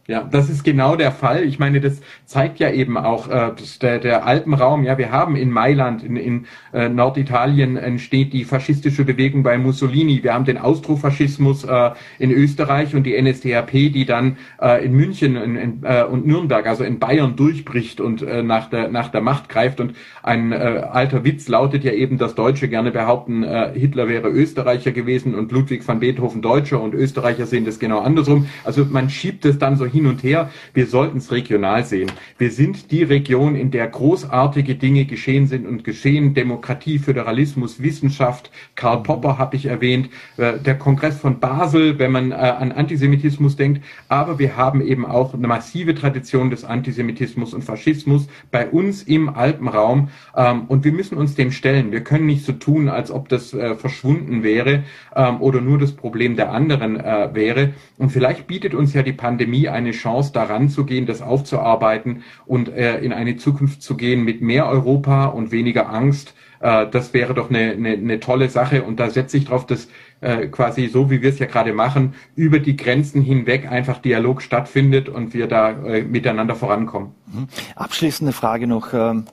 Ja, 0.06 0.22
das 0.30 0.50
ist 0.50 0.66
genau 0.66 0.98
der 0.98 1.14
Fall. 1.14 1.46
Ich 1.46 1.60
meine, 1.60 1.80
das 1.80 2.02
zeigt 2.26 2.60
ja 2.60 2.70
eben 2.70 2.98
auch 2.98 3.30
äh, 3.30 3.54
der, 3.82 4.00
der 4.00 4.26
Alpenraum. 4.26 4.84
Ja, 4.84 4.98
wir 4.98 5.12
haben 5.12 5.38
in 5.38 5.50
Mailand, 5.50 6.04
in, 6.04 6.18
in 6.18 6.46
äh, 6.74 6.90
Norditalien 6.90 7.78
entsteht 7.78 8.34
die 8.34 8.44
faschistische 8.44 9.06
Bewegung 9.06 9.44
bei 9.44 9.58
Mussolini. 9.58 10.22
Wir 10.22 10.34
haben 10.34 10.44
den 10.44 10.58
Austrofaschismus 10.58 11.64
äh, 11.64 11.92
in 12.20 12.32
Österreich 12.32 12.94
und 12.94 13.04
die 13.04 13.22
NSDAP, 13.22 13.72
die 13.72 14.06
dann 14.06 14.36
äh, 14.62 14.84
in 14.84 14.92
München 14.92 15.38
in, 15.38 15.56
in, 15.56 15.84
äh, 15.84 16.04
und 16.04 16.28
Nürnberg, 16.28 16.68
also 16.68 16.84
in 16.84 17.00
Bayern 17.00 17.38
durchbricht 17.38 18.02
und 18.02 18.24
äh, 18.24 18.44
nach, 18.44 18.70
der, 18.70 18.90
nach 18.90 19.08
der 19.08 19.22
Macht 19.22 19.48
greift. 19.48 19.80
Und 19.80 19.96
ein 20.22 20.52
äh, 20.52 20.56
alter 20.56 21.24
Witz 21.24 21.48
lautet 21.48 21.86
ja 21.86 21.94
eben, 21.94 22.18
dass 22.18 22.36
Deutsche 22.36 22.68
gerne 22.68 22.92
behaupten, 22.92 23.44
äh, 23.44 23.72
Hitler 23.74 24.10
wäre 24.10 24.28
Österreicher 24.28 24.92
gewesen 24.92 25.34
und 25.34 25.54
Ludwig 25.54 25.88
van 25.88 26.02
Beethoven 26.02 26.42
Deutscher 26.42 26.82
und 26.82 26.94
Österreicher 26.94 27.46
sehen 27.46 27.64
das 27.64 27.80
genau 27.80 28.00
andersrum. 28.00 28.48
Also 28.66 28.84
man 28.84 29.10
schiebt 29.10 29.46
es 29.46 29.58
dann 29.58 29.78
so 29.78 29.93
hin 29.94 30.08
und 30.08 30.24
her. 30.24 30.50
Wir 30.74 30.88
sollten 30.88 31.20
es 31.20 31.32
regional 31.32 31.86
sehen. 31.86 32.12
Wir 32.38 32.52
sind 32.52 32.92
die 32.92 33.04
Region, 33.04 33.56
in 33.56 33.72
der 33.72 33.88
großartige 33.88 34.76
Dinge 34.76 35.06
geschehen 35.06 35.48
sind 35.48 35.66
und 35.66 35.84
geschehen. 35.84 36.34
Demokratie, 36.34 37.00
Föderalismus, 37.00 37.82
Wissenschaft. 37.82 38.52
Karl 38.76 39.04
Popper 39.04 39.38
habe 39.38 39.56
ich 39.56 39.68
erwähnt. 39.68 40.10
Äh, 40.38 40.60
der 40.60 40.78
Kongress 40.78 41.18
von 41.18 41.40
Basel, 41.40 42.00
wenn 42.00 42.12
man 42.12 42.32
äh, 42.32 42.36
an 42.36 42.72
Antisemitismus 42.72 43.56
denkt. 43.56 43.84
Aber 44.10 44.40
wir 44.40 44.58
haben 44.58 44.82
eben 44.82 45.06
auch 45.06 45.34
eine 45.34 45.48
massive 45.48 45.96
Tradition 45.96 46.50
des 46.50 46.66
Antisemitismus 46.66 47.54
und 47.54 47.64
Faschismus 47.64 48.28
bei 48.52 48.68
uns 48.68 49.04
im 49.04 49.30
Alpenraum. 49.30 50.10
Ähm, 50.36 50.64
und 50.68 50.84
wir 50.84 50.92
müssen 50.92 51.18
uns 51.18 51.36
dem 51.36 51.52
stellen. 51.52 51.92
Wir 51.92 52.02
können 52.02 52.26
nicht 52.26 52.46
so 52.46 52.54
tun, 52.54 52.90
als 52.90 53.12
ob 53.12 53.30
das 53.30 53.54
äh, 53.54 53.76
verschwunden 53.76 54.44
wäre 54.44 54.84
ähm, 55.16 55.42
oder 55.42 55.62
nur 55.62 55.78
das 55.78 55.92
Problem 55.92 56.36
der 56.36 56.52
anderen 56.52 56.96
wäre. 57.34 57.74
Und 57.98 58.12
vielleicht 58.12 58.48
bietet 58.48 58.74
uns 58.74 58.94
ja 58.94 59.04
die 59.04 59.14
Pandemie 59.14 59.68
eine 59.68 59.83
eine 59.84 59.92
Chance, 59.92 60.32
daran 60.34 60.70
zu 60.70 60.86
gehen, 60.86 61.06
das 61.06 61.22
aufzuarbeiten 61.22 62.24
und 62.46 62.70
äh, 62.70 63.00
in 63.00 63.14
eine 63.14 63.38
Zukunft 63.38 63.82
zu 63.82 63.96
gehen 63.96 64.24
mit 64.24 64.42
mehr 64.42 64.68
Europa 64.68 65.26
und 65.26 65.52
weniger 65.52 65.90
Angst. 65.90 66.34
Äh, 66.60 66.88
das 66.90 67.14
wäre 67.14 67.34
doch 67.34 67.50
eine, 67.50 67.72
eine, 67.72 67.90
eine 67.90 68.20
tolle 68.20 68.50
Sache. 68.50 68.84
Und 68.84 69.00
da 69.00 69.10
setze 69.10 69.38
ich 69.38 69.46
drauf, 69.46 69.66
dass 69.66 69.88
äh, 70.22 70.48
quasi 70.48 70.88
so, 70.88 71.12
wie 71.12 71.22
wir 71.22 71.30
es 71.30 71.40
ja 71.40 71.46
gerade 71.46 71.74
machen, 71.74 72.16
über 72.36 72.60
die 72.60 72.78
Grenzen 72.78 73.22
hinweg 73.22 73.70
einfach 73.70 74.00
Dialog 74.00 74.42
stattfindet 74.42 75.10
und 75.10 75.34
wir 75.34 75.48
da 75.48 75.72
äh, 75.72 76.04
miteinander 76.04 76.56
vorankommen. 76.56 77.12
Mhm. 77.28 77.48
Abschließende 77.76 78.34
Frage 78.34 78.66
noch. 78.66 78.94
Ähm, 78.94 79.26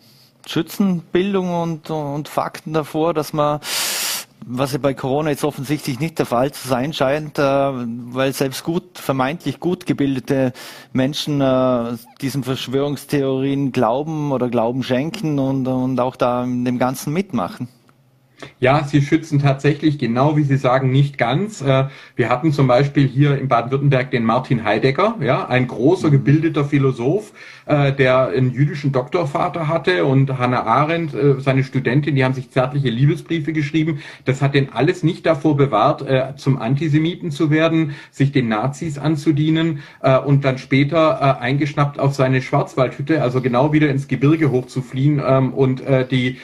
schützen 0.47 1.03
Bildung 1.13 1.55
und, 1.55 1.91
und 1.91 2.29
Fakten 2.29 2.73
davor, 2.73 3.15
dass 3.15 3.33
man 3.33 3.61
was 4.47 4.73
ja 4.73 4.79
bei 4.79 4.95
Corona 4.95 5.31
jetzt 5.31 5.45
offensichtlich 5.45 6.01
nicht 6.01 6.19
der 6.19 6.27
Fall 6.27 6.53
zu 6.53 6.67
sein 6.67 6.93
scheint, 6.93 7.39
äh, 7.39 7.43
weil 7.43 8.33
selbst 8.33 8.65
gut, 8.65 8.99
vermeintlich 8.99 9.61
gut 9.61 9.87
gebildete 9.87 10.53
Menschen 10.93 11.41
äh, 11.41 11.97
diesen 12.21 12.45
Verschwörungstheorien 12.45 13.73
glauben 13.73 14.33
oder 14.33 14.49
Glauben 14.49 14.83
schenken 14.83 15.39
und, 15.39 15.67
und 15.67 16.01
auch 16.01 16.17
da 16.17 16.45
in 16.45 16.65
dem 16.65 16.79
Ganzen 16.79 17.13
mitmachen. 17.13 17.69
Ja, 18.59 18.85
sie 18.85 19.03
schützen 19.03 19.41
tatsächlich, 19.41 19.99
genau 19.99 20.37
wie 20.37 20.43
Sie 20.43 20.57
sagen, 20.57 20.91
nicht 20.91 21.19
ganz. 21.19 21.61
Äh, 21.61 21.89
wir 22.17 22.29
hatten 22.29 22.53
zum 22.53 22.67
Beispiel 22.67 23.07
hier 23.07 23.39
in 23.39 23.49
Baden-Württemberg 23.49 24.11
den 24.11 24.25
Martin 24.25 24.65
Heidegger, 24.65 25.17
ja, 25.21 25.47
ein 25.47 25.67
großer, 25.67 26.09
mhm. 26.09 26.13
gebildeter 26.13 26.65
Philosoph, 26.65 27.33
äh, 27.67 27.93
der 27.93 28.29
einen 28.29 28.53
jüdischen 28.53 28.93
Doktorvater 28.93 29.69
hatte 29.69 30.05
und 30.05 30.39
Hannah 30.39 30.65
Arendt, 30.65 31.15
äh, 31.15 31.41
seine 31.41 31.65
Studentin, 31.65 32.15
die 32.15 32.25
haben 32.25 32.35
sich 32.35 32.51
zärtliche 32.51 32.89
Liebesbriefe 32.89 33.53
geschrieben. 33.53 34.01
Das 34.25 34.43
hat 34.43 34.55
den 34.55 34.73
alles 34.73 35.03
nicht 35.03 35.27
davor 35.27 35.57
bewahrt, 35.57 36.05
zum 36.37 36.59
Antisemiten 36.59 37.31
zu 37.31 37.51
werden, 37.51 37.95
sich 38.11 38.33
den 38.33 38.49
Nazis 38.49 38.99
anzudienen 38.99 39.81
und 40.25 40.45
dann 40.45 40.59
später 40.59 41.41
eingeschnappt 41.41 41.99
auf 41.99 42.15
seine 42.15 42.43
Schwarzwaldhütte, 42.43 43.23
also 43.23 43.41
genau 43.41 43.73
wieder 43.73 43.89
ins 43.89 44.09
Gebirge 44.09 44.51
hochzufliehen 44.51 45.21
ähm, 45.25 45.53
und 45.53 45.83
die, 46.11 46.39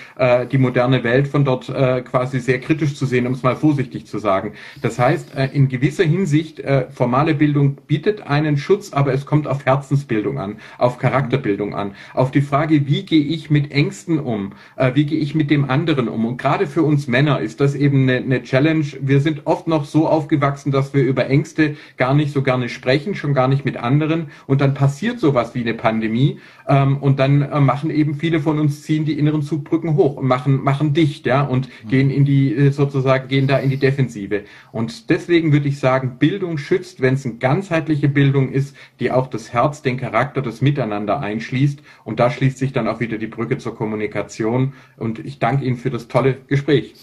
die 0.50 0.58
moderne 0.58 1.04
Welt 1.04 1.28
von 1.28 1.44
dort 1.44 1.68
äh, 1.68 2.02
quasi 2.02 2.40
sehr 2.40 2.60
kritisch 2.60 2.94
zu 2.94 3.06
sehen, 3.06 3.26
um 3.26 3.32
es 3.32 3.42
mal 3.42 3.56
vorsichtig 3.56 4.06
zu 4.06 4.18
sagen. 4.18 4.52
Das 4.82 4.98
heißt, 4.98 5.34
äh, 5.34 5.48
in 5.52 5.68
gewisser 5.68 6.04
Hinsicht, 6.04 6.60
äh, 6.60 6.86
formale 6.90 7.34
Bildung 7.34 7.76
bietet 7.86 8.26
einen 8.26 8.56
Schutz, 8.56 8.92
aber 8.92 9.12
es 9.12 9.26
kommt 9.26 9.46
auf 9.46 9.64
Herzensbildung 9.64 10.38
an, 10.38 10.56
auf 10.78 10.98
Charakterbildung 11.06 11.72
an, 11.72 11.94
auf 12.14 12.32
die 12.32 12.40
Frage, 12.40 12.88
wie 12.88 13.04
gehe 13.04 13.22
ich 13.22 13.48
mit 13.48 13.70
Ängsten 13.70 14.18
um, 14.18 14.54
äh, 14.74 14.90
wie 14.94 15.06
gehe 15.06 15.20
ich 15.20 15.36
mit 15.36 15.50
dem 15.50 15.70
anderen 15.70 16.08
um. 16.08 16.24
Und 16.24 16.36
gerade 16.36 16.66
für 16.66 16.82
uns 16.82 17.06
Männer 17.06 17.38
ist 17.38 17.60
das 17.60 17.76
eben 17.76 18.02
eine, 18.02 18.16
eine 18.16 18.42
Challenge. 18.42 18.84
Wir 19.00 19.20
sind 19.20 19.46
oft 19.46 19.68
noch 19.68 19.84
so 19.84 20.08
aufgewachsen, 20.08 20.72
dass 20.72 20.94
wir 20.94 21.04
über 21.04 21.28
Ängste 21.28 21.76
gar 21.96 22.12
nicht 22.12 22.32
so 22.32 22.42
gerne 22.42 22.68
sprechen, 22.68 23.14
schon 23.14 23.34
gar 23.34 23.46
nicht 23.46 23.64
mit 23.64 23.76
anderen. 23.76 24.32
Und 24.48 24.60
dann 24.60 24.74
passiert 24.74 25.20
sowas 25.20 25.54
wie 25.54 25.60
eine 25.60 25.74
Pandemie. 25.74 26.40
Ähm, 26.66 26.96
und 26.96 27.20
dann 27.20 27.42
äh, 27.42 27.60
machen 27.60 27.90
eben 27.90 28.16
viele 28.16 28.40
von 28.40 28.58
uns 28.58 28.82
ziehen 28.82 29.04
die 29.04 29.16
inneren 29.16 29.42
Zugbrücken 29.42 29.94
hoch 29.94 30.16
und 30.16 30.26
machen, 30.26 30.64
machen 30.64 30.92
dicht, 30.92 31.24
ja, 31.26 31.42
und 31.42 31.68
mhm. 31.68 31.88
gehen 31.88 32.10
in 32.10 32.24
die, 32.24 32.52
äh, 32.52 32.70
sozusagen, 32.70 33.28
gehen 33.28 33.46
da 33.46 33.58
in 33.58 33.70
die 33.70 33.76
Defensive. 33.76 34.42
Und 34.72 35.08
deswegen 35.08 35.52
würde 35.52 35.68
ich 35.68 35.78
sagen, 35.78 36.16
Bildung 36.18 36.58
schützt, 36.58 37.00
wenn 37.00 37.14
es 37.14 37.24
eine 37.24 37.36
ganzheitliche 37.36 38.08
Bildung 38.08 38.50
ist, 38.50 38.74
die 38.98 39.12
auch 39.12 39.28
das 39.28 39.52
Herz, 39.52 39.82
den 39.82 39.98
Charakter, 39.98 40.42
das 40.42 40.60
Miteinander 40.60 40.95
einschließt. 41.04 41.82
Und 42.04 42.20
da 42.20 42.30
schließt 42.30 42.58
sich 42.58 42.72
dann 42.72 42.88
auch 42.88 43.00
wieder 43.00 43.18
die 43.18 43.26
Brücke 43.26 43.58
zur 43.58 43.74
Kommunikation. 43.74 44.74
Und 44.96 45.18
ich 45.18 45.38
danke 45.38 45.64
Ihnen 45.64 45.76
für 45.76 45.90
das 45.90 46.08
tolle 46.08 46.38
Gespräch. 46.46 46.94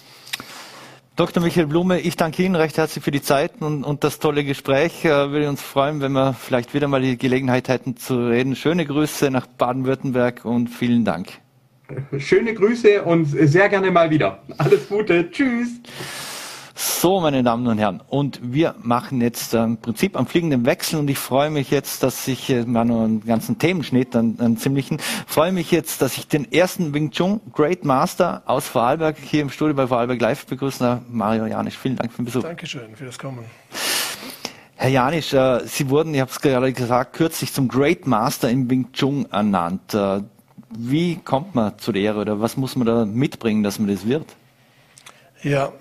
Dr. 1.15 1.43
Michael 1.43 1.67
Blume, 1.67 1.99
ich 1.99 2.15
danke 2.15 2.41
Ihnen 2.41 2.55
recht 2.55 2.75
herzlich 2.77 3.03
für 3.03 3.11
die 3.11 3.21
Zeit 3.21 3.51
und, 3.59 3.83
und 3.83 4.03
das 4.03 4.17
tolle 4.17 4.43
Gespräch. 4.43 5.05
Äh, 5.05 5.29
würde 5.29 5.47
uns 5.47 5.61
freuen, 5.61 6.01
wenn 6.01 6.13
wir 6.13 6.33
vielleicht 6.33 6.73
wieder 6.73 6.87
mal 6.87 7.03
die 7.03 7.19
Gelegenheit 7.19 7.67
hätten 7.67 7.97
zu 7.97 8.29
reden. 8.29 8.55
Schöne 8.55 8.83
Grüße 8.83 9.29
nach 9.29 9.45
Baden-Württemberg 9.45 10.43
und 10.43 10.69
vielen 10.69 11.05
Dank. 11.05 11.27
Schöne 12.17 12.55
Grüße 12.55 13.03
und 13.03 13.25
sehr 13.25 13.69
gerne 13.69 13.91
mal 13.91 14.09
wieder. 14.09 14.41
Alles 14.57 14.89
Gute. 14.89 15.29
Tschüss. 15.29 15.69
So, 16.75 17.19
meine 17.19 17.43
Damen 17.43 17.67
und 17.67 17.77
Herren, 17.77 18.01
und 18.07 18.39
wir 18.41 18.73
machen 18.81 19.21
jetzt 19.21 19.53
äh, 19.53 19.63
im 19.63 19.77
Prinzip 19.77 20.17
am 20.17 20.25
fliegenden 20.25 20.65
Wechsel 20.65 20.99
und 20.99 21.07
ich 21.07 21.19
freue 21.19 21.51
mich 21.51 21.69
jetzt, 21.69 22.01
dass 22.01 22.27
ich 22.27 22.49
äh, 22.49 22.65
mal 22.65 22.83
nur 22.83 23.03
einen 23.03 23.23
ganzen 23.23 23.59
Themenschnitt, 23.59 24.15
einen, 24.15 24.39
einen 24.39 24.57
ziemlichen, 24.57 24.97
freue 25.27 25.51
mich 25.51 25.69
jetzt, 25.69 26.01
dass 26.01 26.17
ich 26.17 26.27
den 26.27 26.51
ersten 26.51 26.91
Wing 26.95 27.11
Chun 27.11 27.41
Great 27.53 27.85
Master 27.85 28.41
aus 28.47 28.67
Vorarlberg 28.67 29.17
hier 29.19 29.43
im 29.43 29.51
Studio 29.51 29.75
bei 29.75 29.85
Vorarlberg 29.85 30.19
Live 30.19 30.47
begrüßen 30.47 30.83
darf, 30.83 31.01
Mario 31.07 31.45
Janisch. 31.45 31.77
Vielen 31.77 31.95
Dank 31.95 32.11
für 32.11 32.23
den 32.23 32.25
Besuch. 32.25 32.41
Dankeschön 32.41 32.95
für 32.95 33.05
das 33.05 33.19
Kommen. 33.19 33.45
Herr 34.75 34.89
Janisch, 34.89 35.31
äh, 35.31 35.61
Sie 35.67 35.91
wurden, 35.91 36.15
ich 36.15 36.21
habe 36.21 36.31
es 36.31 36.41
gerade 36.41 36.73
gesagt, 36.73 37.13
kürzlich 37.13 37.53
zum 37.53 37.67
Great 37.67 38.07
Master 38.07 38.49
im 38.49 38.67
Wing 38.67 38.91
Chun 38.93 39.27
ernannt. 39.31 39.93
Äh, 39.93 40.21
wie 40.75 41.17
kommt 41.17 41.53
man 41.53 41.77
zu 41.77 41.91
der 41.91 42.01
Ehre 42.01 42.21
oder 42.21 42.41
was 42.41 42.57
muss 42.57 42.75
man 42.75 42.87
da 42.87 43.05
mitbringen, 43.05 43.61
dass 43.61 43.77
man 43.77 43.89
das 43.89 44.07
wird? 44.07 44.25
Ja, 45.43 45.71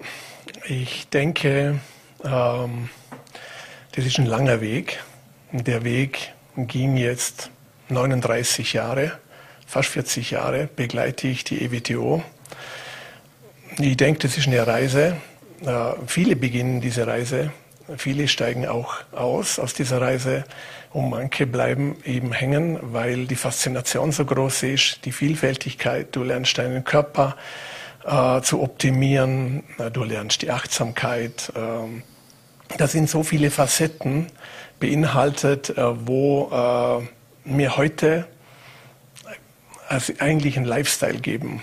ich 0.64 1.08
denke, 1.08 1.80
ähm, 2.24 2.88
das 3.92 4.06
ist 4.06 4.18
ein 4.18 4.26
langer 4.26 4.60
Weg. 4.60 5.02
Der 5.52 5.84
Weg 5.84 6.32
ging 6.56 6.96
jetzt 6.96 7.50
39 7.88 8.72
Jahre, 8.72 9.12
fast 9.66 9.90
40 9.90 10.30
Jahre 10.30 10.68
begleite 10.74 11.28
ich 11.28 11.44
die 11.44 11.62
EWTO. 11.64 12.22
Ich 13.78 13.96
denke, 13.96 14.20
das 14.20 14.36
ist 14.36 14.46
eine 14.46 14.66
Reise. 14.66 15.16
Äh, 15.64 15.92
viele 16.06 16.36
beginnen 16.36 16.80
diese 16.80 17.06
Reise, 17.06 17.52
viele 17.96 18.28
steigen 18.28 18.66
auch 18.66 18.96
aus 19.12 19.58
aus 19.58 19.74
dieser 19.74 20.00
Reise 20.00 20.44
und 20.92 21.10
manche 21.10 21.46
bleiben 21.46 21.96
eben 22.04 22.32
hängen, 22.32 22.78
weil 22.82 23.26
die 23.26 23.36
Faszination 23.36 24.12
so 24.12 24.24
groß 24.24 24.64
ist, 24.64 25.04
die 25.04 25.12
Vielfältigkeit, 25.12 26.08
du 26.14 26.22
lernst 26.22 26.56
deinen 26.58 26.84
Körper 26.84 27.36
äh, 28.04 28.40
zu 28.42 28.62
optimieren. 28.62 29.64
Du 29.92 30.04
lernst 30.04 30.42
die 30.42 30.50
Achtsamkeit. 30.50 31.52
Äh, 31.54 32.02
das 32.78 32.92
sind 32.92 33.08
so 33.08 33.22
viele 33.22 33.50
Facetten 33.50 34.26
beinhaltet, 34.80 35.70
äh, 35.70 36.06
wo 36.06 36.50
äh, 36.50 37.48
mir 37.48 37.76
heute 37.76 38.26
also 39.88 40.12
eigentlich 40.18 40.56
einen 40.56 40.66
Lifestyle 40.66 41.18
geben. 41.18 41.60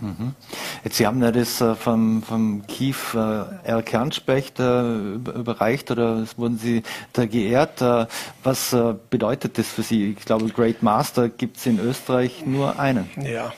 Mhm. 0.00 0.34
Jetzt, 0.82 0.96
Sie 0.96 1.06
haben 1.06 1.22
ja 1.22 1.30
das 1.30 1.60
äh, 1.60 1.76
vom, 1.76 2.24
vom 2.24 2.66
Kief 2.66 3.14
äh, 3.14 3.18
R. 3.18 3.82
Kernspecht 3.82 4.58
äh, 4.58 5.14
überreicht 5.14 5.92
oder 5.92 6.24
wurden 6.36 6.58
Sie 6.58 6.82
da 7.12 7.24
geehrt. 7.24 7.80
Äh, 7.80 8.06
was 8.42 8.72
äh, 8.72 8.94
bedeutet 9.10 9.58
das 9.58 9.68
für 9.68 9.82
Sie? 9.82 10.16
Ich 10.18 10.24
glaube, 10.24 10.48
Great 10.48 10.82
Master 10.82 11.28
gibt 11.28 11.58
es 11.58 11.66
in 11.66 11.78
Österreich 11.78 12.44
nur 12.44 12.80
einen. 12.80 13.08
Ja, 13.22 13.52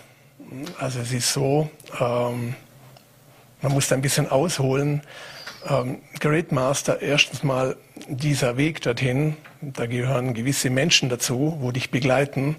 also 0.78 1.00
es 1.00 1.12
ist 1.12 1.32
so, 1.32 1.70
ähm, 2.00 2.54
man 3.62 3.72
muss 3.72 3.88
da 3.88 3.94
ein 3.94 4.02
bisschen 4.02 4.28
ausholen. 4.30 5.02
Ähm, 5.68 5.98
Great 6.20 6.52
Master, 6.52 7.00
erstens 7.00 7.42
mal 7.42 7.76
dieser 8.08 8.56
Weg 8.56 8.82
dorthin, 8.82 9.36
da 9.60 9.86
gehören 9.86 10.34
gewisse 10.34 10.70
Menschen 10.70 11.08
dazu, 11.08 11.56
wo 11.60 11.72
dich 11.72 11.90
begleiten. 11.90 12.56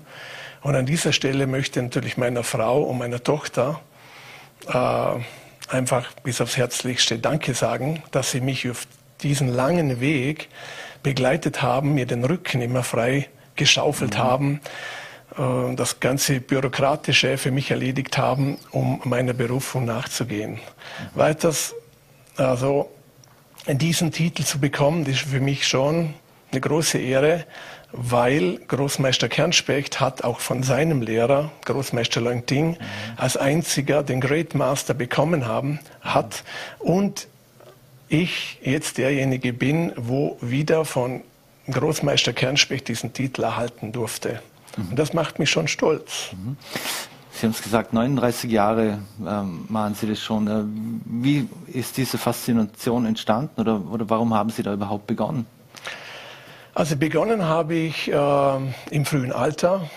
Und 0.62 0.76
an 0.76 0.86
dieser 0.86 1.14
Stelle 1.14 1.46
möchte 1.46 1.80
ich 1.80 1.84
natürlich 1.84 2.18
meiner 2.18 2.44
Frau 2.44 2.82
und 2.82 2.98
meiner 2.98 3.24
Tochter 3.24 3.82
äh, 4.68 5.72
einfach 5.72 6.12
bis 6.24 6.42
aufs 6.42 6.58
Herzlichste 6.58 7.20
Danke 7.20 7.54
sagen, 7.54 8.02
dass 8.12 8.32
sie 8.32 8.42
mich 8.42 8.70
auf 8.70 8.88
diesen 9.22 9.48
langen 9.48 10.00
Weg 10.00 10.50
begleitet 11.04 11.62
haben, 11.62 11.94
mir 11.94 12.08
den 12.08 12.24
Rücken 12.24 12.62
immer 12.62 12.84
frei 12.84 13.30
geschaufelt 13.56 14.16
mhm. 14.16 14.20
haben 14.20 14.62
das 15.38 16.00
ganze 16.00 16.40
Bürokratische 16.40 17.38
für 17.38 17.52
mich 17.52 17.72
erledigt 17.72 18.18
haben, 18.18 18.58
um 18.72 19.02
meiner 19.04 19.34
Berufung 19.34 19.86
nachzugehen. 19.86 20.60
Weiters, 21.14 21.76
also 22.38 22.90
diesen 23.68 24.12
Titel 24.12 24.44
zu 24.44 24.60
bekommen, 24.60 25.06
ist 25.06 25.22
für 25.22 25.42
mich 25.42 25.68
schon 25.68 26.14
eine 26.52 26.62
große 26.62 27.00
Ehre, 27.00 27.46
weil 27.92 28.60
Großmeister 28.68 29.28
Kernspecht 29.28 30.00
hat 30.00 30.24
auch 30.24 30.40
von 30.40 30.64
seinem 30.64 31.02
Lehrer, 31.02 31.52
Großmeister 31.66 32.22
Leungting, 32.22 32.72
mhm. 32.72 32.78
als 33.18 33.38
einziger 33.38 34.04
den 34.04 34.22
Great 34.22 34.56
Master 34.56 34.94
bekommen 34.94 35.48
haben, 35.48 35.80
hat 36.02 36.44
und 36.80 37.28
ich 38.08 38.60
jetzt 38.62 38.98
derjenige 38.98 39.54
bin, 39.54 39.92
wo 39.96 40.38
wieder 40.42 40.86
von 40.86 41.22
Großmeister 41.70 42.34
Kernspecht 42.34 42.88
diesen 42.88 43.14
Titel 43.14 43.44
erhalten 43.44 43.92
durfte. 43.92 44.42
Mhm. 44.78 44.96
Das 44.96 45.14
macht 45.14 45.40
mich 45.40 45.50
schon 45.50 45.68
stolz. 45.68 46.32
Mhm. 46.32 46.58
Sie 47.32 47.46
haben 47.46 47.52
es 47.52 47.62
gesagt, 47.62 47.92
39 47.92 48.50
Jahre 48.50 49.00
ähm, 49.26 49.66
machen 49.68 49.94
Sie 49.96 50.08
das 50.08 50.22
schon. 50.22 50.48
Äh, 50.48 50.64
wie 51.06 51.50
ist 51.68 51.98
diese 51.98 52.18
Faszination 52.18 53.06
entstanden 53.06 53.60
oder, 53.60 53.82
oder 53.92 54.10
warum 54.10 54.34
haben 54.34 54.50
Sie 54.50 54.64
da 54.64 54.74
überhaupt 54.74 55.06
begonnen? 55.06 55.46
Also 56.74 56.96
begonnen 56.96 57.44
habe 57.44 57.76
ich 57.76 58.10
äh, 58.12 58.58
im 58.92 59.06
frühen 59.06 59.34
Alter. 59.34 59.90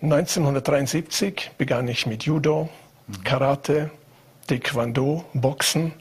1973 0.00 1.28
hm, 1.28 1.52
begann 1.58 1.86
ich 1.88 2.06
mit 2.06 2.24
Judo, 2.24 2.70
mhm. 3.06 3.24
Karate, 3.24 3.90
Taekwondo, 4.46 5.24
Boxen. 5.34 5.92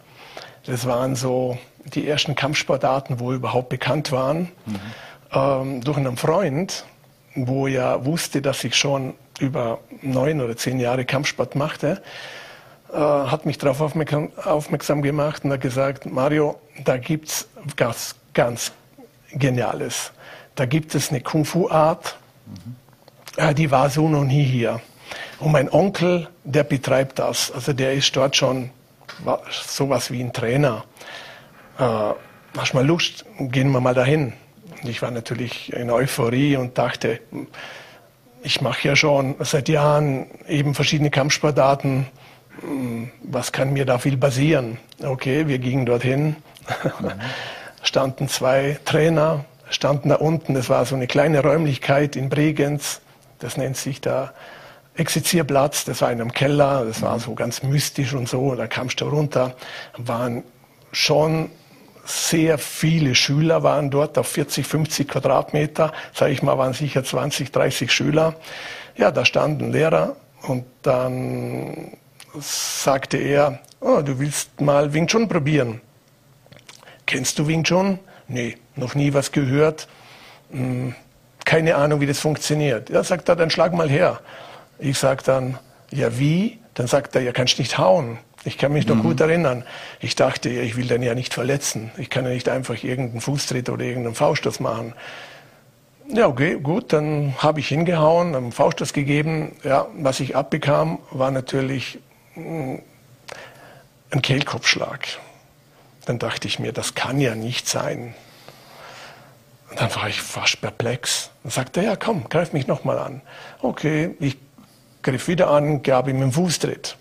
Das 0.65 0.85
waren 0.85 1.15
so 1.15 1.57
die 1.93 2.07
ersten 2.07 2.35
Kampfsportarten, 2.35 3.19
wo 3.19 3.33
überhaupt 3.33 3.69
bekannt 3.69 4.11
waren. 4.11 4.49
Mhm. 4.65 4.79
Ähm, 5.33 5.81
durch 5.81 5.97
einen 5.97 6.15
Freund, 6.17 6.85
wo 7.45 7.67
er 7.67 8.05
wusste, 8.05 8.41
dass 8.41 8.63
ich 8.63 8.75
schon 8.75 9.13
über 9.39 9.79
neun 10.01 10.41
oder 10.41 10.57
zehn 10.57 10.79
Jahre 10.79 11.05
Kampfsport 11.05 11.55
machte, 11.55 12.01
äh, 12.91 12.97
hat 12.97 13.45
mich 13.45 13.57
darauf 13.57 13.81
aufmerksam, 13.81 14.31
aufmerksam, 14.43 15.01
gemacht 15.01 15.45
und 15.45 15.51
hat 15.51 15.61
gesagt, 15.61 16.05
Mario, 16.05 16.59
da 16.83 16.97
gibt's 16.97 17.47
ganz, 17.75 18.15
ganz 18.33 18.71
Geniales. 19.33 20.11
Da 20.55 20.65
gibt 20.65 20.95
es 20.95 21.09
eine 21.09 21.21
Kung-Fu-Art, 21.21 22.17
mhm. 22.45 22.75
äh, 23.35 23.53
die 23.53 23.69
war 23.69 23.89
so 23.89 24.07
noch 24.09 24.23
nie 24.23 24.43
hier. 24.43 24.81
Und 25.39 25.51
mein 25.51 25.71
Onkel, 25.71 26.27
der 26.43 26.63
betreibt 26.63 27.19
das. 27.19 27.51
Also 27.51 27.73
der 27.73 27.93
ist 27.93 28.15
dort 28.15 28.35
schon 28.35 28.71
sowas 29.51 30.11
wie 30.11 30.21
ein 30.21 30.33
Trainer. 30.33 30.83
Äh, 31.77 31.83
hast 32.57 32.73
mal 32.73 32.85
Lust, 32.85 33.25
gehen 33.37 33.71
wir 33.71 33.79
mal 33.79 33.93
dahin. 33.93 34.33
Ich 34.83 35.01
war 35.01 35.11
natürlich 35.11 35.73
in 35.73 35.89
Euphorie 35.89 36.57
und 36.57 36.77
dachte, 36.77 37.19
ich 38.43 38.61
mache 38.61 38.87
ja 38.87 38.95
schon 38.95 39.35
seit 39.39 39.69
Jahren 39.69 40.27
eben 40.47 40.73
verschiedene 40.73 41.09
Kampfsportarten. 41.09 42.07
Hm, 42.61 43.11
was 43.23 43.51
kann 43.51 43.73
mir 43.73 43.85
da 43.85 43.97
viel 43.97 44.17
passieren? 44.17 44.77
Okay, 45.03 45.47
wir 45.47 45.59
gingen 45.59 45.85
dorthin. 45.85 46.37
Mhm. 46.99 47.11
standen 47.83 48.27
zwei 48.27 48.79
Trainer, 48.85 49.45
standen 49.69 50.09
da 50.09 50.15
unten. 50.15 50.53
Das 50.53 50.69
war 50.69 50.85
so 50.85 50.95
eine 50.95 51.07
kleine 51.07 51.41
Räumlichkeit 51.41 52.15
in 52.15 52.29
Bregenz. 52.29 53.01
Das 53.39 53.57
nennt 53.57 53.77
sich 53.77 54.01
da 54.01 54.33
Exerzierplatz. 54.95 55.85
Das 55.85 56.01
war 56.01 56.11
in 56.11 56.21
einem 56.21 56.33
Keller. 56.33 56.85
Das 56.85 57.01
war 57.01 57.19
so 57.19 57.33
ganz 57.35 57.63
mystisch 57.63 58.13
und 58.13 58.27
so. 58.27 58.55
Da 58.55 58.67
kamst 58.67 59.01
du 59.01 59.05
runter. 59.05 59.55
Waren 59.97 60.43
schon 60.91 61.49
sehr 62.07 62.57
viele 62.57 63.15
Schüler 63.15 63.63
waren 63.63 63.89
dort 63.89 64.17
auf 64.17 64.27
40, 64.27 64.65
50 64.65 65.07
Quadratmeter. 65.09 65.91
Sage 66.13 66.31
ich 66.31 66.41
mal, 66.41 66.57
waren 66.57 66.73
sicher 66.73 67.03
20, 67.03 67.51
30 67.51 67.91
Schüler. 67.91 68.35
Ja, 68.95 69.11
da 69.11 69.25
standen 69.25 69.71
Lehrer 69.71 70.15
und 70.43 70.65
dann 70.83 71.97
sagte 72.39 73.17
er, 73.17 73.59
oh, 73.81 74.01
du 74.01 74.19
willst 74.19 74.61
mal 74.61 74.93
Wing 74.93 75.07
Chun 75.07 75.27
probieren. 75.27 75.81
Kennst 77.05 77.39
du 77.39 77.47
Wing 77.47 77.63
Chun? 77.63 77.99
Nee, 78.27 78.57
noch 78.75 78.95
nie 78.95 79.13
was 79.13 79.31
gehört. 79.31 79.87
Hm, 80.51 80.95
keine 81.45 81.75
Ahnung, 81.75 81.99
wie 82.01 82.07
das 82.07 82.19
funktioniert. 82.19 82.89
Ja, 82.89 83.03
sagt 83.03 83.29
er, 83.29 83.35
dann 83.35 83.49
schlag 83.49 83.73
mal 83.73 83.89
her. 83.89 84.21
Ich 84.79 84.97
sag 84.97 85.23
dann, 85.23 85.57
ja 85.91 86.17
wie? 86.17 86.59
Dann 86.73 86.87
sagt 86.87 87.15
er, 87.15 87.21
ja, 87.21 87.31
kannst 87.31 87.59
nicht 87.59 87.77
hauen. 87.77 88.19
Ich 88.47 88.57
kann 88.57 88.71
mich 88.71 88.87
noch 88.87 88.95
mhm. 88.95 89.03
gut 89.03 89.19
erinnern. 89.19 89.65
Ich 89.99 90.15
dachte, 90.15 90.47
ich 90.47 90.77
will 90.77 90.87
den 90.87 91.03
ja 91.03 91.13
nicht 91.15 91.33
verletzen. 91.33 91.91
Ich 91.97 92.09
kann 92.09 92.23
ja 92.23 92.31
nicht 92.31 92.47
einfach 92.47 92.81
irgendeinen 92.81 93.19
Fußtritt 93.19 93.69
oder 93.69 93.83
irgendeinen 93.83 94.15
Fauststoß 94.15 94.61
machen. 94.61 94.93
Ja, 96.07 96.27
okay, 96.27 96.57
gut, 96.57 96.93
dann 96.93 97.35
habe 97.39 97.59
ich 97.59 97.67
hingehauen, 97.67 98.33
einen 98.35 98.53
Fauststoß 98.53 98.93
gegeben. 98.93 99.57
Ja, 99.65 99.87
was 99.97 100.21
ich 100.21 100.37
abbekam, 100.37 100.99
war 101.11 101.29
natürlich 101.29 101.99
hm, 102.35 102.81
ein 104.11 104.21
Kehlkopfschlag. 104.21 105.05
Dann 106.05 106.17
dachte 106.17 106.47
ich 106.47 106.57
mir, 106.57 106.71
das 106.71 106.95
kann 106.95 107.19
ja 107.19 107.35
nicht 107.35 107.67
sein. 107.67 108.13
Und 109.69 109.81
dann 109.81 109.93
war 109.93 110.07
ich 110.07 110.21
fast 110.21 110.61
perplex. 110.61 111.31
Dann 111.43 111.51
sagte 111.51 111.81
er, 111.81 111.85
ja, 111.85 111.95
komm, 111.97 112.29
greif 112.29 112.53
mich 112.53 112.65
nochmal 112.65 112.97
an. 112.97 113.21
Okay, 113.61 114.15
ich 114.21 114.37
griff 115.01 115.27
wieder 115.27 115.49
an, 115.49 115.83
gab 115.83 116.07
ihm 116.07 116.21
einen 116.21 116.31
Fußtritt. 116.31 116.95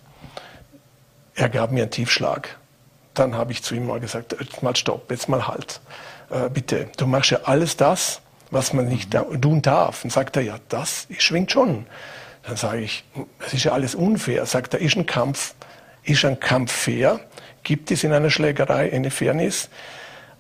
Er 1.37 1.51
gab 1.51 1.70
mir 1.70 1.82
einen 1.82 1.91
Tiefschlag. 1.91 2.57
Dann 3.12 3.34
habe 3.34 3.53
ich 3.53 3.62
zu 3.62 3.74
ihm 3.74 3.87
mal 3.87 4.01
gesagt, 4.01 4.34
jetzt 4.41 4.62
mal 4.62 4.74
stopp, 4.74 5.11
jetzt 5.11 5.28
mal 5.28 5.47
halt. 5.47 5.80
Äh, 6.30 6.49
bitte, 6.49 6.89
du 6.97 7.07
machst 7.07 7.30
ja 7.30 7.41
alles 7.45 7.76
das, 7.76 8.22
was 8.51 8.72
man 8.72 8.89
nicht 8.89 9.12
da 9.12 9.22
tun 9.22 9.61
darf. 9.61 10.03
Und 10.03 10.11
sagt 10.11 10.37
er, 10.37 10.43
ja, 10.43 10.57
das 10.70 11.07
schwingt 11.18 11.53
schon. 11.53 11.87
Dann 12.43 12.57
sage 12.57 12.80
ich, 12.80 13.05
es 13.47 13.53
ist 13.53 13.64
ja 13.64 13.72
alles 13.72 13.95
unfair. 13.95 14.47
Sagt 14.47 14.72
er, 14.72 14.80
ist 14.80 14.97
ein 14.97 15.05
Kampf, 15.05 15.55
ist 16.05 16.24
ein 16.24 16.41
Kampf 16.41 16.72
fair? 16.72 17.20
Gibt 17.64 17.91
es 17.91 18.03
in 18.03 18.12
einer 18.12 18.30
Schlägerei 18.30 18.91
eine 18.93 19.11
Fairness? 19.11 19.68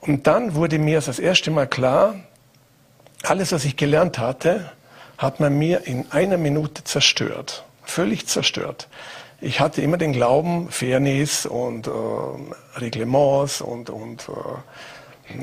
Und 0.00 0.26
dann 0.26 0.54
wurde 0.54 0.78
mir 0.78 1.00
das 1.00 1.18
erste 1.18 1.50
Mal 1.50 1.66
klar, 1.66 2.14
alles, 3.22 3.52
was 3.52 3.66
ich 3.66 3.76
gelernt 3.76 4.18
hatte, 4.18 4.72
hat 5.18 5.40
man 5.40 5.58
mir 5.58 5.86
in 5.86 6.10
einer 6.10 6.38
Minute 6.38 6.84
zerstört. 6.84 7.64
Völlig 7.84 8.26
zerstört 8.26 8.88
ich 9.40 9.60
hatte 9.60 9.82
immer 9.82 9.98
den 9.98 10.12
Glauben, 10.12 10.70
Fairness 10.70 11.46
und 11.46 11.86
äh, 11.86 11.90
Reglements 12.76 13.60
und, 13.60 13.90
und 13.90 14.28
äh, 14.28 15.34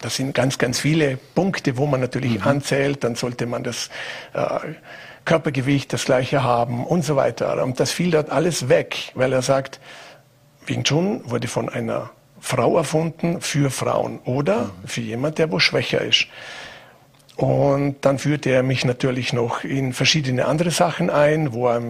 das 0.00 0.16
sind 0.16 0.34
ganz, 0.34 0.58
ganz 0.58 0.80
viele 0.80 1.18
Punkte, 1.34 1.76
wo 1.76 1.86
man 1.86 2.00
natürlich 2.00 2.40
mhm. 2.40 2.46
anzählt. 2.46 3.04
Dann 3.04 3.14
sollte 3.14 3.46
man 3.46 3.62
das 3.62 3.88
äh, 4.32 4.58
Körpergewicht 5.24 5.92
das 5.92 6.04
gleiche 6.04 6.42
haben 6.42 6.84
und 6.84 7.04
so 7.04 7.16
weiter. 7.16 7.62
Und 7.62 7.80
das 7.80 7.92
fiel 7.92 8.10
dort 8.10 8.30
alles 8.30 8.68
weg, 8.68 9.12
weil 9.14 9.32
er 9.32 9.42
sagt, 9.42 9.80
Wing 10.66 10.84
Chun 10.84 11.22
wurde 11.24 11.48
von 11.48 11.68
einer 11.68 12.10
Frau 12.40 12.76
erfunden 12.76 13.40
für 13.40 13.70
Frauen 13.70 14.18
oder 14.24 14.64
mhm. 14.64 14.70
für 14.86 15.00
jemand, 15.00 15.38
der 15.38 15.50
wo 15.52 15.58
schwächer 15.58 16.00
ist. 16.00 16.26
Und 17.36 17.96
dann 18.02 18.18
führte 18.18 18.50
er 18.50 18.62
mich 18.62 18.84
natürlich 18.84 19.32
noch 19.32 19.64
in 19.64 19.92
verschiedene 19.92 20.44
andere 20.44 20.70
Sachen 20.70 21.10
ein, 21.10 21.52
wo 21.52 21.68
er 21.68 21.80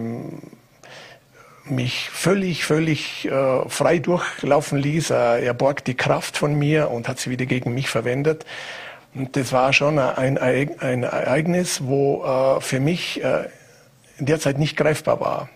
mich 1.69 2.09
völlig, 2.09 2.65
völlig 2.65 3.25
äh, 3.25 3.69
frei 3.69 3.99
durchlaufen 3.99 4.77
ließ. 4.77 5.11
Äh, 5.11 5.45
er 5.45 5.53
borgt 5.53 5.87
die 5.87 5.95
Kraft 5.95 6.37
von 6.37 6.55
mir 6.55 6.91
und 6.91 7.07
hat 7.07 7.19
sie 7.19 7.29
wieder 7.29 7.45
gegen 7.45 7.73
mich 7.73 7.89
verwendet. 7.89 8.45
Und 9.13 9.35
das 9.35 9.51
war 9.51 9.71
schon 9.73 9.97
ein, 9.97 10.37
ein 10.37 11.03
Ereignis, 11.03 11.81
wo 11.85 12.23
äh, 12.23 12.61
für 12.61 12.79
mich 12.79 13.23
äh, 13.23 13.47
in 14.17 14.25
der 14.25 14.39
Zeit 14.39 14.59
nicht 14.59 14.75
greifbar 14.75 15.19
war. 15.19 15.49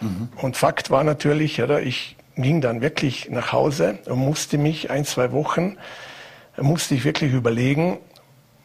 Mhm. 0.00 0.28
Und 0.36 0.56
Fakt 0.56 0.90
war 0.90 1.04
natürlich, 1.04 1.62
oder, 1.62 1.82
ich 1.82 2.16
ging 2.36 2.60
dann 2.60 2.80
wirklich 2.80 3.30
nach 3.30 3.52
Hause 3.52 3.98
und 4.06 4.18
musste 4.18 4.58
mich 4.58 4.90
ein, 4.90 5.04
zwei 5.04 5.32
Wochen, 5.32 5.76
musste 6.56 6.94
ich 6.94 7.04
wirklich 7.04 7.32
überlegen, 7.32 7.98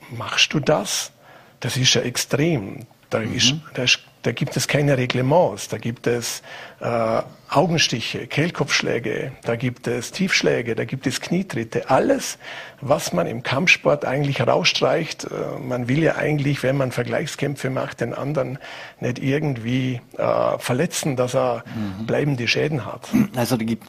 machst 0.10 0.54
du 0.54 0.60
das? 0.60 1.12
Das 1.60 1.78
ist 1.78 1.94
ja 1.94 2.02
extrem. 2.02 2.88
Da, 3.10 3.20
mhm. 3.20 3.34
ist, 3.34 3.56
da 3.74 3.84
ist 3.84 4.00
da 4.24 4.32
gibt 4.32 4.58
es 4.58 4.68
keine 4.68 4.98
Reglements, 4.98 5.70
da 5.70 5.78
gibt 5.78 6.08
es 6.08 6.42
äh, 6.82 7.22
Augenstiche, 7.50 8.28
Kehlkopfschläge, 8.28 9.32
da 9.44 9.56
gibt 9.56 9.88
es 9.88 10.12
Tiefschläge, 10.12 10.76
da 10.76 10.86
gibt 10.86 11.08
es 11.08 11.22
Knietritte. 11.22 11.90
Alles, 11.90 12.38
was 12.82 13.14
man 13.14 13.28
im 13.28 13.44
Kampfsport 13.44 14.06
eigentlich 14.06 14.46
rausstreicht. 14.46 15.26
Äh, 15.26 15.60
man 15.60 15.88
will 15.88 16.04
ja 16.04 16.16
eigentlich, 16.16 16.64
wenn 16.64 16.78
man 16.78 16.92
Vergleichskämpfe 16.92 17.70
macht, 17.70 18.02
den 18.02 18.14
anderen 18.14 18.60
nicht 19.00 19.20
irgendwie 19.20 20.02
äh, 20.18 20.58
verletzen, 20.60 21.16
dass 21.16 21.34
er 21.34 21.64
mhm. 21.66 22.06
bleibende 22.06 22.48
Schäden 22.48 22.86
hat. 22.86 23.10
Also 23.36 23.58
da 23.58 23.64
gibt 23.64 23.84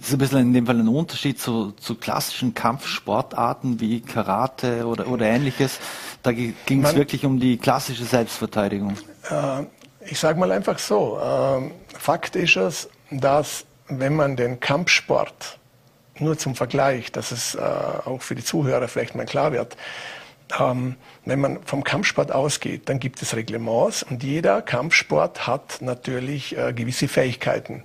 das 0.00 0.08
ist 0.08 0.14
ein 0.14 0.18
bisschen 0.18 0.38
in 0.38 0.52
dem 0.54 0.66
Fall 0.66 0.78
ein 0.78 0.88
Unterschied 0.88 1.38
zu, 1.38 1.72
zu 1.72 1.94
klassischen 1.94 2.54
Kampfsportarten 2.54 3.80
wie 3.80 4.00
Karate 4.00 4.86
oder, 4.86 5.06
oder 5.08 5.26
ähnliches. 5.26 5.78
Da 6.22 6.32
ging 6.32 6.54
es 6.82 6.94
wirklich 6.94 7.26
um 7.26 7.38
die 7.38 7.58
klassische 7.58 8.04
Selbstverteidigung. 8.04 8.96
Äh, 9.30 9.64
ich 10.06 10.18
sage 10.18 10.40
mal 10.40 10.50
einfach 10.52 10.78
so, 10.78 11.18
äh, 11.18 11.70
Fakt 11.98 12.34
ist 12.34 12.56
es, 12.56 12.88
dass 13.10 13.66
wenn 13.88 14.16
man 14.16 14.36
den 14.36 14.58
Kampfsport 14.58 15.58
nur 16.18 16.38
zum 16.38 16.54
Vergleich, 16.54 17.12
dass 17.12 17.30
es 17.30 17.54
äh, 17.54 17.60
auch 17.60 18.22
für 18.22 18.34
die 18.34 18.44
Zuhörer 18.44 18.88
vielleicht 18.88 19.14
mal 19.14 19.26
klar 19.26 19.52
wird, 19.52 19.76
ähm, 20.58 20.96
wenn 21.26 21.40
man 21.40 21.58
vom 21.64 21.84
Kampfsport 21.84 22.32
ausgeht, 22.32 22.88
dann 22.88 23.00
gibt 23.00 23.20
es 23.20 23.36
Reglements 23.36 24.02
und 24.02 24.22
jeder 24.22 24.62
Kampfsport 24.62 25.46
hat 25.46 25.82
natürlich 25.82 26.56
äh, 26.56 26.72
gewisse 26.72 27.06
Fähigkeiten. 27.06 27.82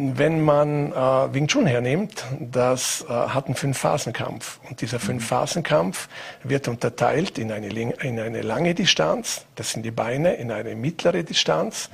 Wenn 0.00 0.42
man 0.42 0.92
äh, 0.92 1.34
Wing 1.34 1.48
Chun 1.48 1.66
hernimmt, 1.66 2.24
das 2.38 3.04
äh, 3.08 3.12
hat 3.12 3.46
einen 3.46 3.56
Fünf-Phasen-Kampf. 3.56 4.60
Und 4.68 4.80
dieser 4.80 5.00
Fünf-Phasen-Kampf 5.00 6.08
wird 6.44 6.68
unterteilt 6.68 7.36
in 7.36 7.50
eine, 7.50 7.66
in 7.66 8.20
eine 8.20 8.42
lange 8.42 8.76
Distanz, 8.76 9.44
das 9.56 9.72
sind 9.72 9.82
die 9.82 9.90
Beine, 9.90 10.34
in 10.34 10.52
eine 10.52 10.76
mittlere 10.76 11.24
Distanz, 11.24 11.90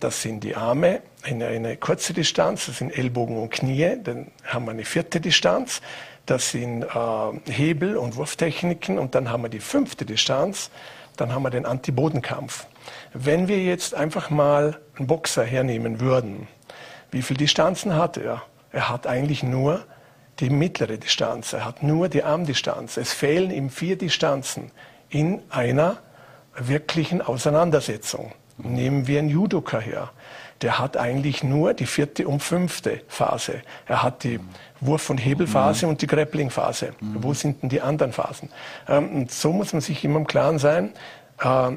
das 0.00 0.22
sind 0.22 0.42
die 0.42 0.56
Arme, 0.56 1.02
in 1.24 1.40
eine 1.40 1.76
kurze 1.76 2.12
Distanz, 2.12 2.66
das 2.66 2.78
sind 2.78 2.90
Ellbogen 2.90 3.36
und 3.36 3.50
Knie, 3.50 3.96
dann 4.02 4.26
haben 4.44 4.64
wir 4.64 4.72
eine 4.72 4.84
vierte 4.84 5.20
Distanz, 5.20 5.82
das 6.26 6.50
sind 6.50 6.82
äh, 6.82 7.52
Hebel- 7.52 7.96
und 7.96 8.16
Wurftechniken 8.16 8.98
und 8.98 9.14
dann 9.14 9.30
haben 9.30 9.44
wir 9.44 9.50
die 9.50 9.60
fünfte 9.60 10.04
Distanz, 10.04 10.68
dann 11.16 11.32
haben 11.32 11.44
wir 11.44 11.50
den 11.50 11.64
Antibodenkampf. 11.64 12.66
Wenn 13.14 13.46
wir 13.46 13.62
jetzt 13.62 13.94
einfach 13.94 14.30
mal 14.30 14.80
einen 14.96 15.06
Boxer 15.06 15.44
hernehmen 15.44 16.00
würden, 16.00 16.48
wie 17.16 17.22
viele 17.22 17.38
Distanzen 17.38 17.94
hat 17.94 18.18
er? 18.18 18.42
Er 18.72 18.90
hat 18.90 19.06
eigentlich 19.06 19.42
nur 19.42 19.82
die 20.38 20.50
mittlere 20.50 20.98
Distanz. 20.98 21.54
Er 21.54 21.64
hat 21.64 21.82
nur 21.82 22.10
die 22.10 22.22
Armdistanz. 22.22 22.98
Es 22.98 23.14
fehlen 23.14 23.50
ihm 23.50 23.70
vier 23.70 23.96
Distanzen 23.96 24.70
in 25.08 25.40
einer 25.48 25.96
wirklichen 26.58 27.22
Auseinandersetzung. 27.22 28.32
Nehmen 28.58 29.06
wir 29.06 29.20
einen 29.20 29.30
Judoka 29.30 29.78
her. 29.78 30.10
der 30.62 30.78
hat 30.78 30.96
eigentlich 30.96 31.42
nur 31.42 31.74
die 31.74 31.86
vierte 31.86 32.26
und 32.26 32.42
fünfte 32.42 33.02
Phase. 33.08 33.62
Er 33.86 34.02
hat 34.02 34.24
die 34.24 34.40
Wurf- 34.80 35.10
und 35.10 35.18
Hebelphase 35.18 35.86
mhm. 35.86 35.92
und 35.92 36.02
die 36.02 36.06
Grappling-Phase. 36.06 36.92
Mhm. 37.00 37.22
Wo 37.22 37.34
sind 37.34 37.62
denn 37.62 37.68
die 37.68 37.80
anderen 37.80 38.12
Phasen? 38.12 38.50
Ähm, 38.88 39.10
und 39.14 39.30
so 39.30 39.52
muss 39.52 39.72
man 39.72 39.82
sich 39.82 40.04
immer 40.04 40.18
im 40.18 40.26
Klaren 40.26 40.58
sein, 40.58 40.92
äh, 41.40 41.72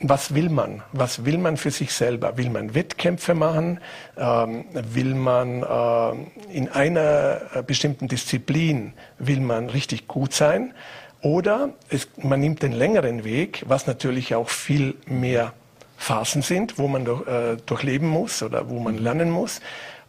was 0.00 0.34
will 0.34 0.48
man? 0.48 0.82
Was 0.92 1.24
will 1.24 1.38
man 1.38 1.56
für 1.56 1.70
sich 1.70 1.92
selber? 1.92 2.36
Will 2.36 2.50
man 2.50 2.74
Wettkämpfe 2.74 3.34
machen? 3.34 3.80
Ähm, 4.16 4.64
will 4.72 5.14
man 5.14 5.62
äh, 5.62 6.56
in 6.56 6.68
einer 6.68 7.40
äh, 7.54 7.62
bestimmten 7.62 8.08
Disziplin, 8.08 8.92
will 9.18 9.40
man 9.40 9.70
richtig 9.70 10.08
gut 10.08 10.34
sein? 10.34 10.74
Oder 11.22 11.70
es, 11.88 12.08
man 12.18 12.40
nimmt 12.40 12.62
den 12.62 12.72
längeren 12.72 13.24
Weg, 13.24 13.62
was 13.66 13.86
natürlich 13.86 14.34
auch 14.34 14.50
viel 14.50 14.94
mehr 15.06 15.54
Phasen 15.96 16.42
sind, 16.42 16.78
wo 16.78 16.86
man 16.88 17.04
durch, 17.04 17.26
äh, 17.26 17.56
durchleben 17.64 18.08
muss 18.08 18.42
oder 18.42 18.68
wo 18.68 18.80
man 18.80 18.98
lernen 18.98 19.30
muss. 19.30 19.60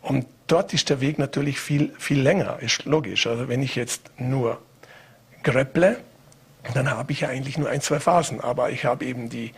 Und 0.02 0.26
dort 0.48 0.74
ist 0.74 0.90
der 0.90 1.00
Weg 1.00 1.20
natürlich 1.20 1.60
viel, 1.60 1.94
viel 1.98 2.22
länger, 2.22 2.58
ist 2.60 2.86
logisch. 2.86 3.28
Also 3.28 3.48
wenn 3.48 3.64
ich 3.64 3.76
jetzt 3.76 4.12
nur 4.18 4.60
grapple, 5.44 5.98
dann 6.74 6.90
habe 6.90 7.12
ich 7.12 7.22
ja 7.22 7.30
eigentlich 7.30 7.58
nur 7.58 7.70
ein, 7.70 7.82
zwei 7.82 8.00
Phasen. 8.00 8.42
Aber 8.42 8.70
ich 8.72 8.86
habe 8.86 9.06
eben 9.06 9.30
die 9.30 9.52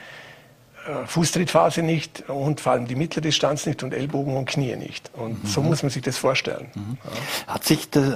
äh, 0.87 1.05
Fußtrittphase 1.05 1.81
nicht 1.81 2.29
und 2.29 2.61
vor 2.61 2.71
allem 2.73 2.87
die 2.87 2.95
mittlere 2.95 3.21
Distanz 3.21 3.65
nicht 3.65 3.83
und 3.83 3.93
Ellbogen 3.93 4.37
und 4.37 4.45
Knie 4.45 4.75
nicht. 4.75 5.11
Und 5.13 5.43
mhm. 5.43 5.47
so 5.47 5.61
muss 5.61 5.83
man 5.83 5.89
sich 5.89 6.01
das 6.01 6.17
vorstellen. 6.17 6.67
Mhm. 6.75 6.97
Ja. 7.03 7.53
Hat 7.53 7.63
sich 7.65 7.89
das, 7.89 8.15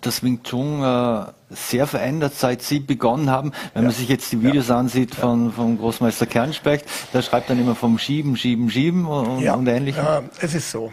das 0.00 0.22
Wing 0.22 0.42
Chun 0.42 0.82
äh, 0.82 1.26
sehr 1.50 1.86
verändert, 1.86 2.34
seit 2.34 2.62
Sie 2.62 2.80
begonnen 2.80 3.30
haben? 3.30 3.52
Wenn 3.72 3.82
ja. 3.82 3.88
man 3.88 3.96
sich 3.96 4.08
jetzt 4.08 4.32
die 4.32 4.42
Videos 4.42 4.68
ja. 4.68 4.78
ansieht 4.78 5.14
von, 5.14 5.52
von 5.52 5.78
Großmeister 5.78 6.26
Kernspecht, 6.26 6.84
der 7.12 7.22
schreibt 7.22 7.50
dann 7.50 7.60
immer 7.60 7.74
vom 7.74 7.98
Schieben, 7.98 8.36
Schieben, 8.36 8.70
Schieben 8.70 9.06
und, 9.06 9.46
und 9.46 9.66
Ähnlichem. 9.66 10.04
Ja, 10.04 10.22
es 10.40 10.54
ist 10.54 10.70
so. 10.70 10.92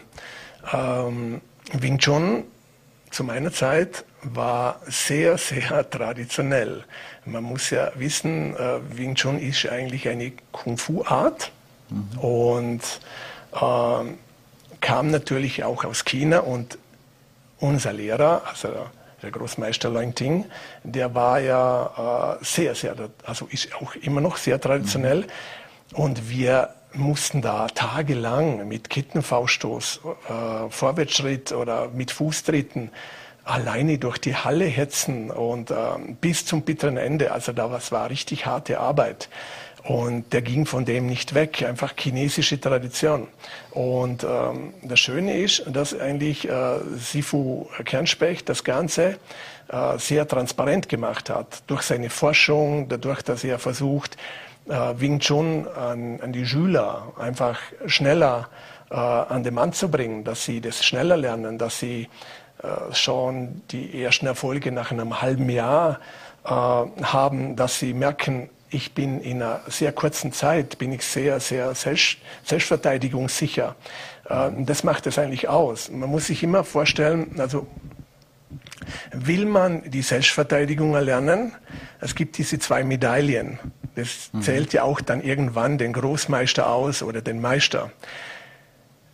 Ähm, 0.74 1.42
Wing 1.74 1.98
Chun 1.98 2.44
zu 3.16 3.24
meiner 3.24 3.54
Zeit 3.54 4.04
war 4.24 4.82
sehr, 4.88 5.38
sehr 5.38 5.90
traditionell. 5.90 6.84
Man 7.24 7.46
muss 7.46 7.70
ja 7.70 7.92
wissen, 7.96 8.54
äh, 8.58 8.80
Wing 8.90 9.16
Chun 9.16 9.40
ist 9.40 9.66
eigentlich 9.70 10.10
eine 10.10 10.34
Kung-Fu-Art 10.52 11.50
mhm. 11.90 12.20
und 12.20 12.82
äh, 13.54 14.82
kam 14.82 15.12
natürlich 15.12 15.64
auch 15.64 15.86
aus 15.86 16.04
China 16.04 16.40
und 16.40 16.78
unser 17.60 17.94
Lehrer, 17.94 18.42
also 18.46 18.68
der 19.24 19.32
Großmeister 19.32 19.90
Leung 19.90 20.14
Ting, 20.14 20.46
der 20.84 21.16
war 21.16 21.40
ja 21.40 22.36
äh, 22.42 22.44
sehr, 22.44 22.76
sehr, 22.76 22.96
also 23.24 23.48
ist 23.50 23.74
auch 23.76 23.96
immer 23.96 24.20
noch 24.20 24.36
sehr 24.36 24.60
traditionell 24.60 25.22
mhm. 25.22 25.98
und 26.04 26.30
wir 26.30 26.76
mussten 26.96 27.42
da 27.42 27.68
tagelang 27.68 28.68
mit 28.68 28.90
Kettenfauststoß, 28.90 30.02
äh, 30.04 30.70
Vorwärtsschritt 30.70 31.52
oder 31.52 31.90
mit 31.90 32.12
Fußtritten 32.12 32.90
alleine 33.44 34.00
durch 34.00 34.18
die 34.18 34.36
Halle 34.36 34.66
hetzen 34.66 35.30
und 35.30 35.72
äh, 35.72 35.76
bis 36.20 36.46
zum 36.46 36.64
bitteren 36.64 36.98
Ende. 36.98 37.32
Also 37.32 37.52
da 37.54 37.72
was 37.72 37.92
war 37.92 38.10
richtig 38.10 38.46
harte 38.46 38.80
Arbeit. 38.80 39.30
Und 39.84 40.34
der 40.34 40.42
ging 40.42 40.66
von 40.66 40.84
dem 40.84 41.06
nicht 41.06 41.36
weg, 41.36 41.62
einfach 41.62 41.94
chinesische 41.96 42.60
Tradition. 42.60 43.28
Und 43.70 44.24
ähm, 44.24 44.74
das 44.82 45.00
Schöne 45.00 45.38
ist, 45.38 45.64
dass 45.68 45.98
eigentlich 45.98 46.50
äh, 46.50 46.80
Sifu 46.98 47.68
Kernspecht 47.86 48.50
das 48.50 48.64
Ganze 48.64 49.20
äh, 49.68 50.00
sehr 50.00 50.28
transparent 50.28 50.90
gemacht 50.90 51.30
hat. 51.30 51.62
Durch 51.68 51.84
seine 51.84 52.10
Forschung, 52.10 52.90
dadurch, 52.90 53.22
dass 53.22 53.44
er 53.44 53.60
versucht, 53.60 54.18
äh, 54.68 54.94
Wing 54.98 55.20
Chun 55.20 55.68
an, 55.68 56.20
an 56.22 56.32
die 56.34 56.46
Schüler 56.46 57.14
einfach 57.20 57.60
schneller 57.86 58.50
äh, 58.90 58.96
an 58.96 59.44
den 59.44 59.54
Mann 59.54 59.74
zu 59.74 59.90
bringen, 59.90 60.24
dass 60.24 60.46
sie 60.46 60.62
das 60.62 60.86
schneller 60.86 61.18
lernen, 61.18 61.58
dass 61.58 61.80
sie 61.80 62.08
äh, 62.64 62.94
schon 62.94 63.62
die 63.72 64.04
ersten 64.04 64.28
Erfolge 64.28 64.72
nach 64.72 64.92
einem 64.92 65.22
halben 65.22 65.50
Jahr 65.50 66.00
äh, 66.44 66.50
haben, 66.50 67.56
dass 67.56 67.80
sie 67.80 67.94
merken, 67.94 68.50
ich 68.70 68.94
bin 68.94 69.22
in 69.22 69.42
einer 69.42 69.62
sehr 69.68 69.92
kurzen 69.92 70.34
Zeit, 70.34 70.78
bin 70.78 70.92
ich 70.92 71.04
sehr, 71.04 71.40
sehr 71.40 71.74
selbst, 71.76 72.18
selbstverteidigungssicher. 72.44 73.76
Äh, 74.30 74.50
das 74.60 74.84
macht 74.84 75.08
es 75.08 75.18
eigentlich 75.18 75.48
aus. 75.48 75.90
Man 75.90 76.10
muss 76.10 76.28
sich 76.28 76.44
immer 76.44 76.64
vorstellen, 76.64 77.36
also 77.40 77.68
will 79.12 79.46
man 79.46 79.90
die 79.90 80.02
Selbstverteidigung 80.02 80.96
erlernen? 80.96 81.54
Es 82.00 82.16
gibt 82.16 82.38
diese 82.38 82.60
zwei 82.60 82.84
Medaillen. 82.84 83.60
Das 83.96 84.30
mhm. 84.34 84.42
zählt 84.42 84.74
ja 84.74 84.84
auch 84.84 85.02
dann 85.02 85.22
irgendwann 85.22 85.78
den 85.78 85.94
Großmeister 85.94 86.70
aus 86.70 87.02
oder 87.02 87.22
den 87.22 87.42
Meister. 87.42 87.92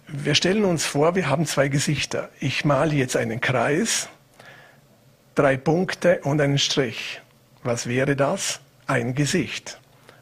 Wir 0.07 0.36
stellen 0.36 0.66
uns 0.66 0.86
vor, 0.86 1.16
wir 1.16 1.30
haben 1.30 1.45
zwei 1.45 1.68
Gesichter. 1.68 2.30
Ich 2.39 2.66
male 2.66 2.95
jetzt 2.95 3.16
einen 3.16 3.39
Kreis, 3.39 4.09
drei 5.36 5.55
Punkte 5.57 6.20
und 6.24 6.41
einen 6.41 6.57
Strich. 6.57 7.22
Was 7.64 7.88
wäre 7.88 8.16
das? 8.16 8.59
Ein 8.88 9.16
Gesicht. 9.16 9.80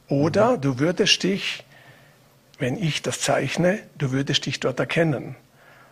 Oder 0.07 0.57
mhm. 0.57 0.61
du 0.61 0.79
würdest 0.79 1.23
dich, 1.23 1.65
wenn 2.59 2.77
ich 2.77 3.01
das 3.01 3.21
zeichne, 3.21 3.79
du 3.97 4.11
würdest 4.11 4.45
dich 4.45 4.59
dort 4.59 4.79
erkennen. 4.79 5.35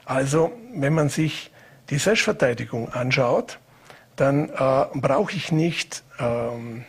Also, 0.05 0.51
wenn 0.73 0.93
man 0.93 1.09
sich 1.09 1.51
die 1.89 1.97
Selbstverteidigung 1.97 2.91
anschaut, 2.91 3.59
dann 4.15 4.49
äh, 4.49 4.85
brauche 4.95 5.33
ich 5.35 5.51
nicht 5.51 6.03
ähm, 6.19 6.83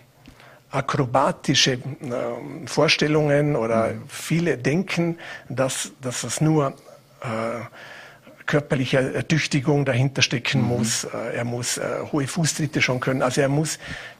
akrobatische 0.70 1.72
äh, 1.72 1.78
Vorstellungen 2.66 3.57
oder 3.57 3.94
mhm. 3.94 4.03
viele 4.09 4.59
denken, 4.59 5.18
dass, 5.49 5.92
dass 6.01 6.24
es 6.24 6.40
nur 6.40 6.74
äh, 7.20 7.64
körperliche 8.49 9.14
Ertüchtigung 9.14 9.84
dahinter 9.84 10.22
stecken 10.22 10.62
mhm. 10.62 10.68
muss. 10.68 11.05
Äh, 11.05 11.36
er 11.36 11.44
muss 11.44 11.78
äh, 11.78 11.82
hohe 12.12 12.26
Fußtritte 12.26 12.82
schon 12.82 12.99
können. 12.99 13.22
Also 13.22 13.40
er 13.40 13.49
muss 13.49 13.78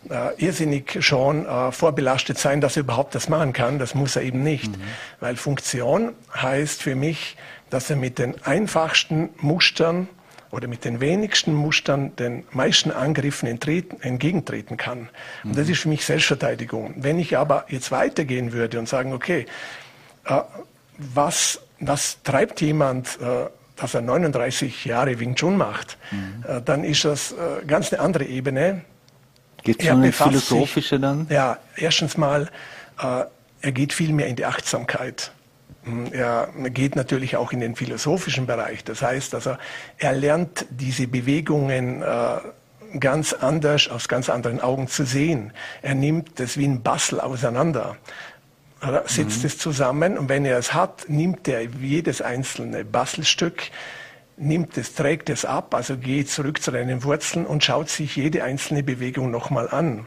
äh, 0.09 0.35
irrsinnig 0.37 0.99
schon 1.01 1.47
äh, 1.47 1.73
vorbelastet 1.73 2.39
sein, 2.39 2.61
dass 2.61 2.77
er 2.77 2.81
überhaupt 2.81 3.15
das 3.15 3.29
machen 3.29 3.53
kann. 3.53 3.79
Das 3.79 3.95
muss 3.95 4.17
er 4.17 4.23
eben 4.23 4.43
nicht. 4.43 4.71
Mhm. 4.71 4.83
Weil 5.21 5.37
Funktion 5.37 6.13
heißt 6.35 6.83
für 6.83 6.95
mich, 6.95 7.37
dass 7.71 7.91
er 7.91 7.97
mit 7.97 8.19
den 8.19 8.41
einfachsten 8.45 9.31
Mustern 9.39 10.09
oder 10.51 10.69
mit 10.69 10.85
den 10.85 11.01
wenigsten 11.01 11.55
Mustern 11.55 12.17
den 12.17 12.45
meisten 12.53 12.91
Angriffen 12.91 13.47
entgegentreten 13.47 14.77
kann. 14.77 15.09
Und 15.45 15.57
das 15.57 15.67
mhm. 15.67 15.73
ist 15.73 15.81
für 15.81 15.89
mich 15.89 16.05
Selbstverteidigung. 16.05 16.95
Wenn 16.97 17.19
ich 17.19 17.37
aber 17.37 17.67
jetzt 17.69 17.91
weitergehen 17.91 18.53
würde 18.53 18.79
und 18.79 18.89
sagen, 18.89 19.13
okay, 19.13 19.47
äh, 20.25 20.41
was 20.97 21.61
was 21.81 22.23
treibt 22.23 22.61
jemand, 22.61 23.21
äh, 23.21 23.47
dass 23.77 23.95
er 23.95 24.03
39 24.03 24.85
Jahre 24.85 25.19
Wing 25.21 25.35
Chun 25.37 25.57
macht, 25.57 25.97
mhm. 26.11 26.45
äh, 26.47 26.61
dann 26.63 26.85
ist 26.85 27.05
das 27.05 27.33
äh, 27.33 27.65
ganz 27.67 27.93
eine 27.93 28.03
andere 28.03 28.25
Ebene. 28.25 28.83
Geht 29.63 29.81
es 29.81 29.87
schon 29.87 30.05
ins 30.05 30.17
Philosophische 30.17 30.97
sich, 30.97 31.01
dann? 31.01 31.27
Ja, 31.31 31.59
erstens 31.77 32.17
mal, 32.17 32.49
äh, 33.01 33.25
er 33.61 33.73
geht 33.73 33.93
viel 33.93 34.13
mehr 34.13 34.27
in 34.27 34.37
die 34.37 34.45
Achtsamkeit. 34.45 35.33
Er 36.13 36.49
geht 36.71 36.97
natürlich 36.97 37.37
auch 37.37 37.53
in 37.53 37.61
den 37.61 37.77
philosophischen 37.77 38.47
Bereich. 38.47 38.85
Das 38.85 39.03
heißt, 39.03 39.35
also, 39.35 39.57
er 39.99 40.13
lernt 40.13 40.67
diese 40.71 41.07
Bewegungen 41.07 42.03
äh, 42.03 42.39
ganz 42.99 43.33
anders, 43.33 43.89
aus 43.89 44.09
ganz 44.09 44.31
anderen 44.31 44.61
Augen 44.61 44.89
zu 44.89 45.05
sehen. 45.05 45.53
Er 45.83 45.95
nimmt 45.95 46.41
das 46.41 46.57
wie 46.57 46.67
ein 46.67 46.83
Bastel 46.83 47.21
auseinander 47.21 47.97
setzt 49.07 49.41
mhm. 49.41 49.47
es 49.47 49.59
zusammen 49.59 50.19
und 50.19 50.29
wenn 50.29 50.45
er 50.45 50.59
es 50.59 50.73
hat, 50.73 51.09
nimmt 51.09 51.49
er 51.49 51.63
jedes 51.63 52.23
einzelne 52.23 52.85
Bastelstück, 52.85 53.63
nimmt 54.37 54.77
es, 54.79 54.95
trägt 54.95 55.31
es 55.31 55.45
ab, 55.45 55.75
also 55.75 55.97
geht 55.97 56.31
zurück 56.31 56.63
zu 56.63 56.71
seinen 56.71 57.03
Wurzeln 57.03 57.45
und 57.45 57.65
schaut 57.65 57.89
sich 57.89 58.15
jede 58.17 58.45
einzelne 58.45 58.83
Bewegung 58.83 59.31
nochmal 59.31 59.69
an. 59.69 60.07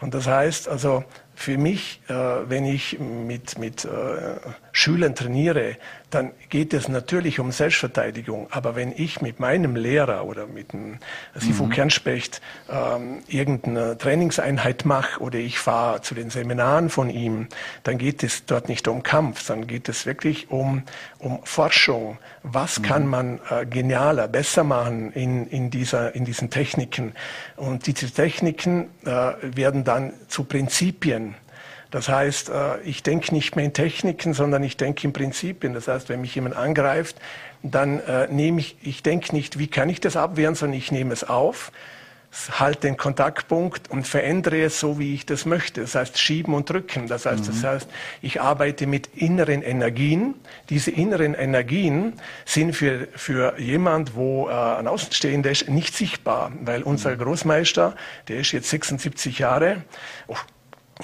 Und 0.00 0.14
das 0.14 0.26
heißt 0.26 0.68
also, 0.68 1.04
für 1.34 1.58
mich, 1.58 2.00
äh, 2.08 2.14
wenn 2.14 2.64
ich 2.64 2.98
mit, 2.98 3.58
mit 3.58 3.84
äh, 3.84 3.88
Schülern 4.72 5.14
trainiere, 5.14 5.76
dann 6.14 6.30
geht 6.48 6.72
es 6.72 6.88
natürlich 6.88 7.40
um 7.40 7.50
Selbstverteidigung. 7.50 8.46
Aber 8.50 8.76
wenn 8.76 8.92
ich 8.96 9.20
mit 9.20 9.40
meinem 9.40 9.76
Lehrer 9.76 10.24
oder 10.24 10.46
mit 10.46 10.72
dem 10.72 10.98
Sifu 11.34 11.66
mhm. 11.66 11.70
Kernspecht 11.70 12.40
ähm, 12.70 13.20
irgendeine 13.26 13.98
Trainingseinheit 13.98 14.84
mache 14.84 15.20
oder 15.20 15.38
ich 15.38 15.58
fahre 15.58 16.02
zu 16.02 16.14
den 16.14 16.30
Seminaren 16.30 16.88
von 16.88 17.10
ihm, 17.10 17.48
dann 17.82 17.98
geht 17.98 18.22
es 18.22 18.46
dort 18.46 18.68
nicht 18.68 18.86
um 18.88 19.02
Kampf, 19.02 19.42
sondern 19.42 19.66
geht 19.66 19.88
es 19.88 20.06
wirklich 20.06 20.50
um, 20.50 20.84
um 21.18 21.40
Forschung. 21.44 22.18
Was 22.42 22.78
mhm. 22.78 22.82
kann 22.84 23.06
man 23.06 23.40
äh, 23.50 23.66
genialer, 23.66 24.28
besser 24.28 24.64
machen 24.64 25.12
in, 25.12 25.46
in, 25.48 25.70
dieser, 25.70 26.14
in 26.14 26.24
diesen 26.24 26.50
Techniken? 26.50 27.12
Und 27.56 27.86
diese 27.86 28.10
Techniken 28.10 28.88
äh, 29.04 29.32
werden 29.42 29.84
dann 29.84 30.12
zu 30.28 30.44
Prinzipien 30.44 31.34
das 31.94 32.08
heißt, 32.08 32.48
äh, 32.48 32.80
ich 32.80 33.04
denke 33.04 33.32
nicht 33.32 33.54
mehr 33.54 33.64
in 33.64 33.72
Techniken, 33.72 34.34
sondern 34.34 34.64
ich 34.64 34.76
denke 34.76 35.06
in 35.06 35.12
Prinzipien. 35.12 35.74
Das 35.74 35.86
heißt, 35.86 36.08
wenn 36.08 36.22
mich 36.22 36.34
jemand 36.34 36.56
angreift, 36.56 37.14
dann 37.62 38.00
äh, 38.00 38.26
nehme 38.26 38.58
ich, 38.58 38.76
ich 38.82 39.04
denke 39.04 39.32
nicht, 39.32 39.60
wie 39.60 39.68
kann 39.68 39.88
ich 39.88 40.00
das 40.00 40.16
abwehren, 40.16 40.56
sondern 40.56 40.76
ich 40.76 40.90
nehme 40.90 41.12
es 41.12 41.22
auf, 41.22 41.70
halt 42.58 42.82
den 42.82 42.96
Kontaktpunkt 42.96 43.92
und 43.92 44.08
verändere 44.08 44.62
es 44.62 44.80
so, 44.80 44.98
wie 44.98 45.14
ich 45.14 45.24
das 45.24 45.46
möchte. 45.46 45.82
Das 45.82 45.94
heißt, 45.94 46.18
schieben 46.18 46.52
und 46.52 46.68
drücken. 46.68 47.06
Das 47.06 47.26
heißt, 47.26 47.44
mhm. 47.44 47.46
das 47.46 47.62
heißt, 47.62 47.88
ich 48.22 48.40
arbeite 48.40 48.88
mit 48.88 49.10
inneren 49.14 49.62
Energien. 49.62 50.34
Diese 50.70 50.90
inneren 50.90 51.34
Energien 51.34 52.14
sind 52.44 52.74
für, 52.74 53.06
für 53.14 53.56
jemand, 53.60 54.16
wo 54.16 54.48
äh, 54.48 54.52
ein 54.52 54.88
Außenstehender 54.88 55.52
ist, 55.52 55.68
nicht 55.68 55.94
sichtbar, 55.94 56.50
weil 56.60 56.82
unser 56.82 57.12
mhm. 57.12 57.18
Großmeister, 57.18 57.94
der 58.26 58.38
ist 58.38 58.50
jetzt 58.50 58.68
76 58.68 59.38
Jahre, 59.38 59.84
oh, 60.26 60.34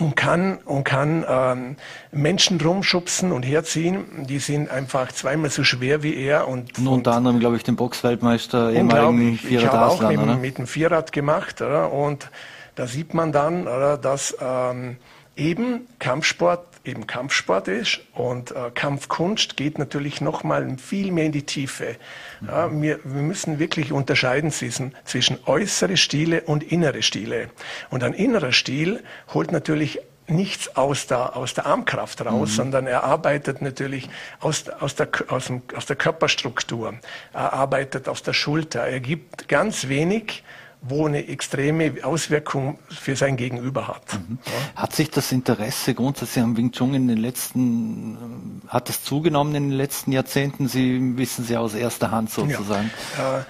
und 0.01 0.17
kann, 0.17 0.59
und 0.65 0.85
kann 0.85 1.25
ähm, 1.29 1.77
Menschen 2.11 2.61
rumschubsen 2.61 3.33
und 3.33 3.43
herziehen. 3.43 4.27
Die 4.27 4.39
sind 4.39 4.71
einfach 4.71 5.13
zweimal 5.13 5.51
so 5.51 5.63
schwer 5.63 6.03
wie 6.03 6.17
er. 6.17 6.49
Und, 6.49 6.79
und 6.79 6.89
unter 6.89 7.13
anderem, 7.13 7.39
glaube 7.39 7.57
ich, 7.57 7.63
den 7.63 7.77
Boxweltmeister 7.77 8.73
ehemaligen 8.73 9.39
Vierrad 9.39 9.65
Ich 9.65 9.73
habe 9.73 9.87
auch 9.87 10.09
mit, 10.09 10.19
oder? 10.19 10.37
mit 10.37 10.59
dem 10.59 10.67
Vierrad 10.67 11.13
gemacht. 11.13 11.61
Oder? 11.61 11.93
Und 11.93 12.31
da 12.75 12.87
sieht 12.87 13.15
man 13.15 13.31
dann, 13.31 13.63
oder, 13.63 13.99
dass 13.99 14.37
ähm, 14.41 14.97
eben 15.37 15.87
Kampfsport 15.99 16.65
eben 16.91 17.07
Kampfsport 17.07 17.69
ist 17.69 18.01
und 18.15 18.51
äh, 18.51 18.71
Kampfkunst 18.75 19.57
geht 19.57 19.79
natürlich 19.79 20.21
noch 20.21 20.45
mal 20.45 20.77
viel 20.79 21.13
mehr 21.13 21.27
in 21.27 21.33
die 21.33 21.45
Tiefe. 21.45 21.97
Mhm. 22.41 22.49
Ja, 22.49 22.83
wir, 22.83 23.01
wir 23.05 23.23
müssen 23.23 23.59
wirklich 23.59 23.93
unterscheiden 23.93 24.51
zwischen, 24.51 24.95
zwischen 25.05 25.39
äußere 25.47 25.97
Stile 25.97 26.43
und 26.43 26.63
innere 26.63 27.03
Stile. 27.03 27.51
Und 27.91 28.03
ein 28.03 28.13
innerer 28.13 28.53
Stil 28.53 29.03
holt 29.33 29.53
natürlich 29.53 30.01
nichts 30.31 30.77
aus 30.77 31.07
der, 31.07 31.37
aus 31.37 31.55
der 31.55 31.67
Armkraft 31.67 32.25
raus, 32.25 32.51
mhm. 32.51 32.55
sondern 32.55 32.87
er 32.87 33.05
arbeitet 33.05 33.63
natürlich 33.63 34.09
aus, 34.41 34.69
aus, 34.69 34.95
der, 34.95 35.09
aus, 35.29 35.47
dem, 35.47 35.63
aus 35.77 35.87
der 35.87 35.97
Körperstruktur. 35.97 36.95
Er 37.33 37.53
arbeitet 37.53 38.09
aus 38.09 38.23
der 38.23 38.33
Schulter. 38.33 38.83
Er 38.87 39.01
gibt 39.01 39.49
ganz 39.49 39.89
wenig 39.89 40.43
wo 40.83 41.07
eine 41.07 41.29
extreme 41.29 41.93
Auswirkung 42.03 42.79
für 42.89 43.15
sein 43.15 43.37
Gegenüber 43.37 43.89
hat. 43.89 44.15
Mhm. 44.15 44.39
Ja. 44.47 44.83
Hat 44.83 44.95
sich 44.95 45.11
das 45.11 45.31
Interesse 45.31 45.95
grundsätzlich 45.95 46.43
am 46.43 46.57
Wing 46.57 46.73
Chun 46.73 46.95
in 46.95 47.09
den 47.09 47.19
letzten, 47.19 48.63
hat 48.69 48.89
das 48.89 49.05
zugenommen 49.05 49.55
in 49.55 49.71
den 49.71 49.77
letzten 49.77 50.13
Jahrzehnten? 50.13 50.69
Sie 50.69 51.19
wissen 51.19 51.45
Sie 51.45 51.57
aus 51.57 51.75
erster 51.75 52.11
Hand 52.11 52.31
sozusagen. 52.31 52.91
Ja. 53.19 53.41
Äh, 53.41 53.43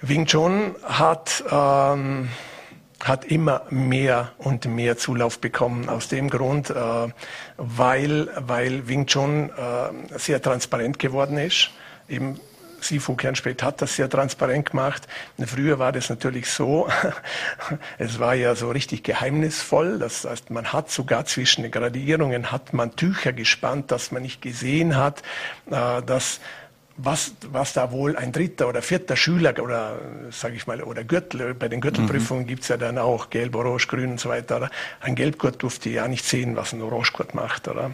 Wing 0.00 0.26
Chun 0.26 0.74
hat, 0.82 1.44
ähm, 1.50 2.28
hat 3.04 3.24
immer 3.24 3.62
mehr 3.70 4.32
und 4.38 4.66
mehr 4.66 4.96
Zulauf 4.96 5.40
bekommen. 5.40 5.88
Aus 5.88 6.08
dem 6.08 6.28
Grund, 6.28 6.70
äh, 6.70 6.74
weil, 7.56 8.28
weil 8.36 8.88
Wing 8.88 9.06
Chun 9.06 9.50
äh, 9.50 10.18
sehr 10.18 10.42
transparent 10.42 10.98
geworden 10.98 11.38
ist. 11.38 11.70
Eben 12.08 12.40
Sifu 12.80 13.14
Kernspät 13.14 13.62
hat 13.62 13.82
das 13.82 13.96
sehr 13.96 14.08
transparent 14.08 14.70
gemacht. 14.70 15.06
Früher 15.44 15.78
war 15.78 15.92
das 15.92 16.10
natürlich 16.10 16.50
so, 16.50 16.88
es 17.98 18.18
war 18.18 18.34
ja 18.34 18.54
so 18.54 18.70
richtig 18.70 19.02
geheimnisvoll. 19.02 19.98
Das 19.98 20.24
heißt, 20.24 20.50
man 20.50 20.72
hat 20.72 20.90
sogar 20.90 21.24
zwischen 21.26 21.62
den 21.62 21.70
Gradierungen 21.70 22.52
hat 22.52 22.72
man 22.72 22.96
Tücher 22.96 23.32
gespannt, 23.32 23.90
dass 23.90 24.10
man 24.10 24.22
nicht 24.22 24.42
gesehen 24.42 24.96
hat, 24.96 25.22
äh, 25.70 26.02
dass 26.02 26.40
was, 26.98 27.32
was 27.52 27.72
da 27.72 27.92
wohl 27.92 28.16
ein 28.16 28.32
dritter 28.32 28.68
oder 28.68 28.82
vierter 28.82 29.16
Schüler 29.16 29.54
oder 29.62 29.98
sage 30.30 30.56
ich 30.56 30.66
mal 30.66 30.82
oder 30.82 31.04
Gürtel 31.04 31.54
bei 31.54 31.68
den 31.68 31.80
Gürtelprüfungen 31.80 32.42
mhm. 32.42 32.48
gibt's 32.48 32.68
ja 32.68 32.76
dann 32.76 32.98
auch 32.98 33.30
gelb, 33.30 33.54
orange, 33.54 33.86
grün 33.86 34.10
und 34.10 34.20
so 34.20 34.28
weiter. 34.28 34.56
Oder? 34.56 34.70
Ein 35.00 35.14
Gelbgurt 35.14 35.62
durfte 35.62 35.90
ja 35.90 36.08
nicht 36.08 36.24
sehen, 36.24 36.56
was 36.56 36.72
ein 36.72 36.82
Orangegurt 36.82 37.34
macht. 37.34 37.68
Oder? 37.68 37.92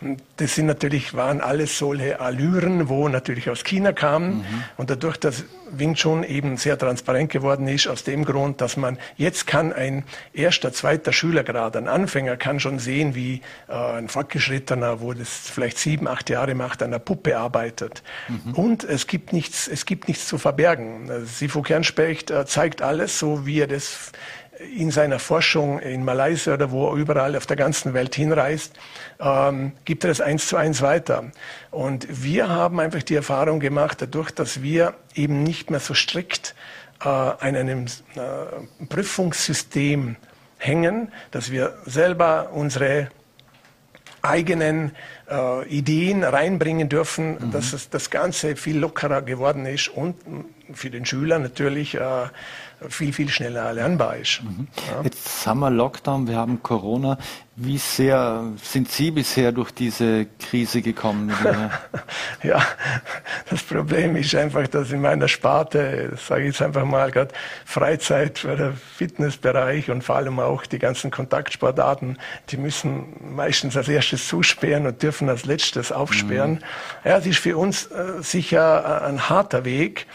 Und 0.00 0.22
das 0.38 0.54
sind 0.54 0.66
natürlich 0.66 1.14
waren 1.14 1.40
alles 1.40 1.78
solche 1.78 2.18
Allüren, 2.20 2.88
wo 2.88 3.08
natürlich 3.08 3.50
aus 3.50 3.62
China 3.62 3.92
kamen 3.92 4.38
mhm. 4.38 4.64
und 4.78 4.90
dadurch, 4.90 5.18
dass 5.18 5.44
Wing 5.70 5.94
Chun 5.94 6.22
eben 6.22 6.56
sehr 6.56 6.78
transparent 6.78 7.30
geworden 7.30 7.66
ist, 7.68 7.88
aus 7.88 8.04
dem 8.04 8.24
Grund, 8.24 8.60
dass 8.60 8.76
man 8.76 8.98
jetzt 9.16 9.46
kann 9.46 9.72
ein 9.72 10.04
erster, 10.32 10.72
zweiter 10.72 11.12
Schülergrad, 11.12 11.76
ein 11.76 11.88
Anfänger 11.88 12.36
kann 12.36 12.60
schon 12.60 12.78
sehen, 12.78 13.14
wie 13.14 13.40
äh, 13.68 13.72
ein 13.72 14.08
Fortgeschrittener, 14.08 15.00
wo 15.00 15.12
das 15.12 15.28
vielleicht 15.28 15.78
sieben, 15.78 16.08
acht 16.08 16.30
Jahre 16.30 16.54
macht, 16.54 16.82
an 16.82 16.92
der 16.92 16.98
Puppe 16.98 17.36
arbeitet. 17.36 18.02
Mhm. 18.28 18.45
Mhm. 18.46 18.54
Und 18.54 18.84
es 18.84 19.06
gibt 19.06 19.32
nichts, 19.32 19.66
es 19.66 19.86
gibt 19.86 20.06
nichts 20.08 20.28
zu 20.28 20.38
verbergen. 20.38 21.26
Sifo 21.26 21.62
Kernspecht 21.62 22.30
äh, 22.30 22.46
zeigt 22.46 22.80
alles, 22.80 23.18
so 23.18 23.44
wie 23.44 23.60
er 23.60 23.66
das 23.66 24.12
in 24.74 24.90
seiner 24.90 25.18
Forschung 25.18 25.80
in 25.80 26.04
Malaysia 26.04 26.54
oder 26.54 26.70
wo 26.70 26.88
er 26.88 26.94
überall 26.94 27.36
auf 27.36 27.46
der 27.46 27.56
ganzen 27.56 27.92
Welt 27.92 28.14
hinreist, 28.14 28.72
ähm, 29.20 29.72
gibt 29.84 30.04
er 30.04 30.10
es 30.10 30.20
eins 30.20 30.48
zu 30.48 30.56
eins 30.56 30.80
weiter. 30.80 31.24
Und 31.70 32.06
wir 32.24 32.48
haben 32.48 32.80
einfach 32.80 33.02
die 33.02 33.16
Erfahrung 33.16 33.60
gemacht, 33.60 34.00
dadurch, 34.00 34.30
dass 34.30 34.62
wir 34.62 34.94
eben 35.14 35.42
nicht 35.42 35.70
mehr 35.70 35.80
so 35.80 35.94
strikt 35.94 36.54
äh, 37.02 37.08
an 37.08 37.56
einem 37.56 37.86
äh, 38.14 38.84
Prüfungssystem 38.86 40.16
hängen, 40.58 41.12
dass 41.32 41.50
wir 41.50 41.76
selber 41.84 42.50
unsere 42.52 43.08
eigenen 44.26 44.92
äh, 45.30 45.66
Ideen 45.68 46.24
reinbringen 46.24 46.88
dürfen, 46.88 47.38
mhm. 47.38 47.50
dass 47.50 47.72
es, 47.72 47.90
das 47.90 48.10
Ganze 48.10 48.56
viel 48.56 48.78
lockerer 48.78 49.22
geworden 49.22 49.66
ist 49.66 49.88
und 49.88 50.16
für 50.72 50.90
den 50.90 51.06
Schüler 51.06 51.38
natürlich 51.38 51.94
äh, 51.94 52.00
viel, 52.88 53.12
viel 53.12 53.28
schneller 53.28 53.72
lernbar 53.72 54.16
ist. 54.16 54.42
Mhm. 54.42 54.68
Ja. 54.90 55.02
Jetzt 55.02 55.46
haben 55.46 55.60
wir 55.60 55.70
Lockdown, 55.70 56.28
wir 56.28 56.36
haben 56.36 56.62
Corona. 56.62 57.18
Wie 57.58 57.78
sehr 57.78 58.44
sind 58.62 58.90
Sie 58.90 59.10
bisher 59.10 59.50
durch 59.50 59.70
diese 59.70 60.26
Krise 60.26 60.82
gekommen? 60.82 61.32
ja, 62.42 62.62
das 63.48 63.62
Problem 63.62 64.14
ist 64.16 64.34
einfach, 64.34 64.66
dass 64.68 64.92
in 64.92 65.00
meiner 65.00 65.26
Sparte, 65.26 66.12
sage 66.18 66.42
ich 66.42 66.48
jetzt 66.48 66.60
einfach 66.60 66.84
mal, 66.84 67.10
gerade 67.10 67.32
Freizeit 67.64 68.40
für 68.40 68.56
den 68.56 68.74
Fitnessbereich 68.74 69.90
und 69.90 70.04
vor 70.04 70.16
allem 70.16 70.38
auch 70.38 70.66
die 70.66 70.78
ganzen 70.78 71.10
Kontaktsportarten, 71.10 72.18
die 72.50 72.58
müssen 72.58 73.34
meistens 73.34 73.74
als 73.74 73.88
erstes 73.88 74.28
zusperren 74.28 74.86
und 74.86 75.02
dürfen 75.02 75.30
als 75.30 75.46
letztes 75.46 75.92
aufsperren. 75.92 76.52
Mhm. 77.04 77.08
Ja, 77.10 77.16
es 77.16 77.24
ist 77.24 77.38
für 77.38 77.56
uns 77.56 77.86
äh, 77.86 78.22
sicher 78.22 79.02
ein 79.02 79.30
harter 79.30 79.64
Weg. 79.64 80.06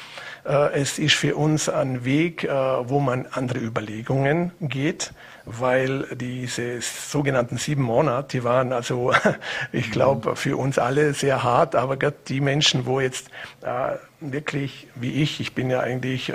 Äh, 0.46 0.80
es 0.82 1.00
ist 1.00 1.16
für 1.16 1.36
uns 1.36 1.70
ein 1.70 2.04
Weg, 2.06 2.44
äh, 2.44 2.50
wo 2.50 3.00
man 3.00 3.28
andere 3.32 3.60
Überlegungen 3.60 4.52
geht, 4.62 5.14
weil 5.46 6.08
diese 6.16 6.82
sogenannten 6.82 7.58
sieben 7.58 7.84
Monate, 7.84 8.38
die 8.38 8.44
waren 8.44 8.74
also, 8.74 9.14
ich 9.72 9.92
glaube, 9.92 10.36
für 10.36 10.58
uns 10.58 10.80
alle 10.80 11.14
sehr 11.14 11.44
hart, 11.44 11.76
aber 11.76 11.98
gerade 11.98 12.18
die 12.28 12.42
Menschen, 12.42 12.86
wo 12.86 13.00
jetzt 13.00 13.30
äh, 13.62 13.96
wirklich, 14.20 14.88
wie 14.96 15.22
ich, 15.22 15.39
ich 15.39 15.54
bin 15.54 15.70
ja 15.70 15.80
eigentlich 15.80 16.32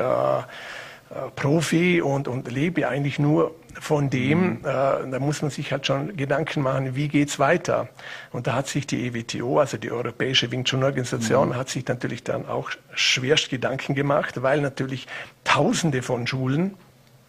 Profi 1.37 2.01
und, 2.03 2.29
und 2.29 2.51
lebe 2.51 2.89
eigentlich 2.89 3.19
nur 3.19 3.55
von 3.79 4.11
dem, 4.11 4.39
mhm. 4.39 4.59
äh, 4.61 4.63
da 4.65 5.19
muss 5.21 5.43
man 5.43 5.51
sich 5.51 5.71
halt 5.71 5.87
schon 5.87 6.17
Gedanken 6.17 6.63
machen, 6.63 6.97
wie 6.97 7.09
geht's 7.09 7.39
weiter? 7.39 7.89
Und 8.33 8.47
da 8.47 8.55
hat 8.55 8.69
sich 8.69 8.87
die 8.87 9.07
EWTO, 9.07 9.61
also 9.61 9.77
die 9.77 9.91
Europäische 9.91 10.51
Wing 10.51 10.65
Chun 10.65 10.83
Organisation, 10.83 11.51
mhm. 11.51 11.57
hat 11.57 11.69
sich 11.69 11.87
natürlich 11.87 12.25
dann 12.25 12.47
auch 12.47 12.71
schwerst 12.95 13.51
Gedanken 13.51 13.95
gemacht, 13.95 14.43
weil 14.43 14.61
natürlich 14.61 15.07
Tausende 15.45 16.03
von 16.03 16.27
Schulen 16.27 16.75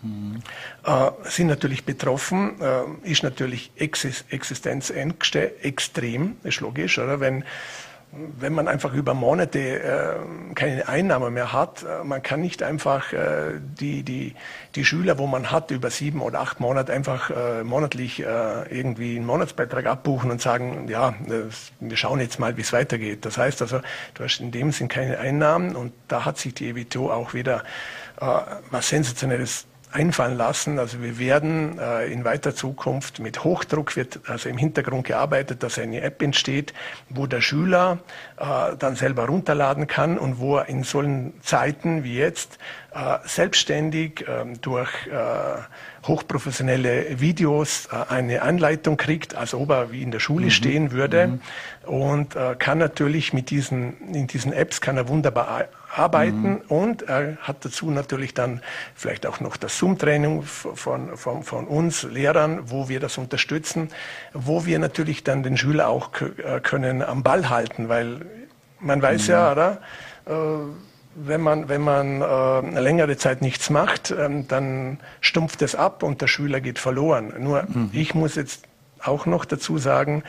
Mhm. 0.02 0.44
Äh, 0.86 1.12
sind 1.24 1.48
natürlich 1.48 1.84
betroffen, 1.84 2.62
äh, 2.62 3.10
ist 3.10 3.24
natürlich 3.24 3.72
Existenzängste 3.76 5.64
extrem, 5.64 6.38
ist 6.44 6.60
logisch, 6.62 7.00
oder? 7.00 7.20
Wenn 7.20 7.44
wenn 8.12 8.54
man 8.54 8.68
einfach 8.68 8.94
über 8.94 9.14
Monate 9.14 9.60
äh, 9.60 10.54
keine 10.56 10.88
Einnahme 10.88 11.30
mehr 11.30 11.52
hat, 11.52 11.84
äh, 11.84 12.04
man 12.04 12.24
kann 12.24 12.42
nicht 12.42 12.64
einfach 12.64 13.12
äh, 13.12 13.60
die, 13.60 14.04
die, 14.04 14.34
die 14.76 14.86
Schüler, 14.86 15.18
wo 15.18 15.28
man 15.28 15.52
hat, 15.52 15.72
über 15.72 15.90
sieben 15.90 16.22
oder 16.22 16.40
acht 16.40 16.60
Monate 16.60 16.94
einfach 16.94 17.30
äh, 17.30 17.64
monatlich 17.64 18.22
äh, 18.22 18.64
irgendwie 18.70 19.18
einen 19.18 19.26
Monatsbeitrag 19.26 19.86
abbuchen 19.86 20.32
und 20.32 20.42
sagen, 20.42 20.88
ja, 20.88 21.16
wir 21.80 21.98
schauen 21.98 22.20
jetzt 22.20 22.40
mal, 22.40 22.56
wie 22.58 22.62
es 22.62 22.74
weitergeht. 22.74 23.26
Das 23.26 23.38
heißt 23.38 23.62
also, 23.62 23.82
du 24.14 24.24
hast 24.24 24.40
in 24.40 24.52
dem 24.52 24.72
Sinn 24.72 24.88
keine 24.88 25.20
Einnahmen 25.20 25.76
und 25.76 25.92
da 26.08 26.26
hat 26.26 26.38
sich 26.38 26.54
die 26.54 26.70
EWTO 26.70 27.12
auch 27.12 27.34
wieder 27.34 27.64
äh, 28.22 28.26
was 28.72 28.90
Sensationelles 28.90 29.66
einfallen 29.92 30.38
lassen. 30.38 30.80
Also 30.80 31.02
wir 31.02 31.18
werden 31.18 31.80
äh, 31.80 32.06
in 32.08 32.26
weiter 32.26 32.54
Zukunft 32.54 33.20
mit 33.20 33.44
Hochdruck 33.44 33.96
wird 33.96 34.20
also 34.28 34.50
im 34.50 34.58
Hintergrund 34.58 35.06
gearbeitet, 35.08 35.64
dass 35.64 35.80
eine 35.80 36.02
App 36.02 36.22
entsteht, 36.22 36.74
wo 37.10 37.26
der 37.26 37.42
Schüler 37.42 38.00
äh, 38.38 38.76
dann 38.78 38.96
selber 38.96 39.28
runterladen 39.28 39.88
kann 39.88 40.18
und 40.18 40.40
wo 40.40 40.58
er 40.58 40.68
in 40.68 40.84
solchen 40.84 41.34
Zeiten 41.42 42.04
wie 42.04 42.18
jetzt 42.18 42.60
äh, 42.94 43.20
selbstständig 43.26 44.26
ähm, 44.28 44.60
durch 44.62 44.90
äh, 45.08 46.08
hochprofessionelle 46.08 47.20
Videos 47.20 47.88
äh, 47.92 48.14
eine 48.14 48.42
Anleitung 48.42 48.98
kriegt, 48.98 49.36
als 49.36 49.54
ob 49.54 49.70
er 49.70 49.92
wie 49.92 50.02
in 50.02 50.12
der 50.12 50.20
Schule 50.20 50.46
mhm. 50.46 50.52
stehen 50.52 50.92
würde 50.92 51.28
mhm. 51.28 51.40
und 51.86 52.36
äh, 52.36 52.56
kann 52.58 52.78
natürlich 52.78 53.34
mit 53.34 53.50
diesen 53.50 54.14
in 54.14 54.28
diesen 54.28 54.52
Apps 54.52 54.82
kann 54.82 54.98
er 54.98 55.08
wunderbar 55.08 55.68
arbeiten 55.98 56.50
mhm. 56.50 56.62
und 56.68 57.02
er 57.04 57.38
hat 57.42 57.66
dazu 57.66 57.92
natürlich 57.92 58.34
dann 58.34 58.62
vielleicht 58.96 59.26
auch 59.26 59.40
noch 59.40 59.58
das 59.58 59.78
Zoom-Training 59.78 60.44
von, 60.44 61.18
von, 61.18 61.44
von 61.44 61.68
uns 61.68 62.04
Lehrern, 62.04 62.62
wo 62.66 62.90
wir 62.90 63.00
das 63.00 63.18
unterstützen, 63.18 63.90
wo 64.34 64.66
wir 64.66 64.80
natürlich 64.80 65.24
dann 65.24 65.44
den 65.44 65.58
Schüler 65.58 65.88
auch 65.90 66.12
können 66.64 67.02
am 67.02 67.24
Ball 67.24 67.50
halten, 67.50 67.90
weil 67.90 68.26
man 68.80 69.02
weiß 69.02 69.28
mhm. 69.28 69.32
ja, 69.32 69.52
oder? 69.52 69.82
Äh, 70.26 70.34
wenn 71.20 71.42
man, 71.42 71.68
wenn 71.68 71.82
man 71.82 72.22
äh, 72.22 72.26
eine 72.26 72.80
längere 72.80 73.18
Zeit 73.18 73.42
nichts 73.42 73.72
macht, 73.72 74.12
ähm, 74.12 74.48
dann 74.48 75.00
stumpft 75.20 75.62
es 75.64 75.74
ab 75.74 76.04
und 76.04 76.22
der 76.22 76.28
Schüler 76.28 76.62
geht 76.62 76.78
verloren. 76.78 77.34
Nur 77.40 77.64
mhm. 77.64 77.90
ich 77.92 78.14
muss 78.14 78.36
jetzt 78.36 78.66
auch 79.04 79.26
noch 79.26 79.46
dazu 79.46 79.80
sagen, 79.80 80.24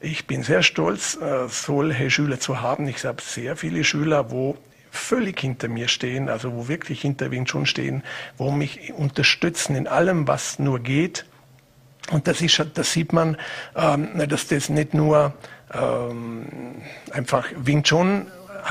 ich 0.00 0.28
bin 0.28 0.44
sehr 0.44 0.62
stolz, 0.62 1.18
äh, 1.20 1.48
solche 1.48 2.10
Schüler 2.10 2.38
zu 2.38 2.60
haben. 2.60 2.86
Ich 2.86 3.04
habe 3.04 3.20
sehr 3.20 3.56
viele 3.56 3.82
Schüler, 3.82 4.30
wo 4.30 4.56
völlig 4.90 5.40
hinter 5.40 5.68
mir 5.68 5.88
stehen, 5.88 6.28
also 6.28 6.52
wo 6.54 6.68
wirklich 6.68 7.00
hinter 7.00 7.30
Wing 7.30 7.44
Chun 7.44 7.66
stehen, 7.66 8.02
wo 8.36 8.50
mich 8.50 8.92
unterstützen 8.92 9.76
in 9.76 9.86
allem, 9.86 10.28
was 10.28 10.58
nur 10.58 10.80
geht. 10.80 11.26
Und 12.10 12.26
das 12.26 12.40
ist, 12.40 12.64
das 12.74 12.92
sieht 12.92 13.12
man, 13.12 13.36
ähm, 13.76 14.08
dass 14.28 14.46
das 14.46 14.68
nicht 14.68 14.94
nur 14.94 15.34
ähm, 15.72 16.76
einfach 17.12 17.46
Wing 17.56 17.82
Chun, 17.82 18.26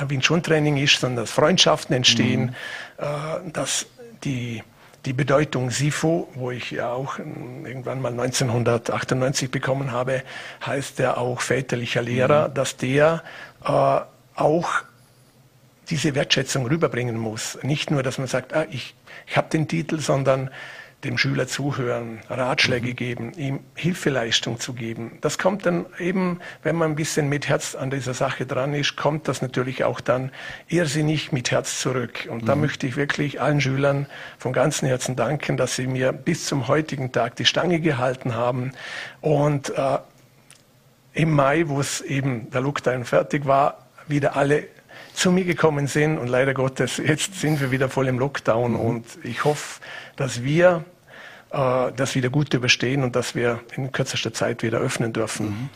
Wing 0.08 0.22
Chun 0.22 0.44
Training 0.44 0.78
ist, 0.78 1.00
sondern 1.00 1.24
dass 1.24 1.32
Freundschaften 1.32 1.96
entstehen, 1.96 2.56
mhm. 2.98 3.46
äh, 3.48 3.52
dass 3.52 3.86
die 4.24 4.64
die 5.08 5.14
Bedeutung 5.14 5.72
SIFO, 5.72 6.28
wo 6.36 6.52
ich 6.52 6.72
ja 6.72 6.92
auch 6.92 7.18
irgendwann 7.18 8.02
mal 8.02 8.12
1998 8.12 9.50
bekommen 9.50 9.94
habe, 9.94 10.22
heißt 10.66 11.00
der 11.00 11.18
auch 11.18 11.40
väterlicher 11.40 12.02
Lehrer, 12.02 12.50
mhm. 12.50 12.54
dass 12.54 12.76
der 12.76 13.24
äh, 13.64 14.00
auch 14.36 14.70
diese 15.90 16.16
Wertschätzung 16.16 16.66
rüberbringen 16.66 17.18
muss. 17.18 17.58
Nicht 17.64 17.92
nur, 17.92 18.04
dass 18.04 18.18
man 18.18 18.28
sagt, 18.28 18.54
ah, 18.54 18.66
ich, 18.70 18.96
ich 19.26 19.38
habe 19.38 19.50
den 19.50 19.68
Titel, 19.68 20.00
sondern 20.00 20.50
dem 21.04 21.18
Schüler 21.18 21.48
zuhören, 21.48 22.20
Ratschläge 22.28 22.90
mhm. 22.90 22.96
geben, 22.96 23.32
ihm 23.34 23.60
Hilfeleistung 23.76 24.60
zu 24.60 24.74
geben. 24.74 25.20
Das 25.22 25.38
kommt 25.38 25.66
dann 25.66 25.86
eben, 26.00 26.40
wenn 26.64 26.76
man 26.76 26.92
ein 26.92 26.96
bisschen 26.96 27.30
mit 27.30 27.48
Herz 27.48 27.76
an 27.76 27.92
dieser 27.92 28.16
Sache 28.16 28.48
dran 28.48 28.74
ist, 28.74 28.96
kommt 28.96 29.28
das 29.28 29.44
natürlich 29.44 29.84
auch 29.84 30.02
dann 30.02 30.32
irrsinnig 30.68 31.32
mit 31.32 31.52
Herz 31.52 31.80
zurück. 31.80 32.28
Und 32.32 32.44
mhm. 32.44 32.46
da 32.48 32.56
möchte 32.56 32.88
ich 32.88 32.96
wirklich 32.96 33.40
allen 33.40 33.62
Schülern 33.62 34.08
von 34.40 34.54
ganzem 34.54 34.88
Herzen 34.88 35.16
danken, 35.16 35.56
dass 35.56 35.76
sie 35.76 35.86
mir 35.86 36.12
bis 36.12 36.46
zum 36.46 36.68
heutigen 36.68 37.12
Tag 37.12 37.36
die 37.36 37.46
Stange 37.46 37.80
gehalten 37.80 38.34
haben. 38.34 38.72
Und 39.22 39.70
äh, 39.78 40.00
im 41.14 41.32
Mai, 41.32 41.68
wo 41.68 41.80
es 41.80 42.02
eben 42.02 42.50
der 42.50 42.62
Lookdown 42.62 43.06
fertig 43.06 43.46
war, 43.46 43.88
wieder 44.08 44.36
alle 44.36 44.64
zu 45.18 45.32
mir 45.32 45.46
gekommen 45.46 45.88
sind 45.88 46.20
und 46.20 46.28
leider 46.28 46.54
Gottes, 46.54 46.98
jetzt 46.98 47.40
sind 47.40 47.60
wir 47.60 47.72
wieder 47.72 47.90
voll 47.90 48.08
im 48.08 48.20
Lockdown 48.20 48.74
mhm. 48.74 48.80
und 48.80 49.06
ich 49.24 49.46
hoffe, 49.46 49.82
dass 50.16 50.44
wir 50.44 50.86
äh, 51.50 51.92
das 51.96 52.14
wieder 52.14 52.30
gut 52.30 52.54
überstehen 52.54 53.04
und 53.04 53.16
dass 53.16 53.34
wir 53.34 53.62
in 53.76 53.92
kürzester 53.92 54.32
Zeit 54.32 54.62
wieder 54.62 54.78
öffnen 54.78 55.14
dürfen. 55.14 55.48
Mhm. 55.48 55.70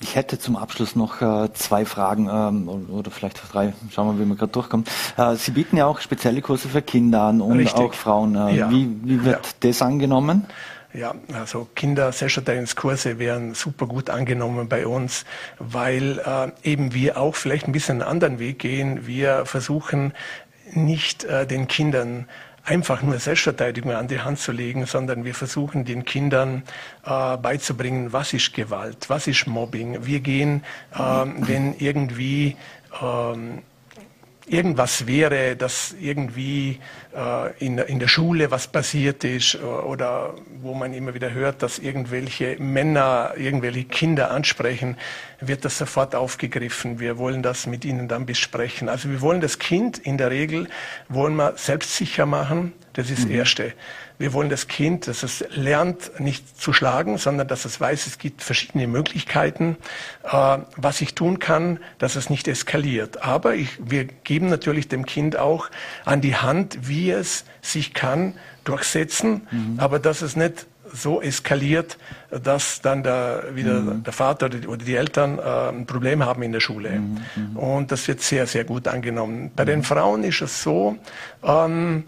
Ich 0.00 0.14
hätte 0.14 0.38
zum 0.38 0.56
Abschluss 0.56 0.94
noch 0.94 1.22
äh, 1.22 1.50
zwei 1.54 1.86
Fragen 1.86 2.28
ähm, 2.30 2.68
oder 2.68 3.10
vielleicht 3.10 3.40
drei. 3.50 3.72
Schauen 3.90 4.18
wir, 4.18 4.24
wie 4.24 4.28
wir 4.28 4.36
gerade 4.36 4.52
durchkommen. 4.52 4.84
Äh, 5.16 5.36
Sie 5.36 5.52
bieten 5.52 5.78
ja 5.78 5.86
auch 5.86 6.00
spezielle 6.00 6.42
Kurse 6.42 6.68
für 6.68 6.82
Kinder 6.82 7.22
an 7.22 7.40
und 7.40 7.56
Richtig. 7.56 7.80
auch 7.80 7.94
Frauen. 7.94 8.34
Äh, 8.34 8.56
ja. 8.56 8.70
wie, 8.70 8.94
wie, 9.04 9.24
wird 9.24 9.46
ja. 9.46 9.52
das 9.70 9.80
angenommen? 9.80 10.46
Ja, 10.94 11.14
also 11.32 11.66
Kinder-Selbstverteidigungskurse 11.74 13.18
werden 13.18 13.54
super 13.54 13.86
gut 13.86 14.10
angenommen 14.10 14.68
bei 14.68 14.86
uns, 14.86 15.24
weil 15.58 16.18
äh, 16.18 16.50
eben 16.68 16.92
wir 16.92 17.16
auch 17.16 17.34
vielleicht 17.34 17.66
ein 17.66 17.72
bisschen 17.72 18.02
einen 18.02 18.10
anderen 18.10 18.38
Weg 18.38 18.58
gehen. 18.58 19.06
Wir 19.06 19.46
versuchen 19.46 20.12
nicht 20.74 21.24
äh, 21.24 21.46
den 21.46 21.66
Kindern 21.66 22.28
einfach 22.64 23.02
nur 23.02 23.18
Selbstverteidigung 23.18 23.92
an 23.92 24.06
die 24.06 24.20
Hand 24.20 24.38
zu 24.38 24.52
legen, 24.52 24.84
sondern 24.84 25.24
wir 25.24 25.34
versuchen 25.34 25.84
den 25.86 26.04
Kindern 26.04 26.62
äh, 27.04 27.36
beizubringen, 27.38 28.12
was 28.12 28.34
ist 28.34 28.52
Gewalt, 28.52 29.08
was 29.08 29.26
ist 29.26 29.46
Mobbing. 29.46 30.04
Wir 30.04 30.20
gehen, 30.20 30.62
äh, 30.94 30.98
wenn 30.98 31.74
irgendwie 31.78 32.56
ähm, 33.00 33.62
irgendwas 34.52 35.06
wäre, 35.06 35.56
dass 35.56 35.94
irgendwie 35.98 36.78
äh, 37.16 37.64
in, 37.64 37.78
in 37.78 37.98
der 37.98 38.08
Schule 38.08 38.50
was 38.50 38.66
passiert 38.68 39.24
ist 39.24 39.54
äh, 39.54 39.58
oder 39.58 40.34
wo 40.60 40.74
man 40.74 40.92
immer 40.92 41.14
wieder 41.14 41.32
hört, 41.32 41.62
dass 41.62 41.78
irgendwelche 41.78 42.56
Männer 42.58 43.32
irgendwelche 43.36 43.84
Kinder 43.84 44.30
ansprechen, 44.30 44.96
wird 45.40 45.64
das 45.64 45.78
sofort 45.78 46.14
aufgegriffen. 46.14 47.00
Wir 47.00 47.16
wollen 47.16 47.42
das 47.42 47.66
mit 47.66 47.84
ihnen 47.84 48.08
dann 48.08 48.26
besprechen. 48.26 48.88
Also 48.88 49.08
wir 49.10 49.22
wollen 49.22 49.40
das 49.40 49.58
Kind 49.58 49.98
in 49.98 50.18
der 50.18 50.30
Regel 50.30 50.68
wollen 51.08 51.34
wir 51.36 51.54
selbstsicher 51.56 52.26
machen. 52.26 52.74
Das 52.92 53.08
ist 53.08 53.20
das 53.20 53.26
mhm. 53.26 53.34
Erste. 53.34 53.72
Wir 54.22 54.32
wollen 54.34 54.50
das 54.50 54.68
Kind, 54.68 55.08
dass 55.08 55.24
es 55.24 55.44
lernt, 55.50 56.20
nicht 56.20 56.56
zu 56.56 56.72
schlagen, 56.72 57.18
sondern 57.18 57.48
dass 57.48 57.64
es 57.64 57.80
weiß, 57.80 58.06
es 58.06 58.18
gibt 58.18 58.40
verschiedene 58.40 58.86
Möglichkeiten, 58.86 59.76
äh, 60.22 60.58
was 60.76 61.00
ich 61.00 61.16
tun 61.16 61.40
kann, 61.40 61.80
dass 61.98 62.14
es 62.14 62.30
nicht 62.30 62.46
eskaliert. 62.46 63.24
Aber 63.24 63.56
ich, 63.56 63.70
wir 63.84 64.04
geben 64.04 64.48
natürlich 64.48 64.86
dem 64.86 65.06
Kind 65.06 65.36
auch 65.36 65.70
an 66.04 66.20
die 66.20 66.36
Hand, 66.36 66.86
wie 66.86 67.10
es 67.10 67.44
sich 67.62 67.94
kann 67.94 68.34
durchsetzen, 68.62 69.48
mhm. 69.50 69.80
aber 69.80 69.98
dass 69.98 70.22
es 70.22 70.36
nicht 70.36 70.66
so 70.92 71.20
eskaliert, 71.20 71.98
dass 72.30 72.80
dann 72.80 73.02
der, 73.02 73.46
wieder 73.54 73.80
mhm. 73.80 74.04
der 74.04 74.12
Vater 74.12 74.46
oder 74.46 74.58
die, 74.58 74.68
oder 74.68 74.84
die 74.84 74.94
Eltern 74.94 75.40
äh, 75.40 75.42
ein 75.42 75.86
Problem 75.86 76.24
haben 76.24 76.44
in 76.44 76.52
der 76.52 76.60
Schule. 76.60 76.90
Mhm. 76.90 77.18
mhm. 77.34 77.56
Und 77.56 77.90
das 77.90 78.06
wird 78.06 78.20
sehr, 78.20 78.46
sehr 78.46 78.62
gut 78.62 78.86
angenommen. 78.86 79.50
Bei 79.56 79.64
den 79.64 79.82
Frauen 79.82 80.22
ist 80.22 80.42
es 80.42 80.62
so, 80.62 80.96
ähm, 81.42 82.04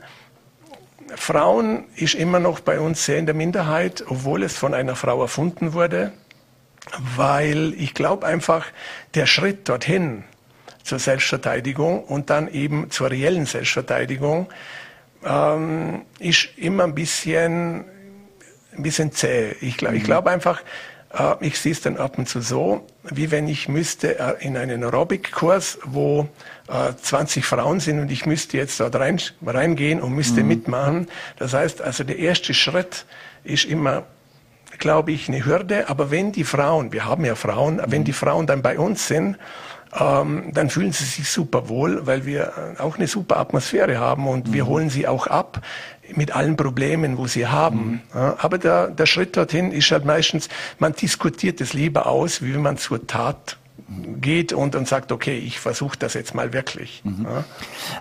Frauen 1.16 1.84
ist 1.96 2.14
immer 2.14 2.40
noch 2.40 2.60
bei 2.60 2.80
uns 2.80 3.04
sehr 3.04 3.18
in 3.18 3.26
der 3.26 3.34
Minderheit, 3.34 4.04
obwohl 4.08 4.42
es 4.42 4.56
von 4.56 4.74
einer 4.74 4.96
Frau 4.96 5.20
erfunden 5.22 5.72
wurde, 5.72 6.12
weil 7.16 7.74
ich 7.74 7.94
glaube 7.94 8.26
einfach, 8.26 8.66
der 9.14 9.26
Schritt 9.26 9.68
dorthin 9.68 10.24
zur 10.82 10.98
Selbstverteidigung 10.98 12.04
und 12.04 12.30
dann 12.30 12.48
eben 12.48 12.90
zur 12.90 13.10
reellen 13.10 13.46
Selbstverteidigung 13.46 14.48
ähm, 15.24 16.02
ist 16.18 16.48
immer 16.56 16.84
ein 16.84 16.94
bisschen, 16.94 17.84
ein 18.76 18.82
bisschen 18.82 19.12
zäh. 19.12 19.54
Ich, 19.60 19.78
glaub, 19.78 19.92
mhm. 19.92 19.98
ich 19.98 20.04
glaube 20.04 20.30
einfach, 20.30 20.62
äh, 21.14 21.34
ich 21.40 21.58
sehe 21.58 21.72
es 21.72 21.80
dann 21.80 21.96
ab 21.96 22.18
und 22.18 22.28
zu 22.28 22.40
so, 22.40 22.86
wie 23.02 23.30
wenn 23.30 23.48
ich 23.48 23.68
müsste 23.68 24.18
äh, 24.18 24.34
in 24.40 24.56
einen 24.56 24.84
Aerobic-Kurs, 24.84 25.78
wo 25.84 26.28
20 26.66 27.42
äh, 27.42 27.46
Frauen 27.46 27.80
sind 27.80 28.00
und 28.00 28.10
ich 28.10 28.26
müsste 28.26 28.56
jetzt 28.56 28.80
dort 28.80 28.96
rein, 28.96 29.20
reingehen 29.44 30.00
und 30.00 30.12
müsste 30.14 30.42
mhm. 30.42 30.48
mitmachen. 30.48 31.08
Das 31.38 31.52
heißt 31.52 31.82
also, 31.82 32.04
der 32.04 32.18
erste 32.18 32.54
Schritt 32.54 33.04
ist 33.44 33.66
immer, 33.66 34.04
glaube 34.78 35.12
ich, 35.12 35.28
eine 35.28 35.44
Hürde. 35.44 35.88
Aber 35.88 36.10
wenn 36.10 36.32
die 36.32 36.44
Frauen, 36.44 36.92
wir 36.92 37.04
haben 37.04 37.24
ja 37.24 37.34
Frauen, 37.34 37.76
mhm. 37.76 37.82
wenn 37.88 38.04
die 38.04 38.12
Frauen 38.12 38.46
dann 38.46 38.62
bei 38.62 38.78
uns 38.78 39.06
sind, 39.06 39.36
ähm, 39.98 40.50
dann 40.52 40.70
fühlen 40.70 40.92
sie 40.92 41.04
sich 41.04 41.28
super 41.28 41.68
wohl, 41.68 42.06
weil 42.06 42.26
wir 42.26 42.76
auch 42.78 42.96
eine 42.96 43.06
super 43.06 43.36
Atmosphäre 43.36 43.98
haben 43.98 44.26
und 44.26 44.48
mhm. 44.48 44.52
wir 44.52 44.66
holen 44.66 44.90
sie 44.90 45.06
auch 45.06 45.26
ab 45.26 45.60
mit 46.14 46.34
allen 46.34 46.56
Problemen, 46.56 47.16
wo 47.18 47.26
sie 47.26 47.46
haben. 47.46 47.86
Mhm. 47.86 48.00
Ja, 48.14 48.36
aber 48.38 48.58
der, 48.58 48.88
der 48.88 49.06
Schritt 49.06 49.36
dorthin 49.36 49.70
ist 49.70 49.90
halt 49.90 50.04
meistens, 50.04 50.48
man 50.78 50.94
diskutiert 50.94 51.60
es 51.60 51.74
lieber 51.74 52.06
aus, 52.06 52.42
wie 52.42 52.54
wenn 52.54 52.62
man 52.62 52.76
zur 52.76 53.06
Tat 53.06 53.56
geht 54.20 54.52
und, 54.52 54.76
und 54.76 54.88
sagt, 54.88 55.12
okay, 55.12 55.36
ich 55.36 55.60
versuche 55.60 55.98
das 55.98 56.14
jetzt 56.14 56.34
mal 56.34 56.52
wirklich. 56.52 57.02
Mhm. 57.04 57.24
Ja. 57.24 57.44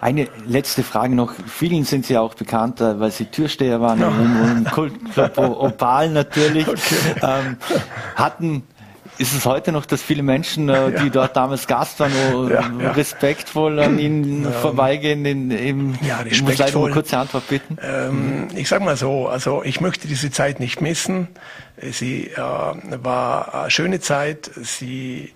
Eine 0.02 0.28
letzte 0.46 0.84
Frage 0.84 1.16
noch. 1.16 1.34
Vielen 1.48 1.84
sind 1.84 2.06
Sie 2.06 2.18
auch 2.18 2.36
bekannt, 2.36 2.80
äh, 2.80 3.00
weil 3.00 3.12
Sie 3.12 3.26
Türsteher 3.26 3.82
waren 3.82 4.00
ja. 4.02 4.08
im, 4.10 4.58
im 4.58 4.64
Kultclub 4.66 5.38
Opal 5.38 6.10
natürlich. 6.10 6.68
Okay. 6.68 7.16
Ähm, 7.22 7.58
hatten 8.16 8.64
ist 9.18 9.34
es 9.34 9.46
heute 9.46 9.72
noch, 9.72 9.86
dass 9.86 10.02
viele 10.02 10.24
Menschen, 10.24 10.70
äh, 10.70 10.92
die 10.92 11.06
ja. 11.06 11.10
dort 11.10 11.36
damals 11.36 11.68
Gast 11.68 12.00
waren, 12.00 12.12
ja, 12.50 12.62
ja. 12.82 12.92
respektvoll 12.92 13.80
an 13.80 14.00
ihnen 14.00 14.52
vorbeigehen? 14.52 15.26
In, 15.26 15.52
respektvoll. 15.52 16.28
Ich 16.32 16.42
muss 16.42 16.58
leider 16.58 16.80
eine 16.80 16.92
kurze 16.92 17.18
Antwort 17.18 17.48
bitten. 17.48 17.78
Ähm, 17.82 18.48
ich 18.56 18.68
sage 18.70 18.84
mal 18.84 18.98
so, 18.98 19.28
also 19.28 19.64
ich 19.64 19.82
möchte 19.82 20.08
diese 20.08 20.32
Zeit 20.32 20.60
nicht 20.60 20.82
missen. 20.82 21.28
Sie 21.92 22.28
äh, 22.28 22.38
war 22.38 23.54
eine 23.54 23.72
schöne 23.72 24.00
Zeit. 24.00 24.50
Sie 24.62 25.34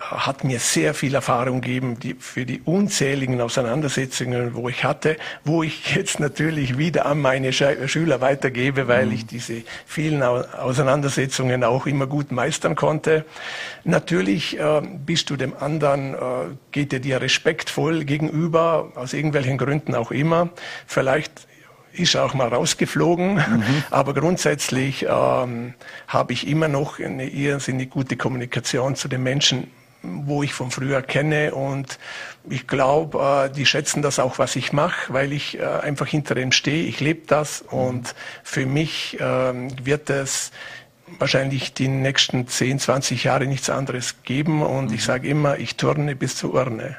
hat 0.00 0.44
mir 0.44 0.58
sehr 0.58 0.94
viel 0.94 1.14
Erfahrung 1.14 1.60
gegeben 1.60 1.98
die, 2.00 2.14
für 2.14 2.46
die 2.46 2.62
unzähligen 2.64 3.40
Auseinandersetzungen, 3.40 4.54
wo 4.54 4.68
ich 4.68 4.82
hatte, 4.82 5.16
wo 5.44 5.62
ich 5.62 5.94
jetzt 5.94 6.20
natürlich 6.20 6.78
wieder 6.78 7.06
an 7.06 7.20
meine 7.20 7.52
Schüler 7.52 8.20
weitergebe, 8.20 8.88
weil 8.88 9.06
mhm. 9.06 9.12
ich 9.12 9.26
diese 9.26 9.62
vielen 9.86 10.22
Auseinandersetzungen 10.22 11.64
auch 11.64 11.86
immer 11.86 12.06
gut 12.06 12.32
meistern 12.32 12.76
konnte. 12.76 13.26
Natürlich 13.84 14.58
äh, 14.58 14.80
bist 15.04 15.28
du 15.28 15.36
dem 15.36 15.54
anderen, 15.58 16.14
äh, 16.14 16.18
geht 16.72 16.92
er 16.92 17.00
dir 17.00 17.20
respektvoll 17.20 18.04
gegenüber, 18.04 18.92
aus 18.94 19.12
irgendwelchen 19.12 19.58
Gründen 19.58 19.94
auch 19.94 20.10
immer. 20.10 20.48
Vielleicht 20.86 21.46
ist 21.92 22.16
auch 22.16 22.34
mal 22.34 22.48
rausgeflogen, 22.48 23.34
mhm. 23.34 23.64
aber 23.90 24.14
grundsätzlich 24.14 25.06
ähm, 25.08 25.74
habe 26.08 26.32
ich 26.32 26.48
immer 26.48 26.68
noch 26.68 26.98
eine 27.00 27.28
irrsinnig 27.28 27.90
gute 27.90 28.16
Kommunikation 28.16 28.94
zu 28.94 29.08
den 29.08 29.22
Menschen 29.22 29.70
wo 30.02 30.42
ich 30.42 30.52
von 30.54 30.70
früher 30.70 31.02
kenne 31.02 31.54
und 31.54 31.98
ich 32.48 32.66
glaube, 32.66 33.48
äh, 33.50 33.54
die 33.54 33.66
schätzen 33.66 34.02
das 34.02 34.18
auch, 34.18 34.38
was 34.38 34.56
ich 34.56 34.72
mache, 34.72 35.12
weil 35.12 35.32
ich 35.32 35.58
äh, 35.58 35.64
einfach 35.64 36.06
hinter 36.06 36.34
dem 36.34 36.52
stehe. 36.52 36.84
Ich 36.84 37.00
lebe 37.00 37.26
das 37.26 37.62
und 37.62 38.14
für 38.42 38.66
mich 38.66 39.18
ähm, 39.20 39.68
wird 39.84 40.08
es 40.10 40.52
wahrscheinlich 41.18 41.74
die 41.74 41.88
nächsten 41.88 42.46
10, 42.46 42.78
20 42.78 43.24
Jahre 43.24 43.46
nichts 43.46 43.68
anderes 43.68 44.22
geben 44.22 44.62
und 44.62 44.92
ich 44.92 45.04
sage 45.04 45.28
immer, 45.28 45.58
ich 45.58 45.76
turne 45.76 46.14
bis 46.14 46.36
zur 46.36 46.54
Urne. 46.54 46.96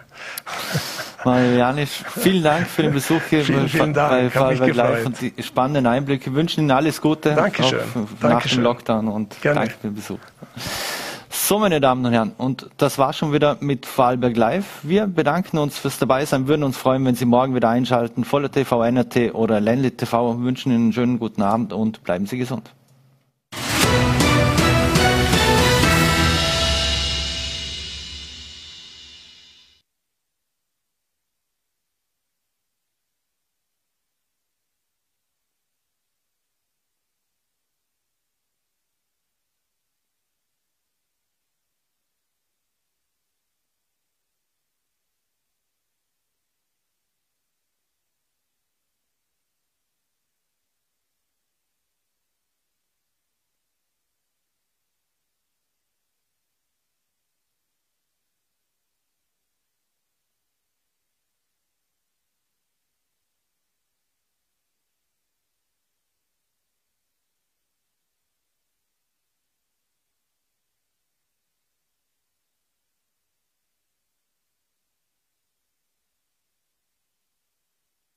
Mario 1.25 1.57
Janisch, 1.57 2.03
vielen 2.19 2.43
Dank 2.43 2.67
für 2.67 2.81
den 2.83 2.93
Besuch 2.93 3.21
hier 3.29 3.45
vielen, 3.45 3.69
vielen 3.69 3.93
Dank. 3.93 4.11
bei 4.11 4.29
Vorarlberg 4.29 4.75
Live 4.75 5.05
und 5.05 5.21
die 5.21 5.33
spannenden 5.41 5.85
Einblicke. 5.85 6.31
Wir 6.31 6.33
wünschen 6.33 6.61
Ihnen 6.61 6.71
alles 6.71 6.99
Gute 6.99 7.35
Dankeschön. 7.35 7.79
nach 7.93 8.29
Dankeschön. 8.29 8.59
dem 8.59 8.63
Lockdown 8.63 9.07
und 9.07 9.39
Gerne. 9.41 9.59
danke 9.61 9.75
für 9.75 9.87
den 9.87 9.95
Besuch. 9.95 10.19
So, 11.33 11.59
meine 11.59 11.79
Damen 11.79 12.05
und 12.05 12.11
Herren, 12.11 12.33
und 12.37 12.69
das 12.75 12.97
war 12.97 13.13
schon 13.13 13.31
wieder 13.31 13.55
mit 13.61 13.85
Vorarlberg 13.85 14.35
Live. 14.35 14.79
Wir 14.83 15.07
bedanken 15.07 15.59
uns 15.59 15.77
fürs 15.77 15.97
Dabeisein, 15.97 16.49
würden 16.49 16.63
uns 16.63 16.75
freuen, 16.75 17.05
wenn 17.05 17.15
Sie 17.15 17.23
morgen 17.23 17.55
wieder 17.55 17.69
einschalten. 17.69 18.25
Voller 18.25 18.51
TV, 18.51 18.83
NRT 18.83 19.33
oder 19.33 19.61
Ländle 19.61 19.91
TV. 19.91 20.39
Wünschen 20.39 20.73
Ihnen 20.73 20.83
einen 20.83 20.93
schönen 20.93 21.19
guten 21.19 21.41
Abend 21.41 21.71
und 21.71 22.03
bleiben 22.03 22.25
Sie 22.25 22.37
gesund. 22.37 22.73